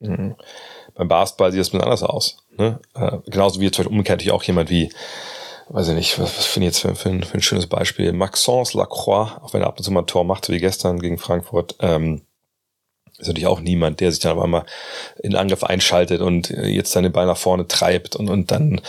Mhm. 0.00 0.34
Beim 0.94 1.08
Basketball 1.08 1.50
sieht 1.50 1.60
das 1.60 1.68
ein 1.68 1.78
bisschen 1.78 1.84
anders 1.84 2.02
aus. 2.02 2.38
Ne? 2.56 2.80
Äh, 2.94 3.18
genauso 3.26 3.60
wie 3.60 3.64
jetzt 3.64 3.78
umgekehrt 3.78 4.18
natürlich 4.18 4.32
auch 4.32 4.42
jemand 4.44 4.70
wie, 4.70 4.92
weiß 5.68 5.88
ich 5.88 5.94
nicht, 5.94 6.18
was, 6.18 6.36
was 6.38 6.46
finde 6.46 6.68
ich 6.68 6.74
jetzt 6.74 6.80
für, 6.80 6.94
für, 6.94 7.08
ein, 7.08 7.22
für 7.22 7.34
ein 7.34 7.42
schönes 7.42 7.66
Beispiel, 7.66 8.12
Maxence 8.12 8.74
Lacroix, 8.74 9.32
auch 9.42 9.52
wenn 9.52 9.62
er 9.62 9.68
ab 9.68 9.78
und 9.78 9.84
zu 9.84 9.90
mal 9.90 10.00
ein 10.00 10.06
Tor 10.06 10.24
macht, 10.24 10.48
wie 10.48 10.60
gestern 10.60 11.00
gegen 11.00 11.18
Frankfurt, 11.18 11.76
ähm, 11.80 12.22
ist 13.18 13.28
natürlich 13.28 13.46
auch 13.46 13.60
niemand, 13.60 14.00
der 14.00 14.10
sich 14.10 14.20
dann 14.20 14.36
auf 14.36 14.42
einmal 14.42 14.64
in 15.22 15.36
Angriff 15.36 15.62
einschaltet 15.62 16.20
und 16.20 16.50
jetzt 16.50 16.94
dann 16.96 17.04
den 17.04 17.12
Ball 17.12 17.26
nach 17.26 17.36
vorne 17.36 17.68
treibt 17.68 18.16
und, 18.16 18.28
und 18.28 18.50
dann 18.50 18.80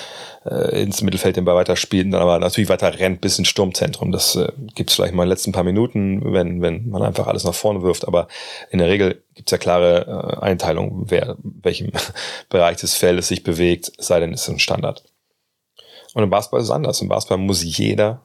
äh, 0.45 0.81
ins 0.81 1.01
Mittelfeld 1.01 1.35
den 1.35 1.45
Ball 1.45 1.55
weiter 1.55 1.75
spielt 1.75 2.05
und 2.05 2.11
dann 2.11 2.21
aber 2.21 2.39
natürlich 2.39 2.69
weiter 2.69 2.99
rennt 2.99 3.21
bis 3.21 3.37
ins 3.37 3.47
Sturmzentrum. 3.49 4.11
Das 4.11 4.35
äh, 4.35 4.51
gibt 4.73 4.89
es 4.89 4.95
vielleicht 4.95 5.13
mal 5.13 5.23
in 5.23 5.27
den 5.27 5.33
letzten 5.33 5.51
paar 5.51 5.63
Minuten, 5.63 6.33
wenn, 6.33 6.61
wenn 6.61 6.89
man 6.89 7.03
einfach 7.03 7.27
alles 7.27 7.43
nach 7.43 7.53
vorne 7.53 7.83
wirft. 7.83 8.07
Aber 8.07 8.27
in 8.71 8.79
der 8.79 8.87
Regel 8.87 9.21
gibt 9.35 9.49
es 9.49 9.51
ja 9.51 9.57
klare 9.57 10.37
äh, 10.41 10.43
Einteilung, 10.43 11.05
wer 11.07 11.37
welchem 11.41 11.91
Bereich 12.49 12.77
des 12.77 12.95
Feldes 12.95 13.27
sich 13.27 13.43
bewegt, 13.43 13.91
sei 13.97 14.19
denn 14.19 14.33
es 14.33 14.43
ist 14.43 14.49
ein 14.49 14.59
Standard. 14.59 15.03
Und 16.13 16.23
im 16.23 16.29
Basketball 16.29 16.61
ist 16.61 16.67
es 16.67 16.71
anders. 16.71 17.01
Im 17.01 17.09
Basketball 17.09 17.37
muss 17.37 17.63
jeder 17.63 18.21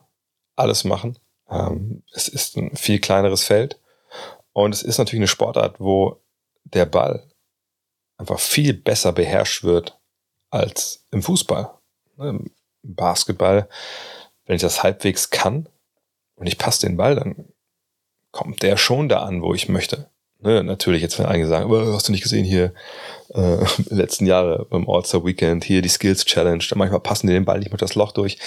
alles 0.55 0.83
machen. 0.83 1.19
Ähm, 1.49 2.03
es 2.13 2.27
ist 2.27 2.57
ein 2.57 2.75
viel 2.75 2.99
kleineres 2.99 3.43
Feld 3.43 3.77
und 4.53 4.73
es 4.73 4.83
ist 4.83 4.97
natürlich 4.97 5.21
eine 5.21 5.27
Sportart, 5.27 5.79
wo 5.79 6.21
der 6.63 6.85
Ball 6.85 7.27
einfach 8.17 8.39
viel 8.39 8.73
besser 8.73 9.11
beherrscht 9.11 9.63
wird 9.63 9.99
als 10.49 11.05
im 11.11 11.23
Fußball. 11.23 11.71
Ne, 12.17 12.29
Im 12.29 12.51
Basketball, 12.83 13.67
wenn 14.45 14.55
ich 14.55 14.61
das 14.61 14.83
halbwegs 14.83 15.29
kann 15.29 15.67
und 16.35 16.47
ich 16.47 16.57
passe 16.57 16.87
den 16.87 16.97
Ball, 16.97 17.15
dann 17.15 17.47
kommt 18.31 18.61
der 18.61 18.77
schon 18.77 19.09
da 19.09 19.23
an, 19.23 19.41
wo 19.41 19.53
ich 19.53 19.69
möchte. 19.69 20.09
Ne, 20.39 20.63
natürlich, 20.63 21.03
jetzt 21.03 21.19
werden 21.19 21.29
einige 21.29 21.47
sagen, 21.47 21.65
aber 21.65 21.93
hast 21.93 22.07
du 22.07 22.11
nicht 22.11 22.23
gesehen 22.23 22.45
hier 22.45 22.73
äh, 23.29 23.63
letzten 23.89 24.25
Jahre 24.25 24.65
beim 24.69 24.89
All-Star 24.89 25.23
Weekend, 25.23 25.63
hier 25.63 25.83
die 25.83 25.89
Skills 25.89 26.25
Challenge, 26.25 26.63
da 26.67 26.75
manchmal 26.75 26.99
passen 26.99 27.27
die 27.27 27.33
den 27.33 27.45
Ball 27.45 27.59
nicht 27.59 27.71
mit 27.71 27.81
das 27.81 27.93
Loch 27.93 28.11
durch. 28.11 28.39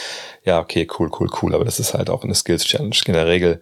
Ja, 0.44 0.60
okay, 0.60 0.88
cool, 0.98 1.10
cool, 1.18 1.30
cool, 1.40 1.54
aber 1.54 1.64
das 1.64 1.78
ist 1.78 1.94
halt 1.94 2.10
auch 2.10 2.24
eine 2.24 2.34
Skills 2.34 2.64
Challenge. 2.64 2.96
In 3.06 3.12
der 3.12 3.28
Regel, 3.28 3.60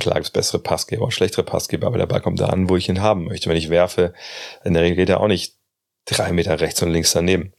klar 0.00 0.14
gibt 0.14 0.26
es 0.26 0.32
bessere 0.32 0.58
Passgeber 0.58 1.04
und 1.04 1.12
schlechtere 1.12 1.42
Passgeber, 1.42 1.86
aber 1.86 1.98
der 1.98 2.06
Ball 2.06 2.20
kommt 2.20 2.40
da 2.40 2.46
an, 2.46 2.68
wo 2.68 2.76
ich 2.76 2.88
ihn 2.88 3.02
haben 3.02 3.24
möchte. 3.24 3.48
Wenn 3.48 3.56
ich 3.56 3.70
werfe, 3.70 4.14
in 4.64 4.74
der 4.74 4.82
Regel 4.82 4.96
geht 4.96 5.08
er 5.08 5.20
auch 5.20 5.28
nicht 5.28 5.54
drei 6.04 6.32
Meter 6.32 6.60
rechts 6.60 6.82
und 6.82 6.90
links 6.90 7.12
daneben. 7.12 7.52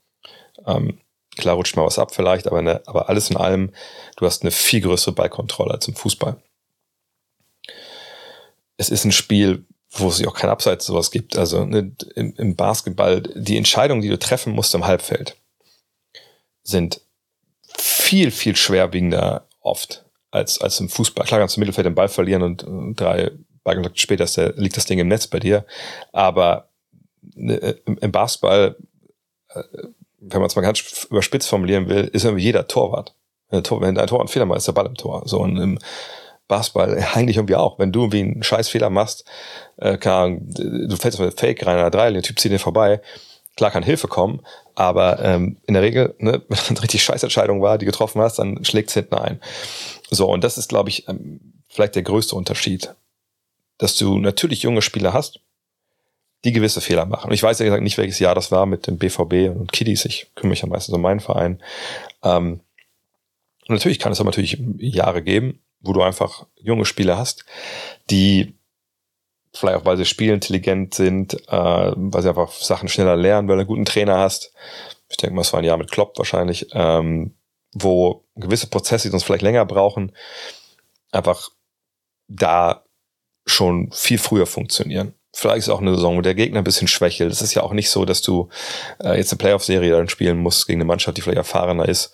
Ähm, 0.65 0.99
klar 1.35 1.55
rutscht 1.55 1.75
mal 1.75 1.85
was 1.85 1.99
ab 1.99 2.13
vielleicht, 2.13 2.47
aber, 2.47 2.61
ne, 2.61 2.81
aber 2.85 3.09
alles 3.09 3.29
in 3.29 3.37
allem, 3.37 3.71
du 4.17 4.25
hast 4.25 4.41
eine 4.41 4.51
viel 4.51 4.81
größere 4.81 5.13
Ballkontrolle 5.13 5.73
als 5.73 5.87
im 5.87 5.95
Fußball. 5.95 6.41
Es 8.77 8.89
ist 8.89 9.05
ein 9.05 9.11
Spiel, 9.11 9.65
wo 9.91 10.07
es 10.07 10.25
auch 10.25 10.33
kein 10.33 10.49
Abseits 10.49 10.85
sowas 10.85 11.11
gibt. 11.11 11.37
Also 11.37 11.65
ne, 11.65 11.95
im, 12.15 12.33
im 12.35 12.55
Basketball, 12.55 13.21
die 13.21 13.57
Entscheidungen, 13.57 14.01
die 14.01 14.09
du 14.09 14.17
treffen 14.17 14.53
musst 14.53 14.73
im 14.73 14.85
Halbfeld, 14.85 15.37
sind 16.63 17.01
viel, 17.77 18.31
viel 18.31 18.55
schwerwiegender 18.55 19.47
oft 19.59 20.05
als, 20.33 20.59
als 20.59 20.79
im 20.79 20.89
Fußball. 20.89 21.25
Klar 21.25 21.39
kannst 21.39 21.55
du 21.55 21.59
im 21.59 21.61
Mittelfeld 21.61 21.85
den 21.85 21.95
Ball 21.95 22.09
verlieren 22.09 22.41
und 22.41 22.63
äh, 22.63 22.93
drei 22.95 23.31
Ballkontakte 23.63 23.99
später 23.99 24.25
der, 24.25 24.53
liegt 24.55 24.75
das 24.75 24.85
Ding 24.85 24.99
im 24.99 25.07
Netz 25.07 25.27
bei 25.27 25.39
dir. 25.39 25.65
Aber 26.11 26.69
ne, 27.35 27.55
im, 27.85 27.97
im 27.99 28.11
Basketball, 28.11 28.75
äh, 29.49 29.63
wenn 30.19 30.39
man 30.39 30.47
es 30.47 30.55
mal 30.55 30.63
ganz 30.63 31.05
überspitzt 31.09 31.47
formulieren 31.47 31.87
will, 31.87 32.09
ist 32.11 32.25
irgendwie 32.25 32.43
jeder 32.43 32.67
Torwart. 32.67 33.13
Wenn, 33.49 33.59
ein 33.59 33.63
Tor, 33.63 33.81
wenn 33.81 33.97
ein 33.97 34.07
Tor 34.07 34.19
einen 34.19 34.27
Fehler 34.27 34.45
macht, 34.45 34.57
ist 34.57 34.67
der 34.67 34.73
Ball 34.73 34.87
im 34.87 34.95
Tor. 34.95 35.21
So 35.25 35.39
und 35.39 35.57
im 35.57 35.79
Basketball 36.47 36.97
eigentlich 37.13 37.37
irgendwie 37.37 37.55
auch. 37.55 37.77
Wenn 37.77 37.91
du 37.91 38.01
irgendwie 38.01 38.21
einen 38.21 38.43
scheiß 38.43 38.69
Fehler 38.69 38.89
machst, 38.89 39.25
äh, 39.77 39.97
kann, 39.97 40.47
du 40.49 40.95
fällst 40.95 41.19
auf 41.19 41.23
eine 41.23 41.31
Fake 41.31 41.65
rein 41.65 41.77
oder 41.77 41.91
drei, 41.91 42.11
der 42.11 42.23
Typ 42.23 42.39
zieht 42.39 42.51
dir 42.51 42.59
vorbei, 42.59 43.01
klar 43.55 43.71
kann 43.71 43.83
Hilfe 43.83 44.07
kommen, 44.07 44.41
aber 44.75 45.19
ähm, 45.19 45.57
in 45.65 45.73
der 45.73 45.83
Regel, 45.83 46.15
ne, 46.19 46.33
wenn 46.47 46.57
das 46.57 46.69
eine 46.69 46.81
richtig 46.81 47.03
scheiß 47.03 47.23
Entscheidung 47.23 47.61
war, 47.61 47.77
die 47.77 47.85
getroffen 47.85 48.21
hast, 48.21 48.39
dann 48.39 48.63
schlägt 48.65 48.89
es 48.89 48.95
hinten 48.95 49.15
ein. 49.15 49.39
So, 50.09 50.29
und 50.29 50.43
das 50.43 50.57
ist, 50.57 50.69
glaube 50.69 50.89
ich, 50.89 51.07
ähm, 51.07 51.39
vielleicht 51.69 51.95
der 51.95 52.03
größte 52.03 52.35
Unterschied. 52.35 52.93
Dass 53.79 53.97
du 53.97 54.19
natürlich 54.19 54.61
junge 54.61 54.81
Spieler 54.81 55.13
hast, 55.13 55.39
die 56.45 56.51
gewisse 56.51 56.81
Fehler 56.81 57.05
machen. 57.05 57.29
Und 57.29 57.33
ich 57.33 57.43
weiß 57.43 57.59
ja 57.59 57.65
gesagt 57.65 57.83
nicht, 57.83 57.97
welches 57.97 58.19
Jahr 58.19 58.35
das 58.35 58.51
war 58.51 58.65
mit 58.65 58.87
dem 58.87 58.97
BVB 58.97 59.49
und 59.55 59.71
Kiddies. 59.71 60.05
Ich 60.05 60.27
kümmere 60.35 60.51
mich 60.51 60.61
ja 60.61 60.67
meistens 60.67 60.93
um 60.93 61.01
meinen 61.01 61.19
Verein. 61.19 61.61
Ähm, 62.23 62.59
und 63.67 63.75
natürlich 63.75 63.99
kann 63.99 64.11
es 64.11 64.19
aber 64.19 64.29
natürlich 64.29 64.61
Jahre 64.77 65.23
geben, 65.23 65.59
wo 65.79 65.93
du 65.93 66.01
einfach 66.01 66.45
junge 66.57 66.85
Spieler 66.85 67.17
hast, 67.17 67.45
die 68.09 68.55
vielleicht 69.53 69.77
auch, 69.77 69.85
weil 69.85 69.97
sie 69.97 70.05
spielintelligent 70.05 70.93
sind, 70.93 71.33
äh, 71.47 71.91
weil 71.95 72.21
sie 72.21 72.29
einfach 72.29 72.51
Sachen 72.51 72.89
schneller 72.89 73.15
lernen, 73.15 73.47
weil 73.47 73.55
du 73.55 73.61
einen 73.61 73.67
guten 73.67 73.85
Trainer 73.85 74.17
hast. 74.17 74.53
Ich 75.09 75.17
denke 75.17 75.35
mal, 75.35 75.41
es 75.41 75.53
war 75.53 75.59
ein 75.59 75.65
Jahr 75.65 75.77
mit 75.77 75.91
Klopp 75.91 76.17
wahrscheinlich, 76.17 76.67
ähm, 76.73 77.35
wo 77.73 78.25
gewisse 78.35 78.67
Prozesse, 78.67 79.07
die 79.07 79.11
sonst 79.11 79.23
vielleicht 79.23 79.43
länger 79.43 79.65
brauchen, 79.65 80.11
einfach 81.11 81.49
da 82.27 82.83
schon 83.45 83.91
viel 83.91 84.17
früher 84.17 84.45
funktionieren. 84.45 85.13
Vielleicht 85.35 85.59
ist 85.59 85.69
auch 85.69 85.81
eine 85.81 85.95
Saison, 85.95 86.17
wo 86.17 86.21
der 86.21 86.35
Gegner 86.35 86.59
ein 86.59 86.63
bisschen 86.63 86.87
schwächelt. 86.87 87.31
Es 87.31 87.41
ist 87.41 87.53
ja 87.53 87.63
auch 87.63 87.73
nicht 87.73 87.89
so, 87.89 88.05
dass 88.05 88.21
du 88.21 88.49
äh, 89.03 89.17
jetzt 89.17 89.31
eine 89.31 89.39
Playoff-Serie 89.39 89.91
dann 89.91 90.09
spielen 90.09 90.37
musst 90.37 90.67
gegen 90.67 90.79
eine 90.79 90.85
Mannschaft, 90.85 91.17
die 91.17 91.21
vielleicht 91.21 91.37
erfahrener 91.37 91.87
ist 91.87 92.13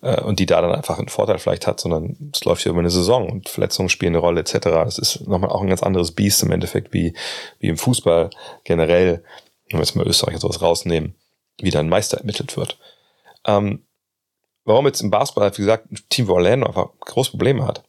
äh, 0.00 0.20
und 0.20 0.38
die 0.38 0.46
da 0.46 0.60
dann 0.60 0.74
einfach 0.74 0.98
einen 0.98 1.08
Vorteil 1.08 1.38
vielleicht 1.38 1.66
hat, 1.66 1.80
sondern 1.80 2.30
es 2.32 2.44
läuft 2.44 2.62
hier 2.62 2.70
über 2.70 2.80
eine 2.80 2.90
Saison 2.90 3.28
und 3.28 3.48
Verletzungen 3.48 3.88
spielen 3.88 4.14
eine 4.14 4.18
Rolle 4.18 4.40
etc. 4.40 4.58
Das 4.60 4.98
ist 4.98 5.26
nochmal 5.26 5.50
auch 5.50 5.62
ein 5.62 5.68
ganz 5.68 5.82
anderes 5.82 6.12
Biest 6.12 6.42
im 6.42 6.52
Endeffekt 6.52 6.92
wie, 6.92 7.14
wie 7.58 7.68
im 7.68 7.76
Fußball 7.76 8.30
generell, 8.64 9.24
wenn 9.68 9.78
wir 9.78 9.84
jetzt 9.84 9.94
mal 9.94 10.06
Österreich 10.06 10.38
sowas 10.38 10.62
rausnehmen, 10.62 11.14
wie 11.60 11.70
dann 11.70 11.88
Meister 11.88 12.18
ermittelt 12.18 12.56
wird. 12.56 12.78
Ähm, 13.44 13.84
warum 14.64 14.86
jetzt 14.86 15.00
im 15.00 15.10
Basketball, 15.10 15.50
wie 15.52 15.62
gesagt, 15.62 15.90
ein 15.90 15.98
Team 16.08 16.28
wie 16.28 16.32
Orlando 16.32 16.66
einfach 16.66 16.88
große 17.00 17.30
Probleme 17.30 17.66
hat? 17.66 17.84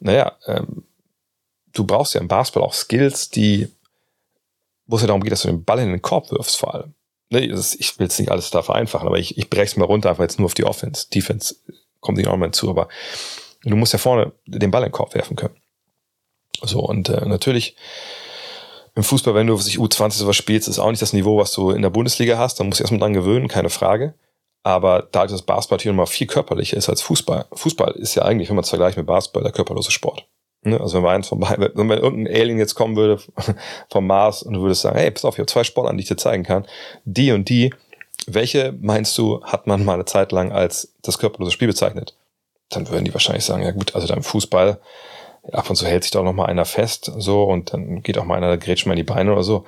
Naja, 0.00 0.36
ähm, 0.46 0.84
du 1.72 1.84
brauchst 1.84 2.14
ja 2.14 2.20
im 2.20 2.28
Basketball 2.28 2.64
auch 2.64 2.74
Skills, 2.74 3.30
die, 3.30 3.68
wo 4.86 4.96
es 4.96 5.02
ja 5.02 5.06
darum 5.06 5.22
geht, 5.22 5.32
dass 5.32 5.42
du 5.42 5.48
den 5.48 5.64
Ball 5.64 5.78
in 5.78 5.90
den 5.90 6.02
Korb 6.02 6.30
wirfst 6.30 6.56
vor 6.56 6.74
allem 6.74 6.94
ne, 7.30 7.40
ich 7.40 7.98
will 7.98 8.06
jetzt 8.06 8.18
nicht 8.18 8.30
alles 8.30 8.50
da 8.50 8.62
vereinfachen, 8.62 9.06
aber 9.06 9.18
ich, 9.18 9.38
ich 9.38 9.50
breche 9.50 9.66
es 9.66 9.76
mal 9.76 9.84
runter, 9.84 10.10
einfach 10.10 10.24
jetzt 10.24 10.38
nur 10.38 10.46
auf 10.46 10.54
die 10.54 10.64
Offense. 10.64 11.08
Defense 11.10 11.56
kommt 12.00 12.18
nicht 12.18 12.28
auch 12.28 12.36
mal 12.36 12.52
zu, 12.52 12.70
aber 12.70 12.88
du 13.62 13.76
musst 13.76 13.92
ja 13.92 13.98
vorne 13.98 14.32
den 14.46 14.70
Ball 14.70 14.82
in 14.82 14.88
den 14.88 14.92
Korb 14.92 15.14
werfen 15.14 15.36
können. 15.36 15.56
So, 16.62 16.80
und 16.80 17.08
äh, 17.08 17.26
natürlich 17.26 17.76
im 18.94 19.04
Fußball, 19.04 19.34
wenn 19.34 19.46
du 19.46 19.56
sich 19.56 19.78
U20 19.78 20.12
sowas 20.12 20.36
spielst, 20.36 20.66
ist 20.66 20.78
auch 20.78 20.90
nicht 20.90 21.02
das 21.02 21.12
Niveau, 21.12 21.38
was 21.38 21.52
du 21.52 21.70
in 21.70 21.82
der 21.82 21.90
Bundesliga 21.90 22.36
hast. 22.36 22.58
Da 22.58 22.64
musst 22.64 22.80
du 22.80 22.82
erstmal 22.82 23.00
dran 23.00 23.12
gewöhnen, 23.12 23.46
keine 23.46 23.70
Frage. 23.70 24.14
Aber 24.64 25.02
da 25.12 25.26
das 25.26 25.42
Basketball 25.42 25.78
hier 25.78 25.92
nochmal 25.92 26.08
viel 26.08 26.26
körperlicher 26.26 26.76
ist 26.76 26.88
als 26.88 27.00
Fußball. 27.02 27.46
Fußball 27.52 27.92
ist 27.92 28.16
ja 28.16 28.24
eigentlich, 28.24 28.48
wenn 28.48 28.56
man 28.56 28.64
es 28.64 28.70
vergleicht 28.70 28.96
mit 28.96 29.06
Basketball, 29.06 29.44
der 29.44 29.52
körperlose 29.52 29.92
Sport. 29.92 30.26
Ne? 30.62 30.80
Also 30.80 30.96
wenn 30.96 31.04
wir 31.04 31.10
eins 31.10 31.28
von 31.28 31.40
beiden, 31.40 31.70
wenn 31.74 31.90
irgendein 31.90 32.34
Alien 32.34 32.58
jetzt 32.58 32.74
kommen 32.74 32.96
würde 32.96 33.20
vom 33.90 34.06
Mars 34.06 34.42
und 34.42 34.54
du 34.54 34.62
würdest 34.62 34.82
sagen, 34.82 34.98
hey, 34.98 35.10
pass 35.10 35.24
auf, 35.24 35.34
ich 35.34 35.40
habe 35.40 35.46
zwei 35.46 35.64
Sportarten, 35.64 35.96
die 35.96 36.02
ich 36.02 36.08
dir 36.08 36.16
zeigen 36.16 36.42
kann, 36.42 36.66
die 37.04 37.32
und 37.32 37.48
die, 37.48 37.72
welche 38.26 38.74
meinst 38.80 39.16
du, 39.18 39.42
hat 39.42 39.66
man 39.66 39.84
mal 39.84 39.94
eine 39.94 40.04
Zeit 40.04 40.32
lang 40.32 40.52
als 40.52 40.92
das 41.02 41.18
körperlose 41.18 41.52
Spiel 41.52 41.68
bezeichnet? 41.68 42.14
Dann 42.70 42.88
würden 42.88 43.04
die 43.04 43.14
wahrscheinlich 43.14 43.44
sagen, 43.44 43.62
ja 43.62 43.70
gut, 43.70 43.94
also 43.94 44.06
dein 44.06 44.22
Fußball, 44.22 44.80
ab 45.52 45.70
und 45.70 45.76
zu 45.76 45.86
hält 45.86 46.02
sich 46.02 46.12
doch 46.12 46.24
noch 46.24 46.34
mal 46.34 46.46
einer 46.46 46.64
fest, 46.64 47.10
so, 47.16 47.44
und 47.44 47.72
dann 47.72 48.02
geht 48.02 48.18
auch 48.18 48.24
mal 48.24 48.36
einer, 48.36 48.58
grätscht 48.58 48.86
mal 48.86 48.92
in 48.92 48.98
die 48.98 49.04
Beine 49.04 49.32
oder 49.32 49.42
so. 49.42 49.64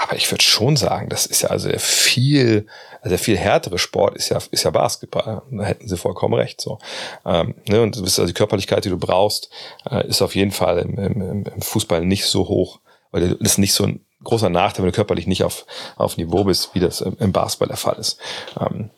Aber 0.00 0.14
ich 0.14 0.30
würde 0.30 0.44
schon 0.44 0.76
sagen, 0.76 1.08
das 1.08 1.26
ist 1.26 1.42
ja 1.42 1.48
also 1.48 1.68
der 1.68 1.80
viel, 1.80 2.68
also 3.00 3.08
der 3.08 3.18
viel 3.18 3.36
härtere 3.36 3.78
Sport 3.78 4.14
ist 4.14 4.28
ja, 4.28 4.38
ist 4.52 4.62
ja 4.62 4.70
Basketball. 4.70 5.42
Da 5.50 5.64
hätten 5.64 5.88
sie 5.88 5.96
vollkommen 5.96 6.34
recht, 6.34 6.60
so. 6.60 6.78
Ähm, 7.26 7.56
ne, 7.66 7.82
und 7.82 7.98
also 7.98 8.24
die 8.24 8.32
Körperlichkeit, 8.32 8.84
die 8.84 8.90
du 8.90 8.96
brauchst, 8.96 9.50
äh, 9.90 10.06
ist 10.06 10.22
auf 10.22 10.36
jeden 10.36 10.52
Fall 10.52 10.78
im, 10.78 10.98
im, 10.98 11.42
im 11.42 11.62
Fußball 11.62 12.04
nicht 12.04 12.26
so 12.26 12.46
hoch. 12.46 12.78
Weil 13.10 13.30
das 13.30 13.40
ist 13.40 13.58
nicht 13.58 13.72
so 13.72 13.84
ein 13.84 14.04
großer 14.22 14.50
Nachteil, 14.50 14.84
wenn 14.84 14.92
du 14.92 14.94
körperlich 14.94 15.26
nicht 15.26 15.42
auf, 15.42 15.66
auf 15.96 16.16
Niveau 16.16 16.44
bist, 16.44 16.74
wie 16.74 16.80
das 16.80 17.00
im, 17.00 17.32
Basketball 17.32 17.68
der 17.68 17.76
Fall 17.76 17.96
ist. 17.98 18.20
Ähm, 18.60 18.90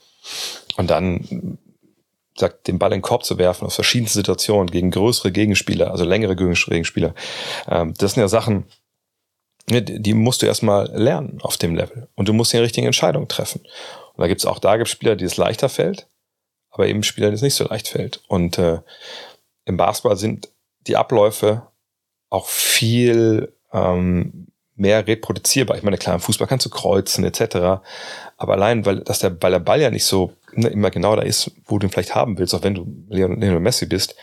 und 0.77 0.91
dann 0.91 1.59
sagt, 2.37 2.69
den 2.69 2.79
Ball 2.79 2.93
in 2.93 2.99
den 2.99 3.03
Korb 3.03 3.25
zu 3.25 3.39
werfen 3.39 3.65
aus 3.65 3.75
verschiedenen 3.75 4.09
Situationen 4.09 4.71
gegen 4.71 4.91
größere 4.91 5.33
Gegenspieler, 5.33 5.91
also 5.91 6.05
längere 6.05 6.37
Gegenspieler. 6.37 7.15
Ähm, 7.69 7.95
das 7.97 8.13
sind 8.13 8.21
ja 8.21 8.29
Sachen, 8.29 8.67
die 9.71 10.15
musst 10.15 10.43
du 10.43 10.47
erstmal 10.47 10.91
lernen 10.91 11.39
auf 11.43 11.57
dem 11.57 11.75
Level. 11.75 12.09
Und 12.15 12.29
du 12.29 12.33
musst 12.33 12.53
die 12.53 12.59
richtigen 12.59 12.87
Entscheidungen 12.87 13.29
treffen. 13.29 13.61
Und 13.61 14.23
da 14.23 14.27
gibt 14.27 14.41
es 14.41 14.47
auch, 14.47 14.59
da 14.59 14.77
gibt 14.77 14.89
Spieler, 14.89 15.17
die 15.17 15.25
es 15.25 15.37
leichter 15.37 15.69
fällt, 15.69 16.07
aber 16.71 16.87
eben 16.87 17.03
Spieler, 17.03 17.29
die 17.29 17.35
es 17.35 17.43
nicht 17.43 17.55
so 17.55 17.65
leicht 17.65 17.89
fällt. 17.89 18.23
Und 18.29 18.59
äh, 18.59 18.81
im 19.65 19.77
Basketball 19.77 20.17
sind 20.17 20.49
die 20.87 20.97
Abläufe 20.97 21.63
auch 22.29 22.47
viel 22.47 23.53
ähm, 23.73 24.47
mehr 24.77 25.07
reproduzierbar. 25.07 25.77
Ich 25.77 25.83
meine, 25.83 25.99
klar, 25.99 26.15
im 26.15 26.21
Fußball 26.21 26.49
kannst 26.49 26.67
du 26.67 26.71
kreuzen 26.71 27.25
etc. 27.25 27.83
Aber 28.37 28.55
allein, 28.55 28.87
weil, 28.87 29.01
dass 29.01 29.19
der, 29.19 29.41
weil 29.43 29.53
der 29.53 29.59
Ball 29.59 29.81
ja 29.81 29.91
nicht 29.91 30.05
so 30.05 30.33
ne, 30.53 30.69
immer 30.69 30.91
genau 30.91 31.15
da 31.15 31.23
ist, 31.23 31.53
wo 31.67 31.79
du 31.79 31.87
ihn 31.87 31.91
vielleicht 31.91 32.15
haben 32.15 32.39
willst, 32.39 32.55
auch 32.55 32.63
wenn 32.63 32.75
du 32.75 32.87
Lionel 33.09 33.61
Messi 33.61 33.87
bist, 33.87 34.17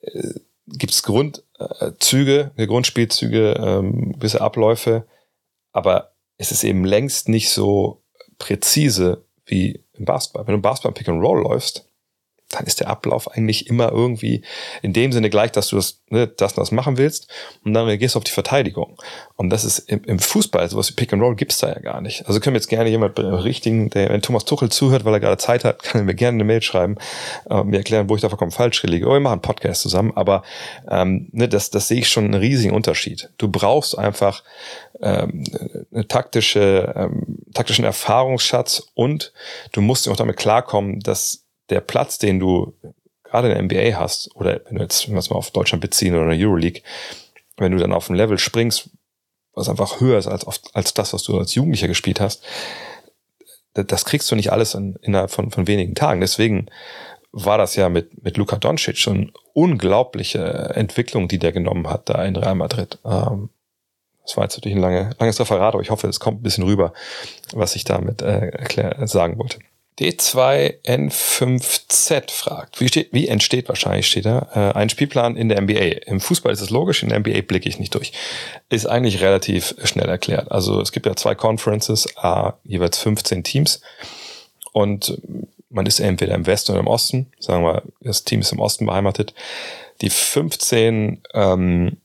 äh, 0.00 0.34
gibt 0.66 0.92
es 0.92 1.02
Grundzüge, 1.58 2.52
Grundspielzüge, 2.56 3.54
ähm, 3.58 4.12
gewisse 4.12 4.40
Abläufe, 4.40 5.06
aber 5.72 6.12
es 6.36 6.52
ist 6.52 6.64
eben 6.64 6.84
längst 6.84 7.28
nicht 7.28 7.50
so 7.50 8.02
präzise 8.38 9.24
wie 9.44 9.84
im 9.94 10.04
Basketball. 10.04 10.46
Wenn 10.46 10.52
du 10.52 10.58
im 10.58 10.62
Basketball 10.62 10.92
Pick 10.92 11.08
and 11.08 11.22
Roll 11.22 11.42
läufst, 11.42 11.87
dann 12.50 12.64
ist 12.64 12.80
der 12.80 12.88
Ablauf 12.88 13.30
eigentlich 13.30 13.68
immer 13.68 13.92
irgendwie 13.92 14.42
in 14.80 14.92
dem 14.92 15.12
Sinne 15.12 15.28
gleich, 15.28 15.52
dass 15.52 15.68
du 15.68 15.76
das, 15.76 16.00
ne, 16.08 16.26
das 16.26 16.52
und 16.52 16.60
das 16.60 16.72
machen 16.72 16.96
willst 16.96 17.28
und 17.64 17.74
dann 17.74 17.84
reagierst 17.86 18.14
du 18.14 18.18
auf 18.18 18.24
die 18.24 18.32
Verteidigung. 18.32 18.96
Und 19.36 19.50
das 19.50 19.64
ist 19.64 19.80
im, 19.80 20.02
im 20.04 20.18
Fußball, 20.18 20.68
sowas 20.70 20.88
wie 20.88 20.94
Pick 20.94 21.12
and 21.12 21.22
Roll 21.22 21.36
gibt's 21.36 21.58
da 21.58 21.68
ja 21.68 21.78
gar 21.78 22.00
nicht. 22.00 22.26
Also 22.26 22.40
können 22.40 22.54
wir 22.54 22.58
jetzt 22.58 22.68
gerne 22.68 22.88
jemand 22.88 23.14
berichtigen, 23.14 23.90
der, 23.90 24.08
wenn 24.08 24.22
Thomas 24.22 24.46
Tuchel 24.46 24.70
zuhört, 24.70 25.04
weil 25.04 25.12
er 25.12 25.20
gerade 25.20 25.36
Zeit 25.36 25.64
hat, 25.64 25.82
kann 25.82 26.00
er 26.00 26.04
mir 26.04 26.14
gerne 26.14 26.36
eine 26.36 26.44
Mail 26.44 26.62
schreiben, 26.62 26.96
äh, 27.50 27.62
mir 27.64 27.78
erklären, 27.78 28.08
wo 28.08 28.16
ich 28.16 28.22
da 28.22 28.30
vollkommen 28.30 28.50
falsch 28.50 28.82
liege. 28.82 29.06
Oder 29.06 29.16
wir 29.16 29.20
machen 29.20 29.32
einen 29.34 29.42
Podcast 29.42 29.82
zusammen, 29.82 30.12
aber 30.14 30.42
ähm, 30.90 31.28
ne, 31.32 31.48
das, 31.48 31.70
das 31.70 31.88
sehe 31.88 32.00
ich 32.00 32.08
schon 32.08 32.24
einen 32.24 32.34
riesigen 32.34 32.74
Unterschied. 32.74 33.30
Du 33.36 33.48
brauchst 33.48 33.98
einfach 33.98 34.42
ähm, 35.02 35.44
eine 35.92 36.08
taktische, 36.08 36.94
ähm, 36.96 37.38
taktischen 37.52 37.84
Erfahrungsschatz 37.84 38.90
und 38.94 39.32
du 39.72 39.82
musst 39.82 40.08
auch 40.08 40.16
damit 40.16 40.38
klarkommen, 40.38 41.00
dass 41.00 41.47
der 41.70 41.80
Platz, 41.80 42.18
den 42.18 42.38
du 42.38 42.74
gerade 43.24 43.50
in 43.52 43.68
der 43.68 43.92
NBA 43.92 43.98
hast, 43.98 44.34
oder 44.34 44.60
wenn 44.66 44.76
du 44.76 44.82
jetzt, 44.82 45.06
wenn 45.06 45.14
wir 45.14 45.20
es 45.20 45.30
mal 45.30 45.36
auf 45.36 45.50
Deutschland 45.50 45.82
beziehen 45.82 46.14
oder 46.14 46.32
Euroleague, 46.32 46.82
wenn 47.56 47.72
du 47.72 47.78
dann 47.78 47.92
auf 47.92 48.08
ein 48.08 48.16
Level 48.16 48.38
springst, 48.38 48.90
was 49.54 49.68
einfach 49.68 50.00
höher 50.00 50.18
ist 50.18 50.28
als, 50.28 50.46
als 50.72 50.94
das, 50.94 51.12
was 51.12 51.24
du 51.24 51.38
als 51.38 51.54
Jugendlicher 51.54 51.88
gespielt 51.88 52.20
hast, 52.20 52.42
das 53.74 54.04
kriegst 54.04 54.30
du 54.30 54.36
nicht 54.36 54.50
alles 54.52 54.74
in, 54.74 54.96
innerhalb 55.02 55.30
von, 55.30 55.50
von 55.50 55.66
wenigen 55.66 55.94
Tagen. 55.94 56.20
Deswegen 56.20 56.66
war 57.32 57.58
das 57.58 57.76
ja 57.76 57.88
mit, 57.88 58.24
mit 58.24 58.36
Luka 58.36 58.56
Doncic 58.56 58.96
schon 58.96 59.32
unglaubliche 59.52 60.72
Entwicklung, 60.74 61.28
die 61.28 61.38
der 61.38 61.52
genommen 61.52 61.88
hat 61.88 62.08
da 62.08 62.24
in 62.24 62.36
Real 62.36 62.54
Madrid. 62.54 62.98
Ähm, 63.04 63.50
Das 64.24 64.36
war 64.36 64.44
jetzt 64.44 64.56
natürlich 64.56 64.76
ein 64.76 64.82
lange, 64.82 65.10
langes 65.18 65.38
Referat, 65.40 65.74
aber 65.74 65.82
ich 65.82 65.90
hoffe, 65.90 66.08
es 66.08 66.20
kommt 66.20 66.40
ein 66.40 66.42
bisschen 66.42 66.64
rüber, 66.64 66.92
was 67.52 67.76
ich 67.76 67.84
damit 67.84 68.22
äh, 68.22 68.48
erklär, 68.48 69.06
sagen 69.06 69.38
wollte. 69.38 69.58
D2N5Z 69.98 72.30
fragt, 72.30 72.80
wie, 72.80 72.88
steht, 72.88 73.12
wie 73.12 73.26
entsteht 73.26 73.68
wahrscheinlich, 73.68 74.06
steht 74.06 74.26
da, 74.26 74.48
äh, 74.54 74.72
ein 74.76 74.88
Spielplan 74.88 75.36
in 75.36 75.48
der 75.48 75.60
NBA. 75.60 76.06
Im 76.06 76.20
Fußball 76.20 76.52
ist 76.52 76.60
es 76.60 76.70
logisch, 76.70 77.02
in 77.02 77.08
der 77.08 77.18
NBA 77.18 77.40
blicke 77.42 77.68
ich 77.68 77.80
nicht 77.80 77.94
durch. 77.94 78.12
Ist 78.68 78.86
eigentlich 78.86 79.20
relativ 79.20 79.74
schnell 79.82 80.08
erklärt. 80.08 80.52
Also 80.52 80.80
es 80.80 80.92
gibt 80.92 81.06
ja 81.06 81.16
zwei 81.16 81.34
Conferences, 81.34 82.06
äh, 82.22 82.52
jeweils 82.62 82.98
15 82.98 83.42
Teams. 83.42 83.80
Und 84.72 85.20
man 85.68 85.86
ist 85.86 85.98
entweder 85.98 86.34
im 86.34 86.46
Westen 86.46 86.72
oder 86.72 86.80
im 86.80 86.86
Osten. 86.86 87.32
Sagen 87.40 87.64
wir, 87.64 87.82
das 88.00 88.24
Team 88.24 88.40
ist 88.40 88.52
im 88.52 88.60
Osten 88.60 88.86
beheimatet. 88.86 89.34
Die 90.00 90.10
15 90.10 91.22
ähm, 91.34 91.96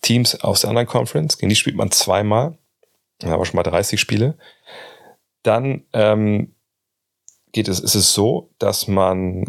Teams 0.00 0.40
aus 0.42 0.60
der 0.60 0.70
anderen 0.70 0.86
Conference, 0.86 1.38
gegen 1.38 1.50
die 1.50 1.56
spielt 1.56 1.76
man 1.76 1.90
zweimal. 1.90 2.56
Dann 3.18 3.30
haben 3.30 3.40
wir 3.40 3.46
schon 3.46 3.56
mal 3.56 3.64
30 3.64 3.98
Spiele. 3.98 4.38
Dann 5.42 5.82
ähm, 5.92 6.54
geht 7.54 7.68
es, 7.68 7.80
ist 7.80 7.94
es 7.94 8.12
so, 8.12 8.50
dass 8.58 8.88
man 8.88 9.44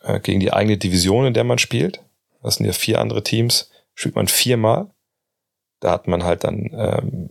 äh, 0.00 0.20
gegen 0.20 0.40
die 0.40 0.52
eigene 0.52 0.78
Division, 0.78 1.26
in 1.26 1.34
der 1.34 1.44
man 1.44 1.58
spielt, 1.58 2.02
das 2.42 2.56
sind 2.56 2.66
ja 2.66 2.72
vier 2.72 3.00
andere 3.00 3.22
Teams, 3.22 3.70
spielt 3.94 4.14
man 4.14 4.28
viermal. 4.28 4.90
Da 5.80 5.90
hat 5.90 6.08
man 6.08 6.24
halt 6.24 6.44
dann 6.44 6.70
ähm, 6.72 7.30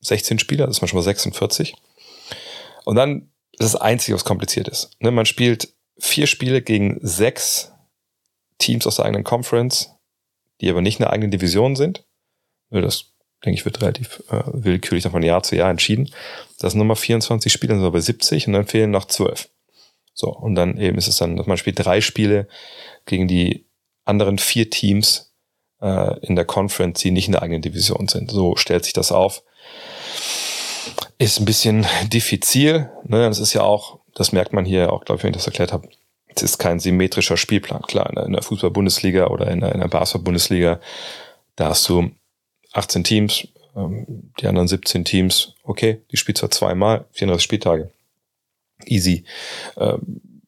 16 0.00 0.38
Spieler, 0.38 0.66
das 0.66 0.76
ist 0.76 0.82
man 0.82 0.88
schon 0.88 0.98
mal 0.98 1.02
46. 1.02 1.74
Und 2.84 2.96
dann 2.96 3.30
ist 3.52 3.74
das 3.74 3.76
Einzige, 3.76 4.14
was 4.14 4.24
kompliziert 4.24 4.68
ist. 4.68 4.90
Ne, 5.00 5.10
man 5.10 5.26
spielt 5.26 5.74
vier 5.98 6.26
Spiele 6.26 6.62
gegen 6.62 6.98
sechs 7.02 7.72
Teams 8.58 8.86
aus 8.86 8.96
der 8.96 9.06
eigenen 9.06 9.24
Conference, 9.24 9.90
die 10.60 10.70
aber 10.70 10.82
nicht 10.82 10.98
in 10.98 11.04
der 11.04 11.12
eigenen 11.12 11.30
Division 11.30 11.74
sind. 11.74 12.04
Ne, 12.70 12.82
das, 12.82 13.12
denke 13.44 13.58
ich, 13.58 13.64
wird 13.64 13.80
relativ 13.80 14.22
äh, 14.30 14.42
willkürlich 14.46 15.04
von 15.04 15.22
Jahr 15.22 15.42
zu 15.42 15.56
Jahr 15.56 15.70
entschieden. 15.70 16.10
Das 16.64 16.72
sind 16.72 16.80
nochmal 16.80 16.96
24 16.96 17.52
Spiele, 17.52 17.72
dann 17.72 17.78
sind 17.78 17.86
wir 17.86 17.92
bei 17.92 18.00
70 18.00 18.46
und 18.46 18.52
dann 18.54 18.66
fehlen 18.66 18.90
noch 18.90 19.06
12. 19.06 19.48
So, 20.14 20.28
und 20.28 20.54
dann 20.54 20.78
eben 20.78 20.96
ist 20.98 21.08
es 21.08 21.16
dann, 21.16 21.36
dass 21.36 21.46
man 21.46 21.56
spielt 21.56 21.84
drei 21.84 22.00
Spiele 22.00 22.48
gegen 23.06 23.28
die 23.28 23.66
anderen 24.04 24.38
vier 24.38 24.70
Teams 24.70 25.32
äh, 25.80 26.18
in 26.20 26.36
der 26.36 26.44
Conference, 26.44 27.00
die 27.00 27.10
nicht 27.10 27.26
in 27.26 27.32
der 27.32 27.42
eigenen 27.42 27.62
Division 27.62 28.08
sind. 28.08 28.30
So 28.30 28.56
stellt 28.56 28.84
sich 28.84 28.92
das 28.92 29.12
auf 29.12 29.42
ist 31.18 31.38
ein 31.38 31.44
bisschen 31.44 31.86
diffizil. 32.12 32.90
Ne? 33.04 33.28
Das 33.28 33.38
ist 33.38 33.54
ja 33.54 33.62
auch, 33.62 34.00
das 34.14 34.32
merkt 34.32 34.52
man 34.52 34.64
hier 34.64 34.92
auch, 34.92 35.04
glaube 35.04 35.18
ich, 35.18 35.24
wenn 35.24 35.30
ich 35.30 35.36
das 35.36 35.46
erklärt 35.46 35.72
habe. 35.72 35.88
Es 36.28 36.42
ist 36.42 36.58
kein 36.58 36.80
symmetrischer 36.80 37.36
Spielplan. 37.36 37.82
Klar, 37.82 38.10
in 38.26 38.32
der 38.32 38.42
Fußball-Bundesliga 38.42 39.28
oder 39.28 39.48
in 39.50 39.60
der, 39.60 39.72
in 39.72 39.80
der 39.80 39.88
Basketball-Bundesliga, 39.88 40.80
da 41.56 41.68
hast 41.68 41.88
du 41.88 42.10
18 42.72 43.04
Teams, 43.04 43.46
ähm, 43.76 44.32
die 44.40 44.46
anderen 44.46 44.68
17 44.68 45.04
Teams, 45.04 45.54
okay, 45.62 46.02
die 46.10 46.16
spielt 46.16 46.38
zwar 46.38 46.50
zweimal, 46.50 47.06
34 47.12 47.42
Spieltage. 47.44 47.90
Easy. 48.86 49.24
Ähm, 49.76 50.42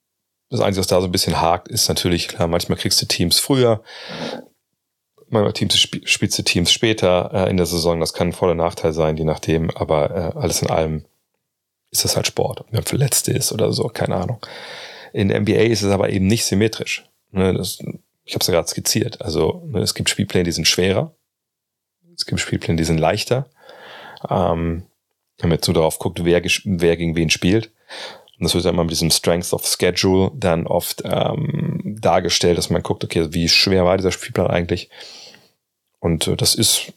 das 0.51 0.61
Einzige, 0.61 0.81
was 0.81 0.87
da 0.87 1.01
so 1.01 1.07
ein 1.07 1.13
bisschen 1.13 1.41
hakt, 1.41 1.69
ist 1.69 1.89
natürlich, 1.89 2.29
klar, 2.29 2.49
manchmal 2.49 2.79
kriegst 2.79 3.01
du 3.03 3.07
Teams 3.07 3.39
früher, 3.39 3.83
manchmal 5.29 5.53
Teams, 5.53 5.77
spielst 5.79 6.39
du 6.39 6.43
Teams 6.43 6.73
später 6.73 7.31
äh, 7.33 7.51
in 7.51 7.57
der 7.57 7.67
Saison. 7.67 8.01
Das 8.01 8.13
kann 8.13 8.29
ein 8.29 8.33
voller 8.33 8.55
Nachteil 8.55 8.93
sein, 8.93 9.17
je 9.17 9.25
nachdem. 9.25 9.71
Aber 9.71 10.11
äh, 10.11 10.39
alles 10.39 10.63
in 10.63 10.71
allem 10.71 11.05
ist 11.91 12.05
das 12.05 12.17
halt 12.17 12.27
Sport. 12.27 12.61
Ob 12.61 12.73
man 12.73 12.83
verletzt 12.83 13.29
ist 13.29 13.53
oder 13.53 13.73
so, 13.73 13.89
keine 13.89 14.17
Ahnung. 14.17 14.39
In 15.13 15.29
der 15.29 15.41
NBA 15.41 15.63
ist 15.63 15.83
es 15.83 15.91
aber 15.91 16.11
eben 16.11 16.27
nicht 16.27 16.45
symmetrisch. 16.45 17.09
Ne, 17.33 17.55
das, 17.55 17.79
ich 18.25 18.35
habe 18.35 18.43
es 18.43 18.47
ja 18.47 18.55
gerade 18.55 18.69
skizziert. 18.69 19.21
Also 19.21 19.63
ne, 19.67 19.81
es 19.81 19.95
gibt 19.95 20.11
Spielpläne, 20.11 20.45
die 20.45 20.53
sind 20.53 20.69
schwerer. 20.69 21.15
Es 22.17 22.27
gibt 22.27 22.41
Spielpläne, 22.41 22.77
die 22.77 22.85
sind 22.85 22.99
leichter. 22.99 23.47
Ähm, 24.29 24.85
wenn 25.39 25.51
man 25.51 25.59
jetzt 25.59 25.67
nur 25.67 25.75
darauf 25.75 25.99
guckt, 25.99 26.25
wer, 26.25 26.43
wer 26.43 26.97
gegen 26.97 27.17
wen 27.17 27.31
spielt. 27.31 27.71
Und 28.39 28.45
das 28.45 28.55
wird 28.55 28.65
dann 28.65 28.75
immer 28.75 28.85
mit 28.85 28.91
diesem 28.91 29.11
Strength 29.11 29.53
of 29.53 29.67
Schedule 29.67 30.31
dann 30.35 30.67
oft 30.67 31.03
ähm, 31.05 31.97
dargestellt, 32.01 32.59
dass 32.59 32.71
man 32.71 32.83
guckt, 32.83 33.05
okay, 33.05 33.33
wie 33.33 33.49
schwer 33.49 33.85
war 33.85 33.97
dieser 33.97 34.13
Spielplan 34.13 34.49
eigentlich? 34.49 34.91
Und 36.01 36.27
äh, 36.27 36.37
das 36.37 36.55
ist 36.55 36.93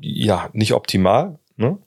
ja 0.00 0.50
nicht 0.52 0.74
optimal, 0.74 1.38
ne? 1.56 1.78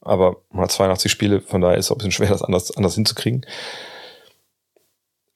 aber 0.00 0.36
man 0.50 0.64
hat 0.64 0.72
82 0.72 1.10
Spiele, 1.10 1.40
von 1.40 1.60
daher 1.60 1.76
ist 1.76 1.86
es 1.86 1.92
ein 1.92 1.98
bisschen 1.98 2.12
schwer, 2.12 2.28
das 2.28 2.42
anders, 2.42 2.74
anders 2.76 2.94
hinzukriegen. 2.94 3.44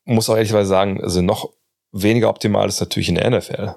Muss 0.04 0.30
auch 0.30 0.36
ehrlicherweise 0.36 0.68
sagen, 0.68 1.02
also 1.02 1.20
noch 1.20 1.50
weniger 1.92 2.28
optimal 2.28 2.68
ist 2.68 2.80
natürlich 2.80 3.08
in 3.08 3.16
der 3.16 3.30
NFL. 3.30 3.74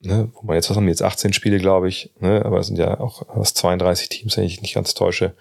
Ne, 0.00 0.30
wo 0.34 0.42
man 0.46 0.56
jetzt, 0.56 0.68
was 0.68 0.76
haben 0.76 0.84
wir 0.84 0.90
jetzt, 0.90 1.02
18 1.02 1.32
Spiele, 1.32 1.58
glaube 1.58 1.88
ich, 1.88 2.12
ne, 2.20 2.44
aber 2.44 2.60
es 2.60 2.66
sind 2.66 2.78
ja 2.78 3.00
auch 3.00 3.22
was 3.34 3.54
32 3.54 4.08
Teams, 4.10 4.36
wenn 4.36 4.44
ich 4.44 4.60
nicht 4.60 4.74
ganz 4.74 4.94
täusche. 4.94 5.34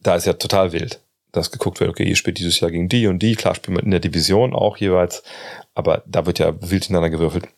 Da 0.00 0.14
ist 0.14 0.26
ja 0.26 0.34
total 0.34 0.72
wild 0.72 1.00
dass 1.36 1.50
geguckt 1.50 1.80
wird, 1.80 1.90
okay, 1.90 2.04
ihr 2.04 2.16
spielt 2.16 2.38
dieses 2.38 2.60
Jahr 2.60 2.70
gegen 2.70 2.88
die 2.88 3.06
und 3.06 3.20
die, 3.20 3.34
klar 3.34 3.54
spielt 3.54 3.76
man 3.76 3.84
in 3.84 3.90
der 3.90 4.00
Division 4.00 4.54
auch 4.54 4.76
jeweils, 4.78 5.22
aber 5.74 6.02
da 6.06 6.26
wird 6.26 6.38
ja 6.38 6.54
wild 6.60 6.84
hintereinander 6.84 7.10
gewürfelt. 7.10 7.48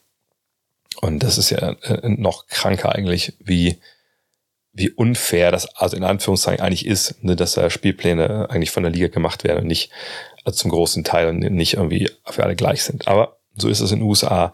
Und 1.00 1.22
das 1.22 1.38
ist 1.38 1.50
ja 1.50 1.76
äh, 1.82 2.08
noch 2.08 2.48
kranker 2.48 2.92
eigentlich, 2.94 3.34
wie, 3.38 3.78
wie 4.72 4.90
unfair 4.90 5.52
das 5.52 5.76
also 5.76 5.96
in 5.96 6.04
Anführungszeichen 6.04 6.60
eigentlich 6.64 6.86
ist, 6.86 7.22
ne, 7.22 7.36
dass 7.36 7.52
da 7.52 7.70
Spielpläne 7.70 8.50
eigentlich 8.50 8.72
von 8.72 8.82
der 8.82 8.92
Liga 8.92 9.06
gemacht 9.08 9.44
werden 9.44 9.60
und 9.60 9.66
nicht 9.68 9.90
also 10.44 10.56
zum 10.56 10.70
großen 10.70 11.04
Teil 11.04 11.32
nicht 11.34 11.74
irgendwie 11.74 12.10
für 12.26 12.42
alle 12.42 12.56
gleich 12.56 12.82
sind. 12.82 13.06
Aber 13.06 13.38
so 13.54 13.68
ist 13.68 13.80
es 13.80 13.92
in 13.92 14.00
den 14.00 14.08
USA. 14.08 14.52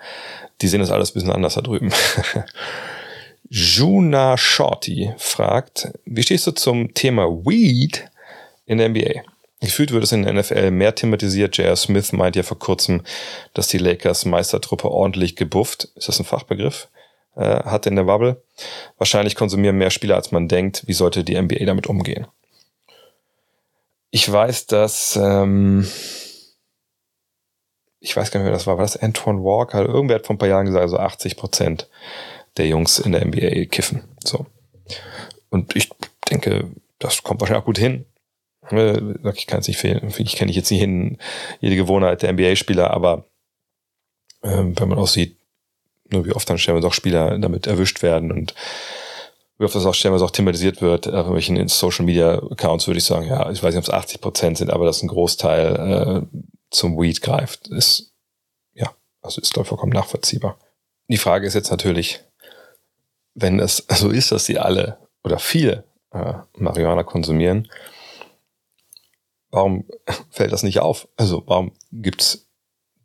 Die 0.61 0.69
sehen 0.69 0.81
das 0.81 0.91
alles 0.91 1.11
ein 1.11 1.15
bisschen 1.15 1.33
anders 1.33 1.55
da 1.55 1.61
drüben. 1.61 1.93
Juna 3.49 4.37
Shorty 4.37 5.13
fragt, 5.19 5.93
wie 6.05 6.23
stehst 6.23 6.47
du 6.47 6.53
zum 6.53 6.95
Thema 6.95 7.29
Weed 7.29 8.09
in 8.67 8.79
der 8.79 8.89
NBA. 8.89 9.23
Gefühlt 9.61 9.93
wird 9.93 10.05
es 10.05 10.13
in 10.13 10.25
der 10.25 10.33
NFL 10.35 10.71
mehr 10.71 10.95
thematisiert. 10.95 11.57
J.R. 11.57 11.77
Smith 11.77 12.13
meint 12.13 12.37
ja 12.37 12.43
vor 12.43 12.59
kurzem, 12.59 13.03
dass 13.55 13.69
die 13.69 13.79
Lakers 13.79 14.25
Meistertruppe 14.25 14.91
ordentlich 14.91 15.37
gebufft, 15.37 15.89
ist 15.95 16.09
das 16.09 16.19
ein 16.19 16.25
Fachbegriff, 16.25 16.89
äh, 17.37 17.63
hat 17.65 17.87
in 17.87 17.97
der 17.97 18.05
Bubble. 18.05 18.43
Wahrscheinlich 18.99 19.37
konsumieren 19.37 19.77
mehr 19.77 19.91
Spieler, 19.91 20.17
als 20.17 20.33
man 20.33 20.49
denkt. 20.49 20.83
Wie 20.87 20.93
sollte 20.93 21.25
die 21.25 21.41
NBA 21.41 21.65
damit 21.65 21.87
umgehen? 21.87 22.27
Ich 24.11 24.31
weiß, 24.31 24.67
dass, 24.67 25.17
ähm, 25.17 25.89
ich 28.05 28.15
weiß 28.15 28.31
gar 28.31 28.41
nicht 28.41 28.45
mehr, 28.45 28.53
das 28.53 28.67
war, 28.67 28.77
war 28.77 28.85
das 28.85 28.99
Antoine 28.99 29.43
Walker? 29.43 29.83
Irgendwer 29.83 30.17
hat 30.17 30.27
vor 30.27 30.35
ein 30.35 30.39
paar 30.39 30.49
Jahren 30.49 30.67
gesagt, 30.67 30.83
also 30.83 30.99
80 30.99 31.37
Prozent 31.37 31.89
der 32.59 32.67
Jungs 32.67 32.99
in 32.99 33.13
der 33.13 33.25
NBA 33.25 33.65
kiffen. 33.71 34.03
So. 34.23 34.47
Und 35.49 35.75
ich 35.75 35.89
denke, 36.31 36.71
das 36.99 37.23
kommt 37.23 37.41
wahrscheinlich 37.41 37.63
auch 37.63 37.67
gut 37.67 37.79
hin. 37.79 38.05
Ich 39.35 39.47
kann 39.47 39.61
es 39.61 39.69
nicht 39.69 39.79
fehlen. 39.79 40.13
Ich 40.19 40.37
kenne 40.37 40.53
jetzt 40.53 40.71
nicht 40.71 40.81
hin, 40.81 41.19
jede 41.61 41.77
Gewohnheit 41.77 42.23
der 42.23 42.33
NBA-Spieler, 42.35 42.91
aber 42.91 43.25
ähm, 44.43 44.79
wenn 44.79 44.89
man 44.89 44.99
auch 44.99 45.09
sieht, 45.09 45.39
nur 46.11 46.27
wie 46.27 46.33
oft 46.33 46.49
dann 46.49 46.59
stellen 46.59 46.77
wir 46.77 46.83
doch 46.83 46.93
Spieler 46.93 47.39
damit 47.39 47.67
erwischt 47.67 48.03
werden 48.03 48.31
und 48.31 48.55
wie 49.59 49.65
oft 49.65 49.75
das 49.75 49.87
auch 49.87 49.95
stellenweise 49.95 50.25
auch 50.27 50.31
thematisiert 50.31 50.83
wird, 50.83 51.07
auf 51.07 51.15
irgendwelchen 51.15 51.69
Social 51.69 52.05
Media 52.05 52.35
Accounts 52.35 52.87
würde 52.87 52.99
ich 52.99 53.05
sagen, 53.05 53.29
ja, 53.29 53.51
ich 53.51 53.63
weiß 53.63 53.75
nicht, 53.75 53.89
ob 53.89 53.95
es 53.95 53.99
80 53.99 54.21
Prozent 54.21 54.59
sind, 54.59 54.71
aber 54.71 54.85
dass 54.85 55.03
ein 55.03 55.09
Großteil 55.09 56.27
äh, 56.33 56.39
zum 56.75 56.99
Weed 56.99 57.23
greift, 57.23 57.69
ist, 57.69 58.13
ja, 58.75 58.95
also 59.23 59.41
ist, 59.41 59.55
glaube 59.55 59.69
vollkommen 59.69 59.93
nachvollziehbar. 59.93 60.59
Die 61.09 61.17
Frage 61.17 61.47
ist 61.47 61.55
jetzt 61.55 61.71
natürlich, 61.71 62.21
wenn 63.35 63.61
es 63.61 63.87
so 63.89 64.11
ist, 64.11 64.33
dass 64.33 64.47
sie 64.47 64.59
alle 64.59 64.99
oder 65.23 65.39
viele 65.39 65.85
äh, 66.13 66.35
Marihuana 66.57 67.03
konsumieren, 67.03 67.69
warum 69.51 69.89
fällt 70.31 70.53
das 70.53 70.63
nicht 70.63 70.81
auf? 70.81 71.09
Also 71.17 71.43
warum 71.47 71.73
gibt's 71.93 72.49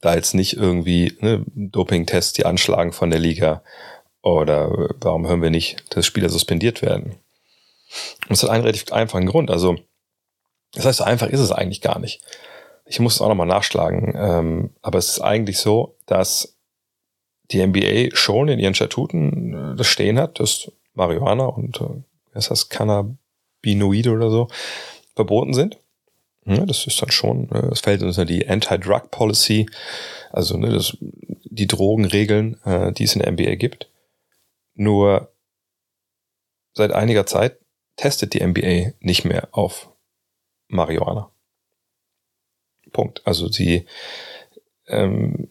da 0.02 0.16
jetzt 0.16 0.34
nicht 0.34 0.54
irgendwie 0.54 1.18
ne, 1.20 1.44
Doping-Tests, 1.48 2.34
die 2.34 2.46
anschlagen 2.46 2.92
von 2.92 3.10
der 3.10 3.20
Liga? 3.20 3.64
Oder 4.22 4.90
warum 5.00 5.28
hören 5.28 5.42
wir 5.42 5.50
nicht, 5.50 5.96
dass 5.96 6.06
Spieler 6.06 6.30
suspendiert 6.30 6.82
werden? 6.82 7.16
Es 8.30 8.44
hat 8.44 8.50
einen 8.50 8.64
relativ 8.64 8.92
einfachen 8.92 9.26
Grund. 9.26 9.50
Also, 9.50 9.78
das 10.74 10.86
heißt, 10.86 10.98
so 11.00 11.04
einfach 11.04 11.28
ist 11.28 11.40
es 11.40 11.52
eigentlich 11.52 11.82
gar 11.82 12.00
nicht. 12.00 12.22
Ich 12.90 13.00
muss 13.00 13.16
es 13.16 13.22
auch 13.22 13.30
nochmal 13.30 13.48
nachschlagen. 13.48 14.14
Ähm, 14.18 14.70
aber 14.82 14.98
es 14.98 15.10
ist 15.10 15.22
eigentlich 15.22 15.60
so, 15.60 15.96
dass 16.08 16.58
die 17.52 17.66
NBA 17.66 18.16
schon 18.16 18.48
in 18.48 18.58
ihren 18.58 18.74
Statuten 18.74 19.54
äh, 19.54 19.76
das 19.76 19.88
stehen 19.88 20.20
hat, 20.20 20.40
dass 20.40 20.72
Marihuana 20.96 21.46
und 21.46 21.80
äh, 21.82 22.38
ist 22.38 22.50
das, 22.50 22.70
Cannabinoide 22.70 24.12
oder 24.12 24.32
so 24.32 24.48
verboten 25.16 25.54
sind. 25.54 25.78
Ja, 26.46 26.66
das 26.66 26.88
ist 26.88 27.00
dann 27.00 27.12
schon, 27.12 27.48
ne, 27.52 27.68
das 27.70 27.82
fällt 27.82 28.02
unter 28.02 28.26
die 28.26 28.48
Anti-Drug 28.48 29.12
Policy, 29.12 29.68
also 30.32 30.58
ne, 30.58 30.72
das, 30.72 30.98
die 31.00 31.68
Drogenregeln, 31.68 32.60
äh, 32.64 32.92
die 32.92 33.04
es 33.04 33.16
in 33.16 33.22
der 33.22 33.32
NBA 33.32 33.56
gibt. 33.56 33.88
Nur 34.74 35.32
seit 36.74 36.92
einiger 36.92 37.28
Zeit 37.28 37.60
testet 37.98 38.34
die 38.34 38.44
NBA 38.44 38.94
nicht 39.00 39.26
mehr 39.26 39.50
auf 39.52 39.92
Marihuana. 40.70 41.30
Punkt. 42.90 43.22
Also 43.26 43.48
sie, 43.50 43.86
ähm, 44.88 45.50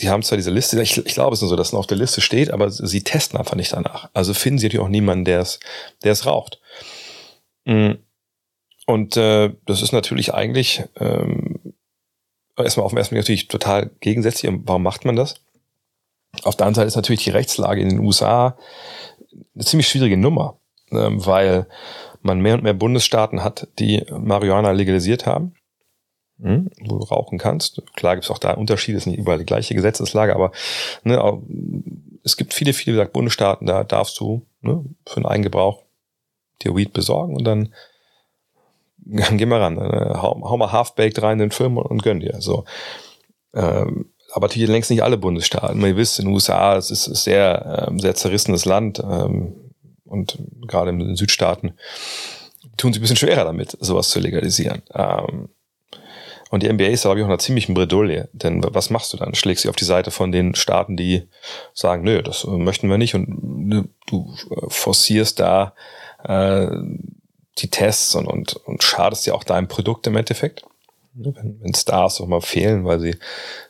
die 0.00 0.08
haben 0.08 0.22
zwar 0.22 0.36
diese 0.36 0.50
Liste, 0.50 0.80
ich, 0.82 0.96
ich 0.98 1.14
glaube 1.14 1.34
es 1.34 1.42
ist 1.42 1.48
so, 1.48 1.56
dass 1.56 1.68
es 1.68 1.74
auf 1.74 1.86
der 1.86 1.98
Liste 1.98 2.20
steht, 2.20 2.50
aber 2.50 2.70
sie 2.70 3.02
testen 3.02 3.38
einfach 3.38 3.56
nicht 3.56 3.72
danach. 3.72 4.10
Also 4.14 4.34
finden 4.34 4.58
sie 4.58 4.66
natürlich 4.66 4.84
auch 4.84 4.90
niemanden, 4.90 5.24
der 5.24 5.40
es, 5.40 5.60
der 6.02 6.12
es 6.12 6.26
raucht. 6.26 6.60
Mm. 7.64 7.92
Und 8.86 9.16
äh, 9.16 9.54
das 9.66 9.80
ist 9.80 9.92
natürlich 9.92 10.34
eigentlich 10.34 10.82
ähm, 10.96 11.74
erstmal 12.56 12.84
auf 12.84 12.92
dem 12.92 12.98
ersten 12.98 13.14
Blick 13.14 13.24
natürlich 13.24 13.48
total 13.48 13.90
gegensätzlich. 14.00 14.52
Warum 14.64 14.82
macht 14.82 15.04
man 15.04 15.14
das? 15.14 15.36
Auf 16.42 16.56
der 16.56 16.66
anderen 16.66 16.74
Seite 16.74 16.88
ist 16.88 16.96
natürlich 16.96 17.24
die 17.24 17.30
Rechtslage 17.30 17.80
in 17.80 17.90
den 17.90 18.00
USA 18.00 18.56
eine 19.54 19.64
ziemlich 19.64 19.88
schwierige 19.88 20.16
Nummer, 20.16 20.58
ähm, 20.90 21.24
weil 21.24 21.66
man 22.22 22.40
mehr 22.40 22.54
und 22.54 22.62
mehr 22.62 22.74
Bundesstaaten 22.74 23.44
hat, 23.44 23.68
die 23.78 24.04
Marihuana 24.10 24.72
legalisiert 24.72 25.26
haben 25.26 25.54
hm, 26.42 26.70
wo 26.80 26.98
du 26.98 27.04
rauchen 27.04 27.38
kannst. 27.38 27.82
Klar 27.94 28.16
gibt 28.16 28.24
es 28.24 28.30
auch 28.30 28.38
da 28.38 28.52
Unterschiede, 28.52 28.98
es 28.98 29.04
ist 29.04 29.10
nicht 29.10 29.18
überall 29.18 29.38
die 29.38 29.46
gleiche 29.46 29.74
Gesetzeslage, 29.74 30.34
aber 30.34 30.52
ne, 31.04 31.40
es 32.24 32.36
gibt 32.36 32.52
viele, 32.52 32.72
viele 32.72 33.04
Bundesstaaten, 33.06 33.66
da 33.66 33.84
darfst 33.84 34.18
du 34.20 34.42
ne, 34.60 34.84
für 35.06 35.16
einen 35.16 35.26
Eigengebrauch 35.26 35.82
dir 36.62 36.76
Weed 36.76 36.92
besorgen 36.92 37.36
und 37.36 37.44
dann, 37.44 37.72
dann 38.96 39.36
geh 39.38 39.46
mal 39.46 39.60
ran. 39.60 39.74
Ne, 39.74 40.18
hau, 40.20 40.40
hau 40.42 40.56
mal 40.56 40.72
Half-Baked 40.72 41.22
rein 41.22 41.34
in 41.34 41.48
den 41.48 41.50
Film 41.50 41.76
und, 41.76 41.86
und 41.86 42.02
gönn 42.02 42.20
dir. 42.20 42.40
So. 42.40 42.64
Ähm, 43.54 44.06
aber 44.32 44.46
natürlich 44.46 44.68
längst 44.68 44.90
nicht 44.90 45.02
alle 45.02 45.18
Bundesstaaten. 45.18 45.78
Man 45.78 45.96
wisst, 45.96 46.18
in 46.18 46.24
den 46.24 46.34
USA, 46.34 46.76
es 46.76 46.90
ist 46.90 47.06
ein 47.06 47.14
sehr, 47.14 47.86
ähm, 47.88 47.98
sehr 47.98 48.14
zerrissenes 48.14 48.64
Land 48.64 48.98
ähm, 48.98 49.54
und 50.04 50.38
gerade 50.66 50.90
in 50.90 50.98
den 50.98 51.16
Südstaaten 51.16 51.74
tun 52.76 52.92
sie 52.92 52.98
ein 52.98 53.02
bisschen 53.02 53.16
schwerer 53.16 53.44
damit, 53.44 53.76
sowas 53.80 54.08
zu 54.08 54.20
legalisieren. 54.20 54.82
Ähm, 54.94 55.48
und 56.52 56.62
die 56.62 56.70
NBA 56.70 56.88
ist, 56.88 57.00
glaube 57.00 57.18
ich, 57.18 57.22
auch 57.24 57.28
in 57.28 57.32
einer 57.32 57.38
ziemlichen 57.38 57.72
Bredouille. 57.72 58.28
Denn 58.34 58.62
was 58.62 58.90
machst 58.90 59.10
du 59.14 59.16
dann? 59.16 59.34
Schlägst 59.34 59.64
du 59.64 59.70
auf 59.70 59.76
die 59.76 59.86
Seite 59.86 60.10
von 60.10 60.32
den 60.32 60.54
Staaten, 60.54 60.98
die 60.98 61.26
sagen, 61.72 62.02
nö, 62.02 62.22
das 62.22 62.44
möchten 62.44 62.90
wir 62.90 62.98
nicht. 62.98 63.14
Und 63.14 63.42
ne, 63.42 63.88
du 64.06 64.34
äh, 64.50 64.66
forcierst 64.68 65.40
da 65.40 65.72
äh, 66.24 66.66
die 67.56 67.70
Tests 67.70 68.14
und, 68.14 68.26
und, 68.26 68.52
und 68.66 68.82
schadest 68.82 69.24
ja 69.24 69.32
auch 69.32 69.44
deinem 69.44 69.66
Produkt 69.66 70.06
im 70.06 70.14
Endeffekt. 70.14 70.62
Ne, 71.14 71.32
wenn, 71.34 71.58
wenn 71.62 71.72
Stars 71.72 72.20
auch 72.20 72.26
mal 72.26 72.42
fehlen, 72.42 72.84
weil 72.84 73.00
sie 73.00 73.16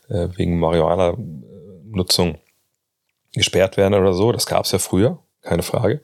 äh, 0.08 0.30
wegen 0.34 0.58
Marihuana-Nutzung 0.58 2.38
gesperrt 3.32 3.76
werden 3.76 3.94
oder 3.94 4.12
so, 4.12 4.32
das 4.32 4.46
gab 4.46 4.64
es 4.64 4.72
ja 4.72 4.80
früher, 4.80 5.20
keine 5.42 5.62
Frage. 5.62 6.00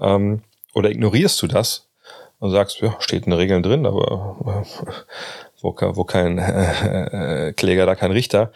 Ähm, 0.00 0.42
oder 0.74 0.90
ignorierst 0.90 1.40
du 1.40 1.46
das 1.46 1.86
und 2.40 2.50
sagst, 2.50 2.80
ja, 2.80 2.96
steht 2.98 3.26
in 3.26 3.30
den 3.30 3.38
Regeln 3.38 3.62
drin, 3.62 3.86
aber 3.86 4.64
äh, 4.64 4.92
wo, 5.66 5.96
wo 5.96 6.04
kein 6.04 6.38
äh, 6.38 7.52
Kläger, 7.56 7.86
da 7.86 7.94
kein 7.94 8.12
Richter. 8.12 8.52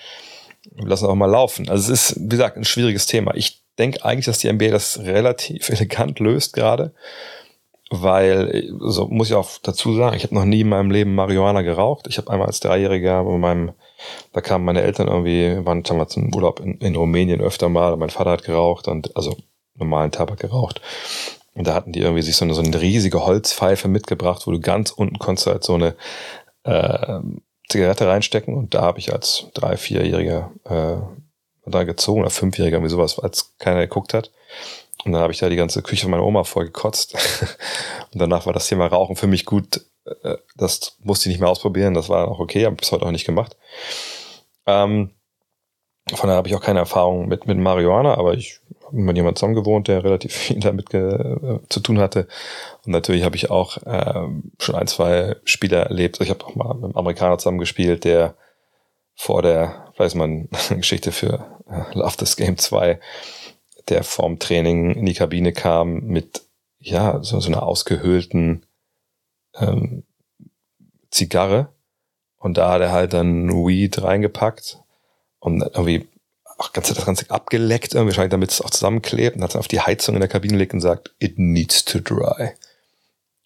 Wir 0.75 0.87
lassen 0.87 1.07
auch 1.07 1.15
mal 1.15 1.27
laufen. 1.27 1.69
Also 1.69 1.93
es 1.93 2.11
ist, 2.11 2.21
wie 2.21 2.29
gesagt, 2.29 2.57
ein 2.57 2.65
schwieriges 2.65 3.07
Thema. 3.07 3.35
Ich 3.35 3.63
denke 3.79 4.05
eigentlich, 4.05 4.27
dass 4.27 4.39
die 4.39 4.53
NBA 4.53 4.69
das 4.69 5.01
relativ 5.01 5.69
elegant 5.71 6.21
löst 6.21 6.53
gerade, 6.53 6.93
weil, 7.91 8.71
so 8.79 9.09
muss 9.09 9.29
ich 9.29 9.35
auch 9.35 9.51
dazu 9.63 9.97
sagen, 9.97 10.15
ich 10.17 10.23
habe 10.23 10.35
noch 10.35 10.45
nie 10.45 10.61
in 10.61 10.69
meinem 10.69 10.93
Leben 10.93 11.15
Marihuana 11.15 11.63
geraucht. 11.63 12.07
Ich 12.09 12.19
habe 12.19 12.31
einmal 12.31 12.47
als 12.47 12.61
Dreijähriger 12.61 13.25
bei 13.25 13.37
meinem, 13.37 13.73
da 14.33 14.41
kamen 14.41 14.65
meine 14.65 14.83
Eltern 14.83 15.09
irgendwie, 15.09 15.65
waren 15.67 15.83
damals 15.83 16.17
im 16.17 16.33
Urlaub 16.33 16.61
in, 16.61 16.79
in 16.79 16.95
Rumänien 16.95 17.41
öfter 17.41 17.69
mal, 17.69 17.97
mein 17.97 18.11
Vater 18.11 18.31
hat 18.31 18.45
geraucht 18.45 18.87
und 18.87 19.17
also 19.17 19.37
normalen 19.75 20.13
Tabak 20.13 20.39
geraucht. 20.39 20.81
Und 21.55 21.67
da 21.67 21.75
hatten 21.75 21.93
die 21.93 22.01
irgendwie 22.01 22.23
sich 22.23 22.37
so 22.37 22.45
eine, 22.45 22.55
so 22.55 22.63
eine 22.63 22.81
riesige 22.81 23.27
Holzpfeife 23.27 23.89
mitgebracht, 23.89 24.47
wo 24.47 24.53
du 24.53 24.61
ganz 24.61 24.91
unten 24.91 25.19
konntest 25.19 25.49
halt 25.49 25.65
so 25.65 25.75
eine 25.75 25.97
äh, 26.65 27.21
Zigarette 27.69 28.07
reinstecken 28.07 28.55
und 28.55 28.75
da 28.75 28.83
habe 28.83 28.99
ich 28.99 29.13
als 29.13 29.47
drei, 29.55 29.77
vierjähriger 29.77 30.51
äh, 30.65 31.71
da 31.71 31.85
gezogen 31.85 32.23
oder 32.23 32.31
fünfjähriger, 32.31 32.83
wie 32.83 32.89
sowas, 32.89 33.19
als 33.19 33.55
keiner 33.59 33.81
geguckt 33.81 34.15
hat. 34.15 34.31
Und 35.05 35.13
dann 35.13 35.23
habe 35.23 35.33
ich 35.33 35.39
da 35.39 35.49
die 35.49 35.57
ganze 35.57 35.83
Küche 35.83 36.09
meiner 36.09 36.25
Oma 36.25 36.45
voll 36.45 36.67
gekotzt. 36.67 37.15
und 38.13 38.21
danach 38.21 38.47
war 38.47 38.53
das 38.53 38.67
Thema 38.67 38.87
Rauchen 38.87 39.17
für 39.17 39.27
mich 39.27 39.47
gut. 39.47 39.83
Äh, 40.23 40.37
das 40.57 40.97
musste 41.03 41.29
ich 41.29 41.35
nicht 41.35 41.41
mehr 41.41 41.49
ausprobieren. 41.49 41.95
Das 41.95 42.09
war 42.09 42.29
auch 42.29 42.39
okay, 42.39 42.67
habe 42.67 42.77
bis 42.77 42.93
heute 42.93 43.07
auch 43.07 43.11
nicht 43.11 43.25
gemacht. 43.25 43.57
Ähm, 44.67 45.11
von 46.09 46.27
daher 46.27 46.39
habe 46.39 46.49
ich 46.49 46.55
auch 46.55 46.63
keine 46.63 46.81
Erfahrung 46.81 47.29
mit, 47.29 47.47
mit 47.47 47.59
Marihuana, 47.59 48.17
aber 48.17 48.35
ich 48.35 48.61
mit 48.93 49.17
jemandem 49.17 49.37
zusammen 49.37 49.55
gewohnt, 49.55 49.89
der 49.89 50.05
relativ 50.05 50.33
viel 50.35 50.61
damit 50.61 50.93
äh, 50.95 51.59
zu 51.69 51.81
tun 51.81 51.99
hatte. 51.99 52.27
Und 52.85 52.93
natürlich 52.93 53.25
habe 53.25 53.37
ich 53.37 53.51
auch 53.51 53.79
äh, 53.79 54.29
schon 54.59 54.75
ein, 54.75 54.87
zwei 54.87 55.37
Spieler 55.45 55.85
erlebt. 55.85 56.21
Ich 56.21 56.31
habe 56.31 56.45
auch 56.45 56.55
mal 56.55 56.75
mit 56.75 56.85
einem 56.85 56.97
Amerikaner 56.97 57.39
zusammen 57.39 57.59
gespielt, 57.59 58.05
der 58.05 58.35
vor 59.15 59.43
der, 59.43 59.93
weiß 59.97 60.15
man, 60.15 60.49
Geschichte 60.71 61.13
für 61.13 61.47
äh, 61.69 61.97
Love 61.97 62.17
This 62.17 62.37
Game 62.37 62.57
2, 62.57 63.01
der 63.89 64.05
vorm 64.05 64.39
Training 64.39 64.93
in 64.93 65.07
die 65.07 65.15
Kabine 65.15 65.53
kam 65.53 66.01
mit, 66.01 66.43
ja, 66.79 67.23
so, 67.23 67.41
so 67.41 67.49
einer 67.49 67.63
ausgehöhlten 67.63 68.65
ähm, 69.59 70.05
Zigarre. 71.11 71.69
Und 72.39 72.57
da 72.57 72.73
hat 72.73 72.81
er 72.81 72.93
halt 72.93 73.13
dann 73.13 73.51
Weed 73.51 74.03
reingepackt 74.03 74.79
und 75.41 75.61
irgendwie 75.61 76.09
auch 76.61 76.73
ganz, 76.73 76.93
das 76.93 77.05
Ganze 77.05 77.31
abgeleckt, 77.31 77.95
wahrscheinlich 77.95 78.31
damit 78.31 78.51
es 78.51 78.61
auch 78.61 78.71
zusammenklebt 78.71 79.37
und 79.37 79.43
hat 79.43 79.51
es 79.51 79.57
auf 79.57 79.69
die 79.69 79.81
Heizung 79.81 80.15
in 80.15 80.21
der 80.21 80.29
Kabine 80.29 80.55
gelegt 80.55 80.75
und 80.75 80.81
sagt, 80.81 81.15
it 81.19 81.39
needs 81.39 81.85
to 81.85 82.01
dry. 82.01 82.53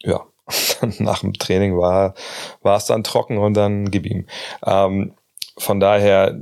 Ja, 0.02 0.26
nach 0.98 1.20
dem 1.20 1.32
Training 1.34 1.76
war, 1.76 2.14
war 2.62 2.76
es 2.76 2.86
dann 2.86 3.04
trocken 3.04 3.38
und 3.38 3.54
dann 3.54 3.90
gib 3.90 4.06
ihm. 4.06 4.26
Ähm, 4.66 5.14
von 5.56 5.78
daher, 5.78 6.36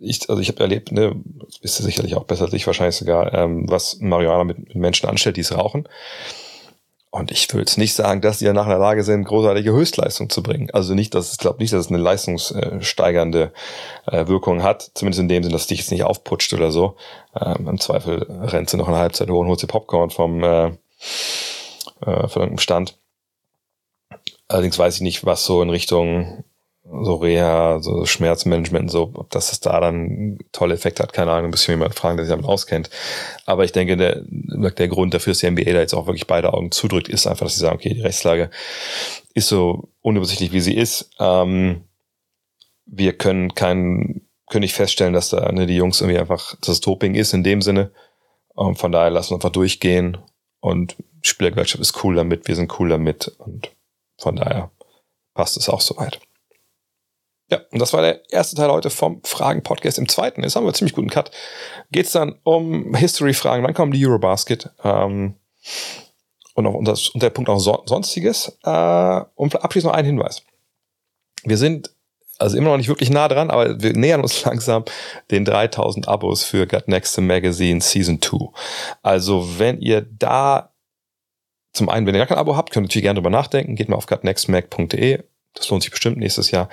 ich, 0.00 0.28
also 0.28 0.42
ich 0.42 0.48
habe 0.48 0.60
erlebt, 0.60 0.92
ne, 0.92 1.16
das 1.46 1.62
wisst 1.62 1.80
ihr 1.80 1.84
sicherlich 1.84 2.14
auch 2.14 2.24
besser 2.24 2.44
als 2.44 2.52
ich 2.52 2.66
wahrscheinlich 2.66 2.96
sogar, 2.96 3.32
ähm, 3.32 3.64
was 3.66 3.98
Marihuana 4.00 4.44
mit, 4.44 4.58
mit 4.58 4.74
Menschen 4.74 5.08
anstellt, 5.08 5.38
die 5.38 5.40
es 5.40 5.56
rauchen. 5.56 5.88
Und 7.10 7.30
ich 7.30 7.52
würde 7.54 7.72
nicht 7.78 7.94
sagen, 7.94 8.20
dass 8.20 8.38
die 8.38 8.44
ja 8.44 8.52
nach 8.52 8.64
in 8.64 8.70
der 8.70 8.78
Lage 8.78 9.02
sind, 9.02 9.24
großartige 9.24 9.72
Höchstleistung 9.72 10.28
zu 10.28 10.42
bringen. 10.42 10.70
Also 10.72 10.94
nicht, 10.94 11.14
dass 11.14 11.32
ich 11.32 11.38
glaube 11.38 11.58
nicht, 11.58 11.72
dass 11.72 11.86
es 11.86 11.88
eine 11.88 11.98
leistungssteigernde 11.98 13.52
äh, 14.06 14.26
Wirkung 14.26 14.62
hat. 14.62 14.90
Zumindest 14.94 15.20
in 15.20 15.28
dem 15.28 15.42
Sinne, 15.42 15.54
dass 15.54 15.66
dich 15.66 15.78
jetzt 15.78 15.90
nicht 15.90 16.04
aufputscht 16.04 16.52
oder 16.52 16.70
so. 16.70 16.96
Ähm, 17.34 17.66
Im 17.66 17.80
Zweifel 17.80 18.26
rennt 18.28 18.68
sie 18.68 18.76
noch 18.76 18.88
eine 18.88 18.98
Halbzeit 18.98 19.30
hoch 19.30 19.40
und 19.40 19.48
holt 19.48 19.60
sie 19.60 19.66
Popcorn 19.66 20.10
vom 20.10 20.42
äh, 20.42 20.66
äh, 20.66 22.28
von 22.28 22.42
irgendeinem 22.42 22.58
Stand. 22.58 22.98
Allerdings 24.48 24.78
weiß 24.78 24.96
ich 24.96 25.00
nicht, 25.02 25.26
was 25.26 25.44
so 25.44 25.62
in 25.62 25.70
Richtung 25.70 26.44
so 26.90 27.16
Reha, 27.16 27.80
so 27.80 28.06
Schmerzmanagement, 28.06 28.90
so, 28.90 29.10
ob 29.14 29.30
das 29.30 29.60
da 29.60 29.80
dann 29.80 30.38
tolle 30.52 30.74
Effekte 30.74 31.02
hat, 31.02 31.12
keine 31.12 31.30
Ahnung, 31.32 31.46
ein 31.46 31.50
bisschen 31.50 31.74
jemand 31.74 31.94
fragen, 31.94 32.16
der 32.16 32.26
sich 32.26 32.32
damit 32.32 32.46
auskennt. 32.46 32.88
Aber 33.44 33.64
ich 33.64 33.72
denke, 33.72 33.96
der, 33.96 34.22
der 34.24 34.88
Grund 34.88 35.12
dafür, 35.12 35.32
dass 35.32 35.40
die 35.40 35.50
NBA 35.50 35.72
da 35.72 35.80
jetzt 35.80 35.94
auch 35.94 36.06
wirklich 36.06 36.26
beide 36.26 36.52
Augen 36.54 36.70
zudrückt, 36.70 37.08
ist 37.08 37.26
einfach, 37.26 37.46
dass 37.46 37.54
sie 37.54 37.60
sagen, 37.60 37.76
okay, 37.76 37.92
die 37.92 38.00
Rechtslage 38.00 38.50
ist 39.34 39.48
so 39.48 39.88
unübersichtlich, 40.00 40.52
wie 40.52 40.60
sie 40.60 40.76
ist. 40.76 41.10
Ähm, 41.18 41.82
wir 42.86 43.12
können 43.16 43.54
keinen, 43.54 44.26
können 44.48 44.62
nicht 44.62 44.74
feststellen, 44.74 45.12
dass 45.12 45.28
da 45.28 45.52
ne, 45.52 45.66
die 45.66 45.76
Jungs 45.76 46.00
irgendwie 46.00 46.18
einfach, 46.18 46.54
dass 46.56 46.68
das 46.68 46.80
Doping 46.80 47.14
ist 47.14 47.34
in 47.34 47.44
dem 47.44 47.60
Sinne. 47.60 47.90
Und 48.54 48.78
von 48.78 48.92
daher 48.92 49.10
lassen 49.10 49.30
wir 49.30 49.36
einfach 49.36 49.50
durchgehen 49.50 50.16
und 50.60 50.96
Spielergewerkschaft 51.22 51.80
ist 51.80 52.02
cool 52.02 52.14
damit, 52.14 52.48
wir 52.48 52.56
sind 52.56 52.78
cool 52.80 52.88
damit 52.88 53.28
und 53.38 53.70
von 54.16 54.36
daher 54.36 54.70
passt 55.34 55.56
es 55.56 55.68
auch 55.68 55.80
soweit. 55.80 56.20
Ja, 57.50 57.60
und 57.70 57.80
das 57.80 57.92
war 57.92 58.02
der 58.02 58.30
erste 58.30 58.56
Teil 58.56 58.70
heute 58.70 58.90
vom 58.90 59.22
Fragen-Podcast. 59.24 59.98
Im 59.98 60.08
zweiten, 60.08 60.42
jetzt 60.42 60.54
haben 60.54 60.64
wir 60.64 60.68
einen 60.68 60.74
ziemlich 60.74 60.94
guten 60.94 61.08
Cut, 61.08 61.30
geht 61.90 62.06
es 62.06 62.12
dann 62.12 62.38
um 62.42 62.94
History-Fragen. 62.94 63.64
Dann 63.64 63.74
kommen 63.74 63.92
die 63.92 64.06
Eurobasket 64.06 64.70
ähm, 64.84 65.34
und, 66.54 66.66
auch, 66.66 66.78
das, 66.84 67.08
und 67.08 67.22
der 67.22 67.30
Punkt 67.30 67.48
auch 67.48 67.58
so, 67.58 67.82
Sonstiges. 67.86 68.58
Äh, 68.64 69.20
und 69.34 69.62
abschließend 69.62 69.92
noch 69.92 69.98
ein 69.98 70.04
Hinweis. 70.04 70.42
Wir 71.44 71.56
sind 71.56 71.90
also 72.38 72.56
immer 72.56 72.70
noch 72.70 72.76
nicht 72.76 72.88
wirklich 72.88 73.10
nah 73.10 73.28
dran, 73.28 73.50
aber 73.50 73.80
wir 73.82 73.94
nähern 73.94 74.20
uns 74.20 74.44
langsam 74.44 74.84
den 75.30 75.44
3000 75.44 76.06
Abos 76.06 76.44
für 76.44 76.66
Got 76.66 76.86
Next 76.88 77.18
Magazine 77.18 77.80
Season 77.80 78.20
2. 78.20 78.50
Also 79.02 79.58
wenn 79.58 79.80
ihr 79.80 80.02
da 80.02 80.72
zum 81.72 81.88
einen, 81.88 82.06
wenn 82.06 82.14
ihr 82.14 82.18
gar 82.18 82.26
kein 82.26 82.38
Abo 82.38 82.56
habt, 82.56 82.72
könnt 82.72 82.84
ihr 82.84 82.88
natürlich 82.88 83.04
gerne 83.04 83.18
drüber 83.18 83.30
nachdenken. 83.30 83.74
Geht 83.74 83.88
mal 83.88 83.96
auf 83.96 84.06
gotnextmag.de. 84.06 85.22
Das 85.54 85.68
lohnt 85.70 85.82
sich 85.82 85.90
bestimmt 85.90 86.18
nächstes 86.18 86.50
Jahr. 86.50 86.68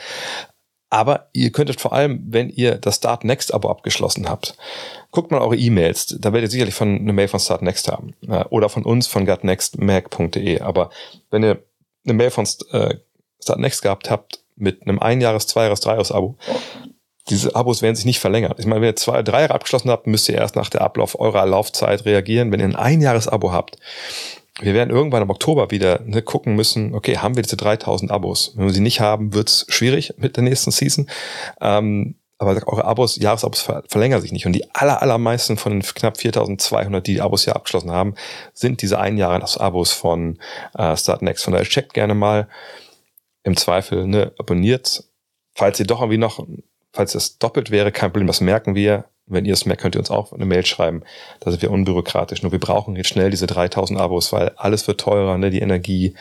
Aber 0.95 1.27
ihr 1.33 1.51
könntet 1.51 1.81
vor 1.81 1.91
allem, 1.91 2.23
wenn 2.25 2.49
ihr 2.49 2.75
das 2.77 2.95
Start 2.95 3.25
Next 3.25 3.53
Abo 3.53 3.69
abgeschlossen 3.69 4.29
habt, 4.29 4.55
guckt 5.11 5.29
mal 5.29 5.41
eure 5.41 5.57
E-Mails. 5.57 6.15
Da 6.21 6.31
werdet 6.31 6.47
ihr 6.47 6.51
sicherlich 6.51 6.73
von 6.73 6.87
eine 6.87 7.11
Mail 7.11 7.27
von 7.27 7.41
Start 7.41 7.63
Next 7.63 7.91
haben 7.91 8.13
äh, 8.29 8.45
oder 8.45 8.69
von 8.69 8.85
uns 8.85 9.05
von 9.05 9.25
gutnextmac.de. 9.25 10.61
Aber 10.61 10.91
wenn 11.31 11.43
ihr 11.43 11.61
eine 12.05 12.13
Mail 12.13 12.31
von 12.31 12.47
äh, 12.71 12.95
Start 13.43 13.59
Next 13.59 13.81
gehabt 13.81 14.09
habt 14.09 14.39
mit 14.55 14.83
einem 14.83 14.99
Einjahres-, 14.99 15.47
Zweijahres-, 15.47 15.81
Dreijahres-Abo, 15.81 16.37
diese 17.29 17.53
Abos 17.57 17.81
werden 17.81 17.97
sich 17.97 18.05
nicht 18.05 18.19
verlängert. 18.19 18.57
Ich 18.59 18.65
meine, 18.65 18.79
wenn 18.79 18.91
ihr 18.91 18.95
zwei, 18.95 19.21
drei 19.21 19.41
Jahre 19.41 19.55
abgeschlossen 19.55 19.91
habt, 19.91 20.07
müsst 20.07 20.29
ihr 20.29 20.35
erst 20.35 20.55
nach 20.55 20.69
der 20.69 20.79
Ablauf 20.79 21.19
eurer 21.19 21.45
Laufzeit 21.45 22.05
reagieren. 22.05 22.53
Wenn 22.53 22.61
ihr 22.61 22.67
ein 22.67 22.77
Einjahres-Abo 22.77 23.51
habt, 23.51 23.79
wir 24.61 24.73
werden 24.73 24.89
irgendwann 24.89 25.21
im 25.21 25.29
Oktober 25.29 25.71
wieder 25.71 26.01
ne, 26.05 26.21
gucken 26.21 26.55
müssen, 26.55 26.93
okay, 26.93 27.17
haben 27.17 27.35
wir 27.35 27.43
diese 27.43 27.57
3000 27.57 28.11
Abos? 28.11 28.53
Wenn 28.55 28.65
wir 28.65 28.73
sie 28.73 28.81
nicht 28.81 29.01
haben, 29.01 29.33
wird's 29.33 29.65
schwierig 29.69 30.13
mit 30.17 30.37
der 30.37 30.43
nächsten 30.43 30.71
Season. 30.71 31.09
Ähm, 31.59 32.15
aber 32.37 32.61
eure 32.67 32.85
Abos, 32.85 33.15
Jahresabos 33.15 33.61
ver 33.61 33.83
verlängern 33.87 34.21
sich 34.21 34.31
nicht. 34.31 34.45
Und 34.45 34.53
die 34.53 34.73
aller, 34.73 35.01
allermeisten 35.01 35.57
von 35.57 35.71
den 35.71 35.81
knapp 35.81 36.17
4200, 36.17 37.05
die 37.05 37.13
die 37.15 37.21
Abos 37.21 37.45
ja 37.45 37.53
abgeschlossen 37.53 37.91
haben, 37.91 38.15
sind 38.53 38.81
diese 38.81 38.99
Einjahres-Abos 38.99 39.93
von 39.93 40.39
äh, 40.77 40.97
Startnext. 40.97 41.45
Von 41.45 41.53
daher 41.53 41.65
checkt 41.65 41.93
gerne 41.93 42.13
mal 42.13 42.49
im 43.43 43.55
Zweifel, 43.55 44.07
ne, 44.07 44.33
abonniert. 44.37 45.05
Falls 45.53 45.79
ihr 45.79 45.87
doch 45.87 46.01
irgendwie 46.01 46.17
noch, 46.17 46.45
falls 46.91 47.15
es 47.15 47.37
doppelt 47.37 47.71
wäre, 47.71 47.91
kein 47.91 48.11
Problem, 48.11 48.27
das 48.27 48.41
merken 48.41 48.75
wir. 48.75 49.05
Wenn 49.27 49.45
ihr 49.45 49.53
es 49.53 49.65
merkt, 49.65 49.81
könnt 49.81 49.95
ihr 49.95 49.99
uns 49.99 50.11
auch 50.11 50.33
eine 50.33 50.45
Mail 50.45 50.65
schreiben. 50.65 51.01
Da 51.39 51.49
sind 51.49 51.61
wir 51.61 51.71
unbürokratisch. 51.71 52.43
Nur 52.43 52.51
wir 52.51 52.59
brauchen 52.59 52.95
jetzt 52.95 53.09
schnell 53.09 53.31
diese 53.31 53.47
3000 53.47 53.99
Abos, 53.99 54.31
weil 54.31 54.49
alles 54.55 54.87
wird 54.87 55.01
teurer, 55.01 55.37
ne, 55.37 55.49
die 55.49 55.61
Energie, 55.61 56.13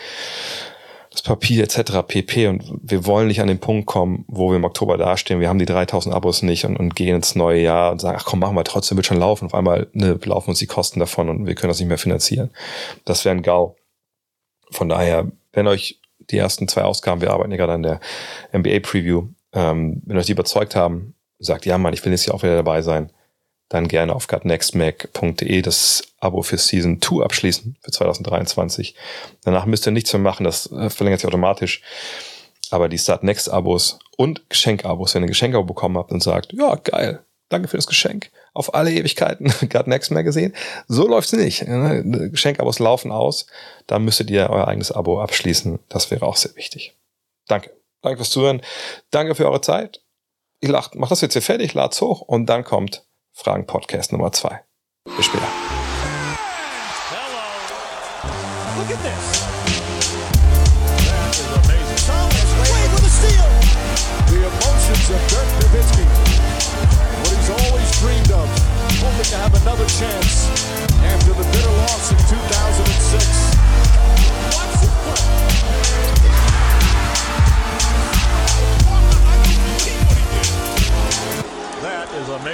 das 1.10 1.22
Papier 1.22 1.62
etc. 1.62 2.02
pp. 2.06 2.48
Und 2.48 2.64
wir 2.82 3.04
wollen 3.04 3.28
nicht 3.28 3.40
an 3.40 3.48
den 3.48 3.60
Punkt 3.60 3.86
kommen, 3.86 4.24
wo 4.26 4.50
wir 4.50 4.56
im 4.56 4.64
Oktober 4.64 4.96
dastehen. 4.96 5.38
Wir 5.38 5.48
haben 5.48 5.58
die 5.58 5.66
3000 5.66 6.14
Abos 6.14 6.42
nicht 6.42 6.64
und, 6.64 6.78
und 6.78 6.96
gehen 6.96 7.16
ins 7.16 7.34
neue 7.34 7.60
Jahr 7.60 7.92
und 7.92 8.00
sagen, 8.00 8.16
ach 8.18 8.24
komm, 8.24 8.40
machen 8.40 8.56
wir 8.56 8.64
trotzdem, 8.64 8.96
wird 8.96 9.06
schon 9.06 9.18
laufen. 9.18 9.46
Auf 9.46 9.54
einmal 9.54 9.88
ne, 9.92 10.18
laufen 10.24 10.50
uns 10.50 10.58
die 10.58 10.66
Kosten 10.66 10.98
davon 10.98 11.28
und 11.28 11.46
wir 11.46 11.54
können 11.54 11.70
das 11.70 11.80
nicht 11.80 11.88
mehr 11.88 11.98
finanzieren. 11.98 12.50
Das 13.04 13.24
wäre 13.24 13.34
ein 13.34 13.42
GAU. 13.42 13.76
Von 14.70 14.88
daher, 14.88 15.30
wenn 15.52 15.66
euch 15.66 16.00
die 16.30 16.38
ersten 16.38 16.68
zwei 16.68 16.82
Ausgaben, 16.82 17.20
wir 17.20 17.32
arbeiten 17.32 17.50
ja 17.50 17.58
gerade 17.58 17.74
an 17.74 17.82
der 17.82 18.00
NBA 18.52 18.80
Preview, 18.80 19.28
ähm, 19.52 20.02
wenn 20.06 20.16
euch 20.16 20.26
die 20.26 20.32
überzeugt 20.32 20.74
haben, 20.74 21.14
sagt, 21.44 21.66
ja 21.66 21.78
Mann, 21.78 21.94
ich 21.94 22.04
will 22.04 22.12
jetzt 22.12 22.24
hier 22.24 22.34
auch 22.34 22.42
wieder 22.42 22.56
dabei 22.56 22.82
sein, 22.82 23.10
dann 23.68 23.88
gerne 23.88 24.14
auf 24.14 24.28
gutnextmac.de 24.28 25.62
das 25.62 26.02
Abo 26.20 26.42
für 26.42 26.58
Season 26.58 27.00
2 27.00 27.24
abschließen 27.24 27.76
für 27.80 27.90
2023. 27.90 28.94
Danach 29.42 29.66
müsst 29.66 29.86
ihr 29.86 29.92
nichts 29.92 30.12
mehr 30.12 30.20
machen, 30.20 30.44
das 30.44 30.70
äh, 30.72 30.90
verlängert 30.90 31.20
sich 31.20 31.28
automatisch. 31.28 31.82
Aber 32.70 32.88
die 32.88 32.98
Start 32.98 33.22
Next 33.22 33.48
Abos 33.48 33.98
und 34.16 34.48
Geschenkabos, 34.48 35.14
wenn 35.14 35.22
ihr 35.22 35.26
ein 35.26 35.28
Geschenkabo 35.28 35.64
bekommen 35.64 35.98
habt 35.98 36.12
und 36.12 36.22
sagt, 36.22 36.52
ja, 36.52 36.74
geil, 36.76 37.24
danke 37.48 37.68
für 37.68 37.76
das 37.76 37.86
Geschenk, 37.86 38.30
auf 38.52 38.74
alle 38.74 38.92
Ewigkeiten, 38.92 39.52
Gut 39.70 39.86
Next 39.86 40.10
Magazine. 40.10 40.52
So 40.88 41.06
läuft's 41.06 41.32
nicht. 41.32 41.66
Ne? 41.66 42.30
Geschenkabos 42.30 42.78
laufen 42.78 43.12
aus, 43.12 43.46
da 43.86 43.98
müsstet 43.98 44.30
ihr 44.30 44.50
euer 44.50 44.68
eigenes 44.68 44.92
Abo 44.92 45.20
abschließen. 45.20 45.78
Das 45.88 46.10
wäre 46.10 46.26
auch 46.26 46.36
sehr 46.36 46.54
wichtig. 46.56 46.94
Danke. 47.46 47.70
Danke 48.02 48.18
fürs 48.18 48.30
Zuhören. 48.30 48.60
Danke 49.10 49.34
für 49.34 49.46
eure 49.46 49.62
Zeit. 49.62 50.03
Ich 50.64 50.70
mach 50.94 51.08
das 51.08 51.20
jetzt 51.20 51.34
hier 51.34 51.42
fertig, 51.42 51.74
lad's 51.74 52.00
hoch 52.00 52.22
und 52.22 52.46
dann 52.46 52.64
kommt 52.64 53.06
Fragen 53.32 53.66
Podcast 53.66 54.12
Nummer 54.12 54.32
zwei. 54.32 54.64
Bis 55.16 55.26
später. 55.26 55.83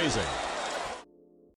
amazing. 0.01 0.40